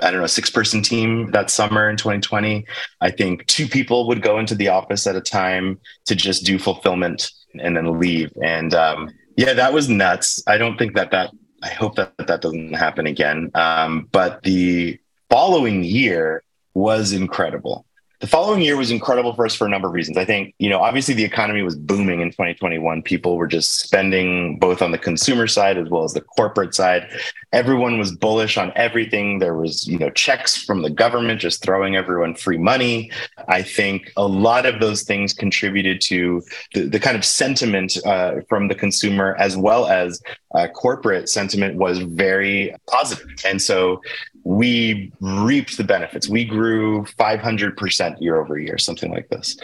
I 0.02 0.10
don't 0.10 0.20
know, 0.20 0.26
six 0.26 0.50
person 0.50 0.82
team 0.82 1.30
that 1.30 1.50
summer 1.50 1.88
in 1.88 1.96
2020. 1.96 2.66
I 3.00 3.10
think 3.10 3.46
two 3.46 3.66
people 3.66 4.06
would 4.08 4.22
go 4.22 4.38
into 4.38 4.54
the 4.54 4.68
office 4.68 5.06
at 5.06 5.16
a 5.16 5.20
time 5.20 5.78
to 6.06 6.14
just 6.14 6.44
do 6.44 6.58
fulfillment 6.58 7.30
and 7.58 7.76
then 7.76 7.98
leave. 7.98 8.30
And 8.42 8.74
um, 8.74 9.10
yeah, 9.36 9.54
that 9.54 9.72
was 9.72 9.88
nuts. 9.88 10.42
I 10.46 10.58
don't 10.58 10.76
think 10.76 10.94
that 10.96 11.10
that, 11.12 11.30
I 11.62 11.68
hope 11.68 11.96
that 11.96 12.12
that 12.18 12.40
doesn't 12.40 12.74
happen 12.74 13.06
again. 13.06 13.50
Um, 13.54 14.08
but 14.12 14.42
the 14.42 14.98
following 15.30 15.84
year 15.84 16.42
was 16.74 17.12
incredible. 17.12 17.86
The 18.20 18.26
following 18.26 18.62
year 18.62 18.78
was 18.78 18.90
incredible 18.90 19.34
for 19.34 19.44
us 19.44 19.54
for 19.54 19.66
a 19.66 19.68
number 19.68 19.88
of 19.88 19.94
reasons. 19.94 20.16
I 20.16 20.24
think, 20.24 20.54
you 20.58 20.70
know, 20.70 20.80
obviously 20.80 21.12
the 21.12 21.24
economy 21.24 21.60
was 21.60 21.76
booming 21.76 22.22
in 22.22 22.30
2021. 22.30 23.02
People 23.02 23.36
were 23.36 23.46
just 23.46 23.78
spending 23.80 24.58
both 24.58 24.80
on 24.80 24.90
the 24.90 24.98
consumer 24.98 25.46
side 25.46 25.76
as 25.76 25.90
well 25.90 26.04
as 26.04 26.14
the 26.14 26.22
corporate 26.22 26.74
side. 26.74 27.10
Everyone 27.52 27.98
was 27.98 28.16
bullish 28.16 28.56
on 28.56 28.72
everything. 28.74 29.38
There 29.38 29.54
was, 29.54 29.86
you 29.86 29.98
know, 29.98 30.08
checks 30.08 30.56
from 30.56 30.80
the 30.80 30.88
government 30.88 31.42
just 31.42 31.62
throwing 31.62 31.94
everyone 31.94 32.34
free 32.34 32.56
money. 32.56 33.10
I 33.48 33.62
think 33.62 34.10
a 34.16 34.26
lot 34.26 34.64
of 34.64 34.80
those 34.80 35.02
things 35.02 35.34
contributed 35.34 36.00
to 36.02 36.42
the, 36.72 36.88
the 36.88 37.00
kind 37.00 37.18
of 37.18 37.24
sentiment 37.24 37.98
uh, 38.06 38.36
from 38.48 38.68
the 38.68 38.74
consumer 38.74 39.36
as 39.38 39.58
well 39.58 39.88
as 39.88 40.22
uh, 40.56 40.68
corporate 40.68 41.28
sentiment 41.28 41.76
was 41.76 41.98
very 41.98 42.74
positive. 42.86 43.28
And 43.44 43.60
so 43.60 44.00
we 44.44 45.12
reaped 45.20 45.76
the 45.76 45.84
benefits. 45.84 46.28
We 46.28 46.44
grew 46.44 47.04
500% 47.18 48.20
year 48.20 48.40
over 48.40 48.58
year, 48.58 48.78
something 48.78 49.12
like 49.12 49.28
this. 49.28 49.56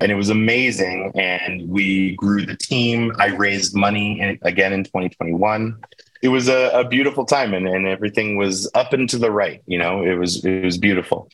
And 0.00 0.10
it 0.10 0.16
was 0.16 0.28
amazing. 0.28 1.12
And 1.14 1.68
we 1.68 2.16
grew 2.16 2.44
the 2.44 2.56
team. 2.56 3.12
I 3.18 3.26
raised 3.26 3.76
money 3.76 4.20
in, 4.20 4.38
again 4.42 4.72
in 4.72 4.82
2021. 4.82 5.80
It 6.22 6.28
was 6.28 6.48
a, 6.48 6.70
a 6.70 6.86
beautiful 6.86 7.24
time 7.24 7.54
and, 7.54 7.68
and 7.68 7.86
everything 7.86 8.36
was 8.36 8.68
up 8.74 8.92
and 8.92 9.08
to 9.10 9.18
the 9.18 9.30
right. 9.30 9.62
You 9.66 9.78
know, 9.78 10.02
it 10.02 10.14
was, 10.14 10.44
it 10.44 10.64
was 10.64 10.78
beautiful 10.78 11.30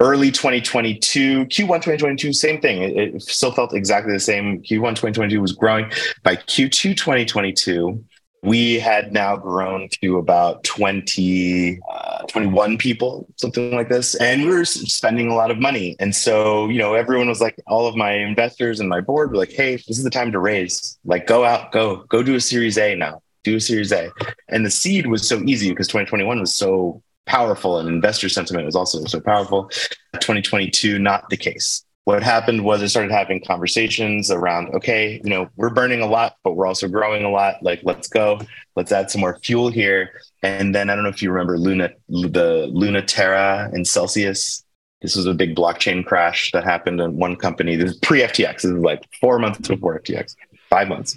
early 0.00 0.30
2022 0.30 1.44
q1 1.44 1.50
2022 1.50 2.32
same 2.32 2.58
thing 2.58 2.82
it, 2.82 2.96
it, 2.96 3.22
still 3.22 3.52
felt 3.52 3.74
exactly 3.74 4.14
the 4.14 4.18
same 4.18 4.62
q1 4.62 4.96
2022 4.96 5.42
was 5.42 5.52
growing 5.52 5.84
by 6.22 6.34
q2 6.34 6.96
2022 6.96 8.02
we 8.42 8.78
had 8.78 9.12
now 9.12 9.36
grown 9.36 9.88
to 10.02 10.16
about 10.16 10.64
20 10.64 11.78
uh, 11.90 12.22
21 12.26 12.78
people 12.78 13.26
something 13.36 13.72
like 13.72 13.88
this 13.88 14.14
and 14.16 14.42
we 14.42 14.48
were 14.48 14.64
spending 14.64 15.28
a 15.30 15.34
lot 15.34 15.50
of 15.50 15.58
money. 15.58 15.96
And 15.98 16.14
so 16.14 16.68
you 16.68 16.78
know 16.78 16.94
everyone 16.94 17.28
was 17.28 17.40
like 17.40 17.60
all 17.66 17.86
of 17.86 17.96
my 17.96 18.12
investors 18.12 18.80
and 18.80 18.88
my 18.88 19.00
board 19.00 19.30
were 19.30 19.36
like 19.36 19.52
hey 19.52 19.76
this 19.76 19.98
is 19.98 20.04
the 20.04 20.10
time 20.10 20.32
to 20.32 20.38
raise. 20.38 20.98
Like 21.04 21.26
go 21.26 21.44
out 21.44 21.72
go 21.72 22.04
go 22.08 22.22
do 22.22 22.34
a 22.34 22.40
series 22.40 22.78
a 22.78 22.94
now. 22.94 23.22
Do 23.44 23.56
a 23.56 23.60
series 23.60 23.92
a. 23.92 24.10
And 24.48 24.64
the 24.64 24.70
seed 24.70 25.06
was 25.06 25.26
so 25.26 25.40
easy 25.44 25.70
because 25.70 25.88
2021 25.88 26.40
was 26.40 26.54
so 26.54 27.02
powerful 27.26 27.78
and 27.78 27.88
investor 27.88 28.28
sentiment 28.28 28.64
was 28.64 28.76
also 28.76 29.04
so 29.04 29.20
powerful. 29.20 29.70
2022 30.14 30.98
not 30.98 31.28
the 31.30 31.36
case 31.36 31.84
what 32.10 32.24
happened 32.24 32.64
was 32.64 32.82
I 32.82 32.86
started 32.86 33.12
having 33.12 33.40
conversations 33.44 34.32
around, 34.32 34.74
okay, 34.74 35.20
you 35.22 35.30
know, 35.30 35.48
we're 35.54 35.70
burning 35.70 36.00
a 36.00 36.06
lot, 36.06 36.36
but 36.42 36.54
we're 36.54 36.66
also 36.66 36.88
growing 36.88 37.22
a 37.22 37.30
lot. 37.30 37.62
Like, 37.62 37.80
let's 37.84 38.08
go, 38.08 38.40
let's 38.74 38.90
add 38.90 39.12
some 39.12 39.20
more 39.20 39.38
fuel 39.44 39.70
here. 39.70 40.10
And 40.42 40.74
then 40.74 40.90
I 40.90 40.96
don't 40.96 41.04
know 41.04 41.10
if 41.10 41.22
you 41.22 41.30
remember 41.30 41.56
Luna, 41.56 41.90
the 42.08 42.68
Luna 42.72 43.02
Terra 43.02 43.70
and 43.72 43.86
Celsius. 43.86 44.64
This 45.02 45.14
was 45.14 45.26
a 45.26 45.34
big 45.34 45.54
blockchain 45.54 46.04
crash 46.04 46.50
that 46.50 46.64
happened 46.64 47.00
in 47.00 47.16
one 47.16 47.36
company. 47.36 47.76
This 47.76 47.92
is 47.92 47.98
pre 47.98 48.22
FTX. 48.22 48.54
This 48.54 48.64
is 48.64 48.72
like 48.72 49.04
four 49.20 49.38
months 49.38 49.68
before 49.68 50.00
FTX, 50.00 50.34
five 50.68 50.88
months. 50.88 51.16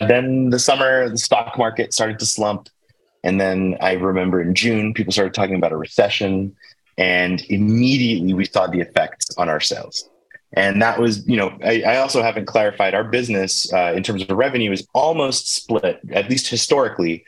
Then 0.00 0.50
the 0.50 0.58
summer, 0.58 1.08
the 1.08 1.18
stock 1.18 1.56
market 1.56 1.94
started 1.94 2.18
to 2.18 2.26
slump. 2.26 2.68
And 3.22 3.40
then 3.40 3.76
I 3.80 3.92
remember 3.92 4.42
in 4.42 4.56
June, 4.56 4.92
people 4.92 5.12
started 5.12 5.34
talking 5.34 5.54
about 5.54 5.70
a 5.70 5.76
recession. 5.76 6.56
And 6.98 7.42
immediately 7.48 8.34
we 8.34 8.44
saw 8.44 8.66
the 8.66 8.80
effects 8.80 9.28
on 9.38 9.48
our 9.48 9.60
sales. 9.60 10.10
And 10.52 10.80
that 10.80 10.98
was, 11.00 11.26
you 11.26 11.36
know, 11.36 11.58
I, 11.62 11.82
I 11.82 11.96
also 11.98 12.22
haven't 12.22 12.46
clarified 12.46 12.94
our 12.94 13.04
business 13.04 13.72
uh, 13.72 13.92
in 13.96 14.02
terms 14.02 14.22
of 14.22 14.30
revenue 14.30 14.72
is 14.72 14.86
almost 14.94 15.52
split, 15.52 16.00
at 16.12 16.30
least 16.30 16.48
historically, 16.48 17.24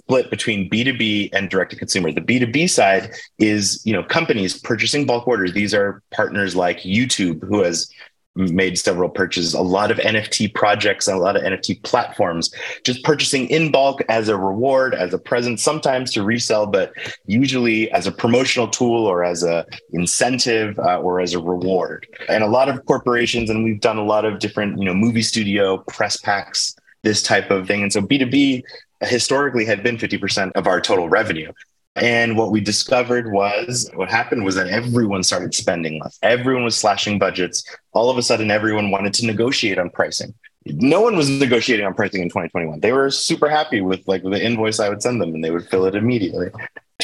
split 0.00 0.30
between 0.30 0.68
B2B 0.70 1.30
and 1.32 1.48
direct 1.48 1.70
to 1.72 1.76
consumer. 1.76 2.12
The 2.12 2.20
B2B 2.20 2.68
side 2.70 3.12
is, 3.38 3.82
you 3.84 3.92
know, 3.92 4.02
companies 4.02 4.58
purchasing 4.58 5.06
bulk 5.06 5.26
orders. 5.26 5.52
These 5.52 5.74
are 5.74 6.02
partners 6.12 6.54
like 6.54 6.80
YouTube, 6.80 7.42
who 7.46 7.62
has 7.62 7.90
made 8.36 8.78
several 8.78 9.08
purchases, 9.08 9.54
a 9.54 9.60
lot 9.60 9.90
of 9.90 9.98
NFT 9.98 10.54
projects 10.54 11.08
and 11.08 11.16
a 11.16 11.20
lot 11.20 11.36
of 11.36 11.42
NFT 11.42 11.82
platforms, 11.82 12.52
just 12.84 13.02
purchasing 13.04 13.48
in 13.48 13.72
bulk 13.72 14.02
as 14.08 14.28
a 14.28 14.36
reward, 14.36 14.94
as 14.94 15.12
a 15.12 15.18
present, 15.18 15.58
sometimes 15.58 16.12
to 16.12 16.22
resell, 16.22 16.66
but 16.66 16.92
usually 17.26 17.90
as 17.92 18.06
a 18.06 18.12
promotional 18.12 18.68
tool 18.68 19.06
or 19.06 19.24
as 19.24 19.42
a 19.42 19.66
incentive 19.92 20.78
uh, 20.78 21.00
or 21.00 21.20
as 21.20 21.34
a 21.34 21.40
reward. 21.40 22.06
And 22.28 22.44
a 22.44 22.48
lot 22.48 22.68
of 22.68 22.84
corporations, 22.86 23.50
and 23.50 23.64
we've 23.64 23.80
done 23.80 23.98
a 23.98 24.04
lot 24.04 24.24
of 24.24 24.38
different, 24.38 24.78
you 24.78 24.84
know, 24.84 24.94
movie 24.94 25.22
studio 25.22 25.78
press 25.88 26.16
packs, 26.16 26.76
this 27.02 27.22
type 27.22 27.50
of 27.50 27.66
thing. 27.66 27.82
And 27.82 27.92
so 27.92 28.00
B2B 28.00 28.62
historically 29.02 29.64
had 29.64 29.82
been 29.82 29.96
50% 29.96 30.52
of 30.52 30.66
our 30.66 30.80
total 30.80 31.08
revenue. 31.08 31.52
And 31.96 32.36
what 32.36 32.50
we 32.50 32.60
discovered 32.60 33.32
was 33.32 33.90
what 33.94 34.10
happened 34.10 34.44
was 34.44 34.54
that 34.54 34.68
everyone 34.68 35.22
started 35.22 35.54
spending 35.54 35.98
less. 36.02 36.18
Everyone 36.22 36.62
was 36.62 36.76
slashing 36.76 37.18
budgets. 37.18 37.64
All 37.92 38.10
of 38.10 38.18
a 38.18 38.22
sudden, 38.22 38.50
everyone 38.50 38.90
wanted 38.90 39.14
to 39.14 39.26
negotiate 39.26 39.78
on 39.78 39.88
pricing. 39.88 40.34
No 40.66 41.00
one 41.00 41.16
was 41.16 41.30
negotiating 41.30 41.86
on 41.86 41.94
pricing 41.94 42.22
in 42.22 42.28
2021. 42.28 42.80
They 42.80 42.92
were 42.92 43.10
super 43.10 43.48
happy 43.48 43.80
with 43.80 44.06
like 44.06 44.22
the 44.22 44.44
invoice 44.44 44.78
I 44.78 44.88
would 44.88 45.00
send 45.00 45.22
them 45.22 45.34
and 45.34 45.42
they 45.42 45.50
would 45.50 45.68
fill 45.68 45.86
it 45.86 45.94
immediately. 45.94 46.48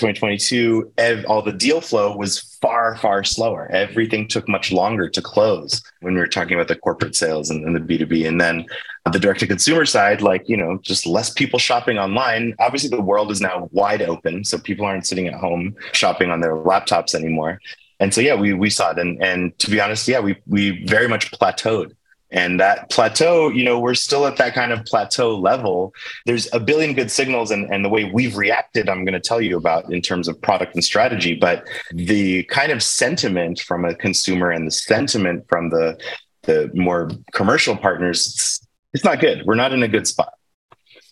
2022, 0.02 0.92
ev- 0.98 1.24
all 1.26 1.42
the 1.42 1.52
deal 1.52 1.80
flow 1.80 2.16
was 2.16 2.40
far, 2.60 2.96
far 2.96 3.22
slower. 3.22 3.70
Everything 3.70 4.26
took 4.26 4.48
much 4.48 4.72
longer 4.72 5.08
to 5.08 5.22
close 5.22 5.80
when 6.00 6.14
we 6.14 6.20
were 6.20 6.26
talking 6.26 6.54
about 6.54 6.66
the 6.66 6.74
corporate 6.74 7.14
sales 7.14 7.50
and, 7.50 7.64
and 7.64 7.76
the 7.76 7.80
B2B. 7.80 8.26
And 8.26 8.40
then 8.40 8.66
the 9.12 9.20
direct 9.20 9.38
to 9.40 9.46
consumer 9.46 9.84
side, 9.84 10.20
like, 10.20 10.48
you 10.48 10.56
know, 10.56 10.78
just 10.82 11.06
less 11.06 11.30
people 11.30 11.60
shopping 11.60 11.98
online. 11.98 12.52
Obviously, 12.58 12.90
the 12.90 13.00
world 13.00 13.30
is 13.30 13.40
now 13.40 13.68
wide 13.70 14.02
open. 14.02 14.44
So 14.44 14.58
people 14.58 14.84
aren't 14.84 15.06
sitting 15.06 15.28
at 15.28 15.34
home 15.34 15.76
shopping 15.92 16.30
on 16.30 16.40
their 16.40 16.56
laptops 16.56 17.14
anymore. 17.14 17.60
And 18.00 18.12
so, 18.12 18.20
yeah, 18.20 18.34
we, 18.34 18.52
we 18.54 18.70
saw 18.70 18.90
it. 18.90 18.98
And, 18.98 19.22
and 19.22 19.56
to 19.60 19.70
be 19.70 19.80
honest, 19.80 20.08
yeah, 20.08 20.18
we, 20.18 20.36
we 20.48 20.84
very 20.86 21.06
much 21.06 21.30
plateaued 21.30 21.94
and 22.32 22.58
that 22.60 22.88
plateau, 22.88 23.50
you 23.50 23.62
know, 23.62 23.78
we're 23.78 23.94
still 23.94 24.26
at 24.26 24.38
that 24.38 24.54
kind 24.54 24.72
of 24.72 24.84
plateau 24.86 25.36
level. 25.36 25.92
There's 26.24 26.52
a 26.54 26.58
billion 26.58 26.94
good 26.94 27.10
signals 27.10 27.50
and, 27.50 27.72
and 27.72 27.84
the 27.84 27.90
way 27.90 28.04
we've 28.04 28.36
reacted, 28.36 28.88
I'm 28.88 29.04
going 29.04 29.12
to 29.12 29.20
tell 29.20 29.40
you 29.40 29.58
about 29.58 29.92
in 29.92 30.00
terms 30.00 30.28
of 30.28 30.40
product 30.40 30.74
and 30.74 30.82
strategy. 30.82 31.34
But 31.34 31.68
the 31.92 32.44
kind 32.44 32.72
of 32.72 32.82
sentiment 32.82 33.60
from 33.60 33.84
a 33.84 33.94
consumer 33.94 34.50
and 34.50 34.66
the 34.66 34.70
sentiment 34.70 35.44
from 35.48 35.68
the, 35.68 36.00
the 36.42 36.70
more 36.74 37.10
commercial 37.32 37.76
partners, 37.76 38.26
it's, 38.26 38.66
it's 38.94 39.04
not 39.04 39.20
good. 39.20 39.44
We're 39.44 39.54
not 39.54 39.72
in 39.74 39.82
a 39.82 39.88
good 39.88 40.06
spot. 40.06 40.32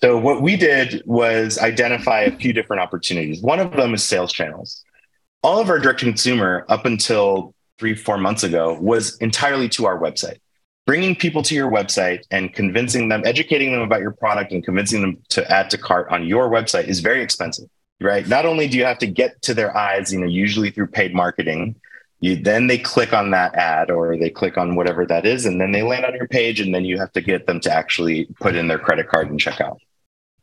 So 0.03 0.17
what 0.17 0.41
we 0.41 0.57
did 0.57 1.03
was 1.05 1.59
identify 1.59 2.23
a 2.23 2.35
few 2.35 2.55
different 2.55 2.81
opportunities. 2.81 3.43
One 3.43 3.61
of 3.61 3.73
them 3.73 3.93
is 3.93 4.03
sales 4.03 4.33
channels. 4.33 4.83
All 5.43 5.61
of 5.61 5.69
our 5.69 5.79
direct 5.79 6.01
consumer 6.01 6.65
up 6.71 6.87
until 6.87 7.55
three, 7.79 7.95
four 7.95 8.17
months 8.17 8.43
ago 8.43 8.79
was 8.81 9.19
entirely 9.19 9.69
to 9.71 9.85
our 9.85 9.99
website 9.99 10.39
bringing 10.91 11.15
people 11.15 11.41
to 11.41 11.55
your 11.55 11.71
website 11.71 12.25
and 12.33 12.53
convincing 12.53 13.09
them, 13.09 13.23
educating 13.25 13.71
them 13.71 13.81
about 13.81 14.01
your 14.01 14.11
product 14.11 14.51
and 14.51 14.65
convincing 14.65 15.01
them 15.01 15.23
to 15.29 15.49
add 15.49 15.71
to 15.71 15.79
cart 15.79 16.09
on 16.11 16.27
your 16.27 16.51
website 16.51 16.89
is 16.89 16.99
very 16.99 17.23
expensive, 17.23 17.69
right? 18.01 18.27
Not 18.27 18.45
only 18.45 18.67
do 18.67 18.77
you 18.77 18.85
have 18.85 18.99
to 18.99 19.07
get 19.07 19.41
to 19.43 19.55
their 19.55 19.77
eyes, 19.77 20.13
you 20.13 20.19
know, 20.19 20.27
usually 20.27 20.73
through 20.73 20.89
paid 20.89 21.15
marketing, 21.15 21.77
you 22.19 22.35
then 22.35 22.67
they 22.67 22.77
click 22.77 23.13
on 23.13 23.31
that 23.31 23.55
ad 23.55 23.89
or 23.89 24.17
they 24.17 24.31
click 24.31 24.59
on 24.59 24.75
whatever 24.75 25.07
that 25.07 25.25
is, 25.25 25.47
and 25.47 25.61
then 25.61 25.71
they 25.71 25.83
land 25.83 26.05
on 26.05 26.13
your 26.17 26.27
page, 26.27 26.59
and 26.59 26.75
then 26.75 26.85
you 26.85 26.99
have 26.99 27.13
to 27.13 27.21
get 27.21 27.47
them 27.47 27.61
to 27.61 27.73
actually 27.73 28.25
put 28.41 28.57
in 28.57 28.67
their 28.67 28.81
credit 28.81 29.09
card 29.09 29.31
and 29.31 29.39
check 29.39 29.61
out. 29.61 29.79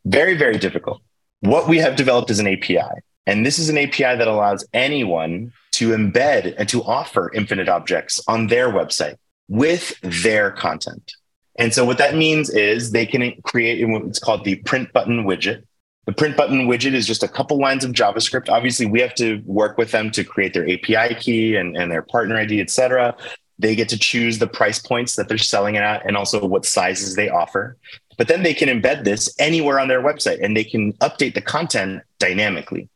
Very, 0.06 0.34
very 0.34 0.56
difficult. 0.56 1.02
What 1.40 1.68
we 1.68 1.76
have 1.76 1.94
developed 1.94 2.30
is 2.30 2.38
an 2.38 2.48
API. 2.48 2.88
And 3.26 3.44
this 3.44 3.58
is 3.58 3.68
an 3.68 3.76
API 3.76 4.16
that 4.16 4.26
allows 4.26 4.66
anyone 4.72 5.52
to 5.72 5.90
embed 5.90 6.54
and 6.56 6.66
to 6.70 6.82
offer 6.84 7.30
infinite 7.34 7.68
objects 7.68 8.18
on 8.26 8.46
their 8.46 8.70
website 8.70 9.16
with 9.48 9.98
their 10.02 10.50
content. 10.50 11.12
And 11.58 11.74
so 11.74 11.84
what 11.84 11.98
that 11.98 12.14
means 12.14 12.50
is 12.50 12.92
they 12.92 13.06
can 13.06 13.32
create 13.42 13.84
what's 13.86 14.18
called 14.18 14.44
the 14.44 14.56
print 14.56 14.92
button 14.92 15.24
widget. 15.24 15.64
The 16.06 16.12
print 16.12 16.36
button 16.36 16.68
widget 16.68 16.94
is 16.94 17.06
just 17.06 17.22
a 17.22 17.28
couple 17.28 17.58
lines 17.58 17.84
of 17.84 17.92
JavaScript. 17.92 18.48
Obviously, 18.48 18.86
we 18.86 19.00
have 19.00 19.14
to 19.16 19.42
work 19.44 19.76
with 19.76 19.90
them 19.90 20.10
to 20.12 20.24
create 20.24 20.54
their 20.54 20.64
API 20.64 21.14
key 21.16 21.56
and, 21.56 21.76
and 21.76 21.90
their 21.90 22.02
partner 22.02 22.36
ID, 22.36 22.60
et 22.60 22.70
cetera. 22.70 23.14
They 23.58 23.74
get 23.74 23.88
to 23.90 23.98
choose 23.98 24.38
the 24.38 24.46
price 24.46 24.78
points 24.78 25.16
that 25.16 25.28
they're 25.28 25.36
selling 25.36 25.74
it 25.74 25.82
at 25.82 26.06
and 26.06 26.16
also 26.16 26.46
what 26.46 26.64
sizes 26.64 27.16
they 27.16 27.28
offer. 27.28 27.76
But 28.16 28.28
then 28.28 28.42
they 28.42 28.54
can 28.54 28.68
embed 28.68 29.04
this 29.04 29.34
anywhere 29.38 29.78
on 29.78 29.88
their 29.88 30.02
website 30.02 30.42
and 30.42 30.56
they 30.56 30.64
can 30.64 30.92
update 30.94 31.34
the 31.34 31.42
content 31.42 32.02
dynamically. 32.18 32.88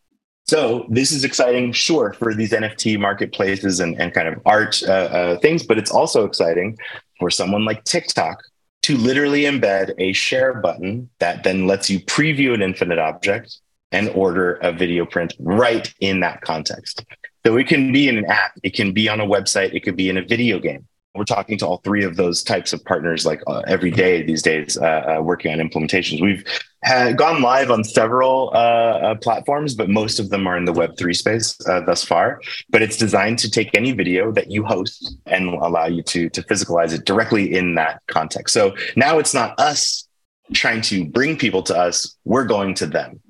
So 0.53 0.85
this 0.91 1.13
is 1.13 1.25
exciting, 1.25 1.73
sure, 1.73 2.13
for 2.13 2.35
these 2.35 2.53
NFT 2.53 3.01
marketplaces 3.01 3.81
and, 3.81 3.99
and 3.99 4.13
kind 4.13 4.29
of 4.29 4.39
art 4.45 4.83
uh, 4.87 4.93
uh, 4.93 5.39
things, 5.39 5.63
but 5.63 5.79
it's 5.79 5.91
also 5.91 6.27
exciting 6.27 6.77
for 7.19 7.31
someone 7.31 7.65
like 7.65 7.83
TikTok 7.85 8.39
to 8.83 8.99
literally 8.99 9.45
embed 9.45 9.95
a 9.97 10.13
share 10.13 10.53
button 10.53 11.09
that 11.21 11.43
then 11.43 11.67
lets 11.67 11.89
you 11.89 12.01
preview 12.01 12.53
an 12.53 12.61
infinite 12.61 12.99
object 12.99 13.61
and 13.93 14.11
order 14.11 14.57
a 14.57 14.73
video 14.73 15.07
print 15.07 15.33
right 15.39 15.91
in 16.01 16.21
that 16.21 16.43
context. 16.43 17.03
So 17.47 17.57
it 17.57 17.67
can 17.67 17.91
be 17.91 18.07
in 18.11 18.19
an 18.19 18.27
app, 18.27 18.53
it 18.63 18.75
can 18.75 18.93
be 18.93 19.09
on 19.09 19.23
a 19.23 19.27
website, 19.27 19.73
it 19.73 19.81
could 19.81 19.97
be 19.97 20.11
in 20.11 20.19
a 20.19 20.23
video 20.23 20.59
game. 20.59 20.87
We're 21.15 21.25
talking 21.25 21.59
to 21.59 21.67
all 21.67 21.79
three 21.79 22.05
of 22.05 22.17
those 22.17 22.43
types 22.43 22.73
of 22.73 22.83
partners 22.85 23.27
like 23.27 23.43
uh, 23.47 23.63
every 23.67 23.91
day 23.91 24.23
these 24.23 24.41
days, 24.41 24.79
uh, 24.79 25.19
uh, 25.19 25.23
working 25.23 25.53
on 25.53 25.59
implementations. 25.59 26.23
We've 26.23 26.45
had 26.83 27.19
gone 27.19 27.43
live 27.43 27.71
on 27.71 27.85
several 27.85 28.51
uh, 28.55 28.57
uh, 28.57 29.15
platforms, 29.17 29.75
but 29.75 29.91
most 29.91 30.19
of 30.19 30.31
them 30.31 30.47
are 30.47 30.57
in 30.57 30.65
the 30.65 30.73
Web3 30.73 31.15
space 31.15 31.59
uh, 31.69 31.81
thus 31.81 32.03
far. 32.03 32.41
But 32.71 32.81
it's 32.81 32.97
designed 32.97 33.39
to 33.41 33.51
take 33.51 33.71
any 33.75 33.93
video 33.93 34.33
that 34.33 34.51
you 34.51 34.65
host 34.65 35.17
and 35.27 35.49
allow 35.49 35.87
you 35.87 36.03
to, 36.03 36.31
to 36.31 36.43
physicalize 36.43 36.95
it 36.95 37.05
directly 37.05 37.55
in 37.55 37.75
that 37.75 38.01
context. 38.07 38.55
So 38.55 38.75
now 38.97 39.19
it's 39.19 39.35
not 39.35 39.59
us 39.61 40.09
trying 40.55 40.81
to 40.83 41.05
bring 41.05 41.37
people 41.37 41.63
to 41.65 41.77
us, 41.77 42.17
we're 42.25 42.45
going 42.45 42.75
to 42.75 42.87
them. 42.87 43.21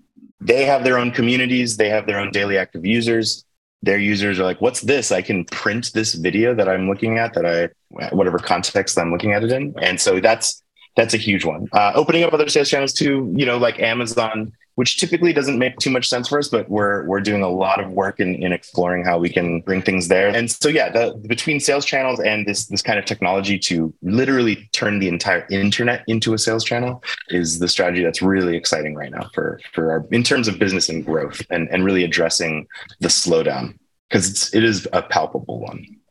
They 0.40 0.64
have 0.64 0.82
their 0.82 0.98
own 0.98 1.12
communities, 1.12 1.76
they 1.76 1.88
have 1.88 2.06
their 2.06 2.18
own 2.18 2.30
daily 2.30 2.58
active 2.58 2.86
users 2.86 3.44
their 3.82 3.98
users 3.98 4.38
are 4.38 4.44
like, 4.44 4.60
what's 4.60 4.80
this? 4.82 5.10
I 5.10 5.22
can 5.22 5.44
print 5.44 5.92
this 5.92 6.14
video 6.14 6.54
that 6.54 6.68
I'm 6.68 6.88
looking 6.88 7.18
at 7.18 7.34
that 7.34 7.44
I, 7.44 7.68
whatever 8.14 8.38
context 8.38 8.98
I'm 8.98 9.10
looking 9.10 9.32
at 9.32 9.42
it 9.42 9.50
in. 9.50 9.74
And 9.80 10.00
so 10.00 10.20
that's, 10.20 10.62
that's 10.96 11.14
a 11.14 11.18
huge 11.18 11.44
one. 11.44 11.68
Uh, 11.72 11.92
opening 11.94 12.22
up 12.22 12.32
other 12.32 12.48
sales 12.48 12.68
channels 12.68 12.92
too, 12.92 13.32
you 13.36 13.46
know, 13.46 13.58
like 13.58 13.80
Amazon 13.80 14.52
which 14.76 14.96
typically 14.96 15.32
doesn't 15.32 15.58
make 15.58 15.76
too 15.78 15.90
much 15.90 16.08
sense 16.08 16.28
for 16.28 16.38
us, 16.38 16.48
but 16.48 16.68
we're 16.68 17.04
we're 17.06 17.20
doing 17.20 17.42
a 17.42 17.48
lot 17.48 17.82
of 17.82 17.90
work 17.92 18.20
in, 18.20 18.34
in 18.36 18.52
exploring 18.52 19.04
how 19.04 19.18
we 19.18 19.28
can 19.28 19.60
bring 19.60 19.82
things 19.82 20.08
there. 20.08 20.28
And 20.28 20.50
so 20.50 20.68
yeah, 20.68 20.90
the, 20.90 21.14
between 21.26 21.60
sales 21.60 21.84
channels 21.84 22.20
and 22.20 22.46
this 22.46 22.66
this 22.66 22.82
kind 22.82 22.98
of 22.98 23.04
technology 23.04 23.58
to 23.60 23.92
literally 24.02 24.68
turn 24.72 24.98
the 24.98 25.08
entire 25.08 25.46
internet 25.50 26.04
into 26.06 26.34
a 26.34 26.38
sales 26.38 26.64
channel 26.64 27.02
is 27.28 27.58
the 27.58 27.68
strategy 27.68 28.02
that's 28.02 28.22
really 28.22 28.56
exciting 28.56 28.94
right 28.94 29.10
now 29.10 29.28
for 29.34 29.60
for 29.72 29.90
our 29.90 30.06
in 30.10 30.22
terms 30.22 30.48
of 30.48 30.58
business 30.58 30.88
and 30.88 31.04
growth 31.04 31.42
and, 31.50 31.68
and 31.70 31.84
really 31.84 32.04
addressing 32.04 32.66
the 33.00 33.08
slowdown 33.08 33.78
because 34.08 34.52
it 34.54 34.64
is 34.64 34.86
a 34.92 35.02
palpable 35.02 35.60
one. 35.60 36.01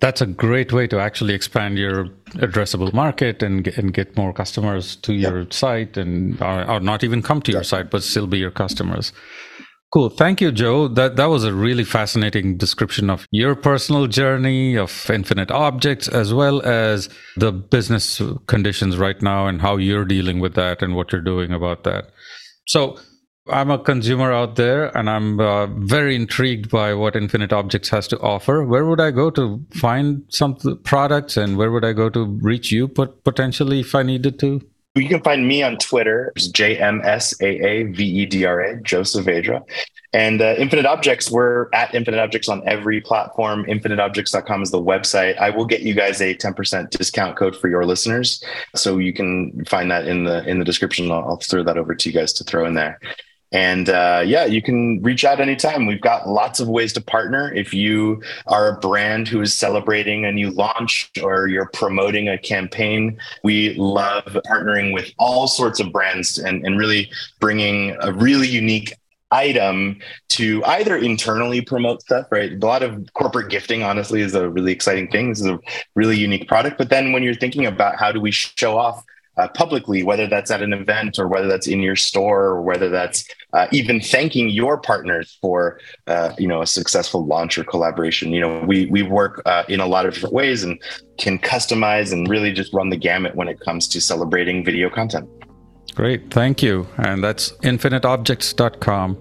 That's 0.00 0.20
a 0.20 0.26
great 0.26 0.72
way 0.72 0.88
to 0.88 0.98
actually 0.98 1.34
expand 1.34 1.78
your 1.78 2.06
addressable 2.34 2.92
market 2.92 3.42
and 3.42 3.62
get, 3.62 3.78
and 3.78 3.94
get 3.94 4.16
more 4.16 4.32
customers 4.32 4.96
to 4.96 5.12
yep. 5.12 5.32
your 5.32 5.46
site 5.50 5.96
and 5.96 6.40
or, 6.42 6.68
or, 6.68 6.80
not 6.80 7.04
even 7.04 7.22
come 7.22 7.40
to 7.42 7.52
your 7.52 7.62
site 7.62 7.90
but 7.90 8.02
still 8.02 8.26
be 8.26 8.38
your 8.38 8.50
customers. 8.50 9.12
Cool. 9.90 10.10
Thank 10.10 10.40
you, 10.42 10.52
Joe. 10.52 10.88
That 10.88 11.16
that 11.16 11.26
was 11.26 11.44
a 11.44 11.54
really 11.54 11.84
fascinating 11.84 12.58
description 12.58 13.08
of 13.08 13.26
your 13.30 13.54
personal 13.54 14.06
journey 14.06 14.76
of 14.76 15.08
infinite 15.08 15.50
objects 15.50 16.08
as 16.08 16.34
well 16.34 16.60
as 16.62 17.08
the 17.36 17.52
business 17.52 18.20
conditions 18.48 18.98
right 18.98 19.20
now 19.22 19.46
and 19.46 19.62
how 19.62 19.76
you're 19.76 20.04
dealing 20.04 20.40
with 20.40 20.54
that 20.54 20.82
and 20.82 20.94
what 20.94 21.12
you're 21.12 21.22
doing 21.22 21.52
about 21.52 21.84
that. 21.84 22.10
So 22.66 22.98
I'm 23.50 23.70
a 23.70 23.78
consumer 23.78 24.32
out 24.32 24.56
there 24.56 24.96
and 24.96 25.08
I'm 25.08 25.40
uh, 25.40 25.66
very 25.66 26.14
intrigued 26.14 26.70
by 26.70 26.94
what 26.94 27.16
Infinite 27.16 27.52
Objects 27.52 27.88
has 27.90 28.08
to 28.08 28.20
offer. 28.20 28.64
Where 28.64 28.84
would 28.84 29.00
I 29.00 29.10
go 29.10 29.30
to 29.30 29.64
find 29.70 30.22
some 30.28 30.56
products 30.84 31.36
and 31.36 31.56
where 31.56 31.70
would 31.70 31.84
I 31.84 31.92
go 31.92 32.08
to 32.10 32.24
reach 32.24 32.70
you 32.70 32.88
but 32.88 33.24
potentially 33.24 33.80
if 33.80 33.94
I 33.94 34.02
needed 34.02 34.38
to? 34.40 34.60
You 34.94 35.08
can 35.08 35.22
find 35.22 35.46
me 35.46 35.62
on 35.62 35.76
Twitter. 35.78 36.32
J 36.36 36.78
M 36.78 37.00
S 37.04 37.34
A 37.40 37.46
A 37.46 37.82
V 37.84 38.04
E 38.04 38.26
D 38.26 38.44
R 38.44 38.60
A, 38.60 38.82
Joe 38.82 39.02
Saavedra. 39.02 39.62
And 40.14 40.40
uh, 40.40 40.54
Infinite 40.56 40.86
Objects, 40.86 41.30
we're 41.30 41.68
at 41.74 41.94
Infinite 41.94 42.18
Objects 42.18 42.48
on 42.48 42.66
every 42.66 43.00
platform. 43.02 43.66
InfiniteObjects.com 43.66 44.62
is 44.62 44.70
the 44.70 44.80
website. 44.80 45.36
I 45.38 45.50
will 45.50 45.66
get 45.66 45.82
you 45.82 45.92
guys 45.92 46.22
a 46.22 46.34
10% 46.34 46.90
discount 46.90 47.36
code 47.36 47.54
for 47.54 47.68
your 47.68 47.84
listeners. 47.84 48.42
So 48.74 48.96
you 48.96 49.12
can 49.12 49.64
find 49.66 49.90
that 49.90 50.08
in 50.08 50.24
the 50.24 50.48
in 50.48 50.58
the 50.58 50.64
description. 50.64 51.10
I'll, 51.10 51.24
I'll 51.28 51.36
throw 51.36 51.62
that 51.62 51.76
over 51.76 51.94
to 51.94 52.08
you 52.08 52.14
guys 52.14 52.32
to 52.34 52.44
throw 52.44 52.64
in 52.66 52.74
there. 52.74 52.98
And 53.52 53.88
uh, 53.88 54.22
yeah, 54.26 54.44
you 54.44 54.60
can 54.60 55.02
reach 55.02 55.24
out 55.24 55.40
anytime. 55.40 55.86
We've 55.86 56.00
got 56.00 56.28
lots 56.28 56.60
of 56.60 56.68
ways 56.68 56.92
to 56.94 57.00
partner. 57.00 57.52
If 57.54 57.72
you 57.72 58.22
are 58.46 58.68
a 58.68 58.78
brand 58.78 59.28
who 59.28 59.40
is 59.40 59.54
celebrating 59.54 60.24
a 60.24 60.32
new 60.32 60.50
launch 60.50 61.10
or 61.22 61.46
you're 61.46 61.70
promoting 61.72 62.28
a 62.28 62.36
campaign, 62.36 63.18
we 63.42 63.74
love 63.74 64.24
partnering 64.46 64.92
with 64.92 65.10
all 65.18 65.48
sorts 65.48 65.80
of 65.80 65.92
brands 65.92 66.38
and, 66.38 66.64
and 66.66 66.78
really 66.78 67.10
bringing 67.40 67.96
a 68.00 68.12
really 68.12 68.48
unique 68.48 68.92
item 69.30 69.98
to 70.30 70.64
either 70.64 70.96
internally 70.96 71.60
promote 71.60 72.02
stuff, 72.02 72.26
right? 72.30 72.52
A 72.52 72.66
lot 72.66 72.82
of 72.82 73.06
corporate 73.14 73.50
gifting, 73.50 73.82
honestly, 73.82 74.22
is 74.22 74.34
a 74.34 74.48
really 74.48 74.72
exciting 74.72 75.10
thing. 75.10 75.30
This 75.30 75.40
is 75.40 75.46
a 75.46 75.58
really 75.94 76.16
unique 76.16 76.48
product. 76.48 76.78
But 76.78 76.90
then 76.90 77.12
when 77.12 77.22
you're 77.22 77.34
thinking 77.34 77.66
about 77.66 77.96
how 77.96 78.12
do 78.12 78.20
we 78.20 78.30
show 78.30 78.78
off 78.78 79.04
uh, 79.38 79.48
publicly, 79.48 80.02
whether 80.02 80.26
that's 80.26 80.50
at 80.50 80.62
an 80.62 80.72
event 80.72 81.18
or 81.18 81.28
whether 81.28 81.46
that's 81.46 81.66
in 81.66 81.80
your 81.80 81.96
store 81.96 82.44
or 82.44 82.62
whether 82.62 82.88
that's 82.88 83.24
uh, 83.52 83.66
even 83.72 84.00
thanking 84.00 84.50
your 84.50 84.78
partners 84.78 85.38
for 85.40 85.80
uh, 86.06 86.32
you 86.38 86.48
know 86.48 86.60
a 86.62 86.66
successful 86.66 87.24
launch 87.24 87.56
or 87.56 87.64
collaboration. 87.64 88.32
You 88.32 88.40
know, 88.40 88.64
we 88.66 88.86
we 88.86 89.02
work 89.02 89.40
uh, 89.46 89.64
in 89.68 89.80
a 89.80 89.86
lot 89.86 90.06
of 90.06 90.14
different 90.14 90.34
ways 90.34 90.64
and 90.64 90.80
can 91.18 91.38
customize 91.38 92.12
and 92.12 92.28
really 92.28 92.52
just 92.52 92.72
run 92.74 92.90
the 92.90 92.96
gamut 92.96 93.34
when 93.34 93.48
it 93.48 93.60
comes 93.60 93.88
to 93.88 94.00
celebrating 94.00 94.64
video 94.64 94.90
content. 94.90 95.28
Great, 95.94 96.30
thank 96.30 96.62
you. 96.62 96.86
And 96.98 97.24
that's 97.24 97.52
infiniteobjects.com. 97.62 99.18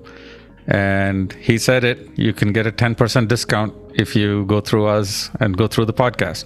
And 0.67 1.31
he 1.33 1.57
said 1.57 1.83
it, 1.83 2.09
you 2.15 2.33
can 2.33 2.51
get 2.51 2.67
a 2.67 2.71
10% 2.71 3.27
discount 3.27 3.73
if 3.95 4.15
you 4.15 4.45
go 4.45 4.59
through 4.59 4.85
us 4.85 5.31
and 5.39 5.57
go 5.57 5.67
through 5.67 5.85
the 5.85 5.93
podcast. 5.93 6.45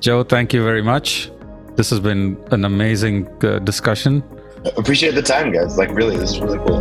Joe, 0.00 0.22
thank 0.22 0.54
you 0.54 0.62
very 0.62 0.82
much. 0.82 1.30
This 1.78 1.90
has 1.90 2.00
been 2.00 2.36
an 2.50 2.64
amazing 2.64 3.28
uh, 3.44 3.60
discussion. 3.60 4.24
Appreciate 4.76 5.14
the 5.14 5.22
time, 5.22 5.52
guys. 5.52 5.78
Like, 5.78 5.90
really, 5.90 6.16
this 6.16 6.32
is 6.32 6.40
really 6.40 6.58
cool. 6.66 6.80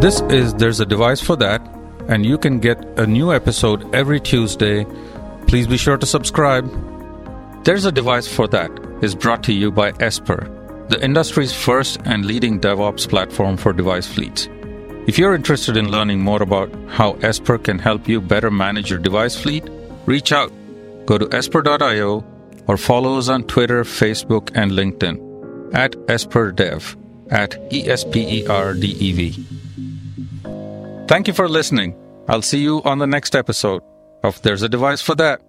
This 0.00 0.20
is 0.28 0.52
There's 0.52 0.80
a 0.80 0.84
Device 0.84 1.22
for 1.22 1.34
That, 1.36 1.66
and 2.08 2.26
you 2.26 2.36
can 2.36 2.60
get 2.60 2.84
a 2.98 3.06
new 3.06 3.32
episode 3.32 3.94
every 3.94 4.20
Tuesday. 4.20 4.84
Please 5.46 5.66
be 5.66 5.78
sure 5.78 5.96
to 5.96 6.04
subscribe. 6.04 6.68
There's 7.64 7.86
a 7.86 7.90
Device 7.90 8.28
for 8.28 8.46
That 8.48 8.70
is 9.00 9.14
brought 9.14 9.42
to 9.44 9.54
you 9.54 9.72
by 9.72 9.94
Esper, 9.98 10.46
the 10.90 11.02
industry's 11.02 11.54
first 11.54 12.00
and 12.04 12.26
leading 12.26 12.60
DevOps 12.60 13.08
platform 13.08 13.56
for 13.56 13.72
device 13.72 14.06
fleets. 14.06 14.46
If 15.08 15.18
you're 15.18 15.34
interested 15.34 15.78
in 15.78 15.90
learning 15.90 16.20
more 16.20 16.42
about 16.42 16.70
how 16.86 17.12
Esper 17.22 17.56
can 17.56 17.78
help 17.78 18.06
you 18.06 18.20
better 18.20 18.50
manage 18.50 18.90
your 18.90 18.98
device 18.98 19.34
fleet, 19.34 19.64
reach 20.04 20.32
out. 20.32 20.52
Go 21.06 21.16
to 21.16 21.26
esper.io 21.34 22.22
or 22.66 22.76
follow 22.76 23.16
us 23.16 23.30
on 23.30 23.44
Twitter, 23.44 23.84
Facebook, 23.84 24.50
and 24.54 24.70
LinkedIn 24.72 25.74
at 25.74 25.92
esperdev 26.08 26.94
at 27.30 27.56
E 27.72 27.88
S 27.88 28.04
P 28.04 28.42
E 28.42 28.46
R 28.48 28.74
D 28.74 28.88
E 29.00 29.12
V. 29.12 29.46
Thank 31.08 31.26
you 31.26 31.32
for 31.32 31.48
listening. 31.48 31.96
I'll 32.28 32.42
see 32.42 32.60
you 32.60 32.82
on 32.84 32.98
the 32.98 33.06
next 33.06 33.34
episode 33.34 33.82
of 34.22 34.42
There's 34.42 34.60
a 34.60 34.68
Device 34.68 35.00
for 35.00 35.14
That. 35.14 35.40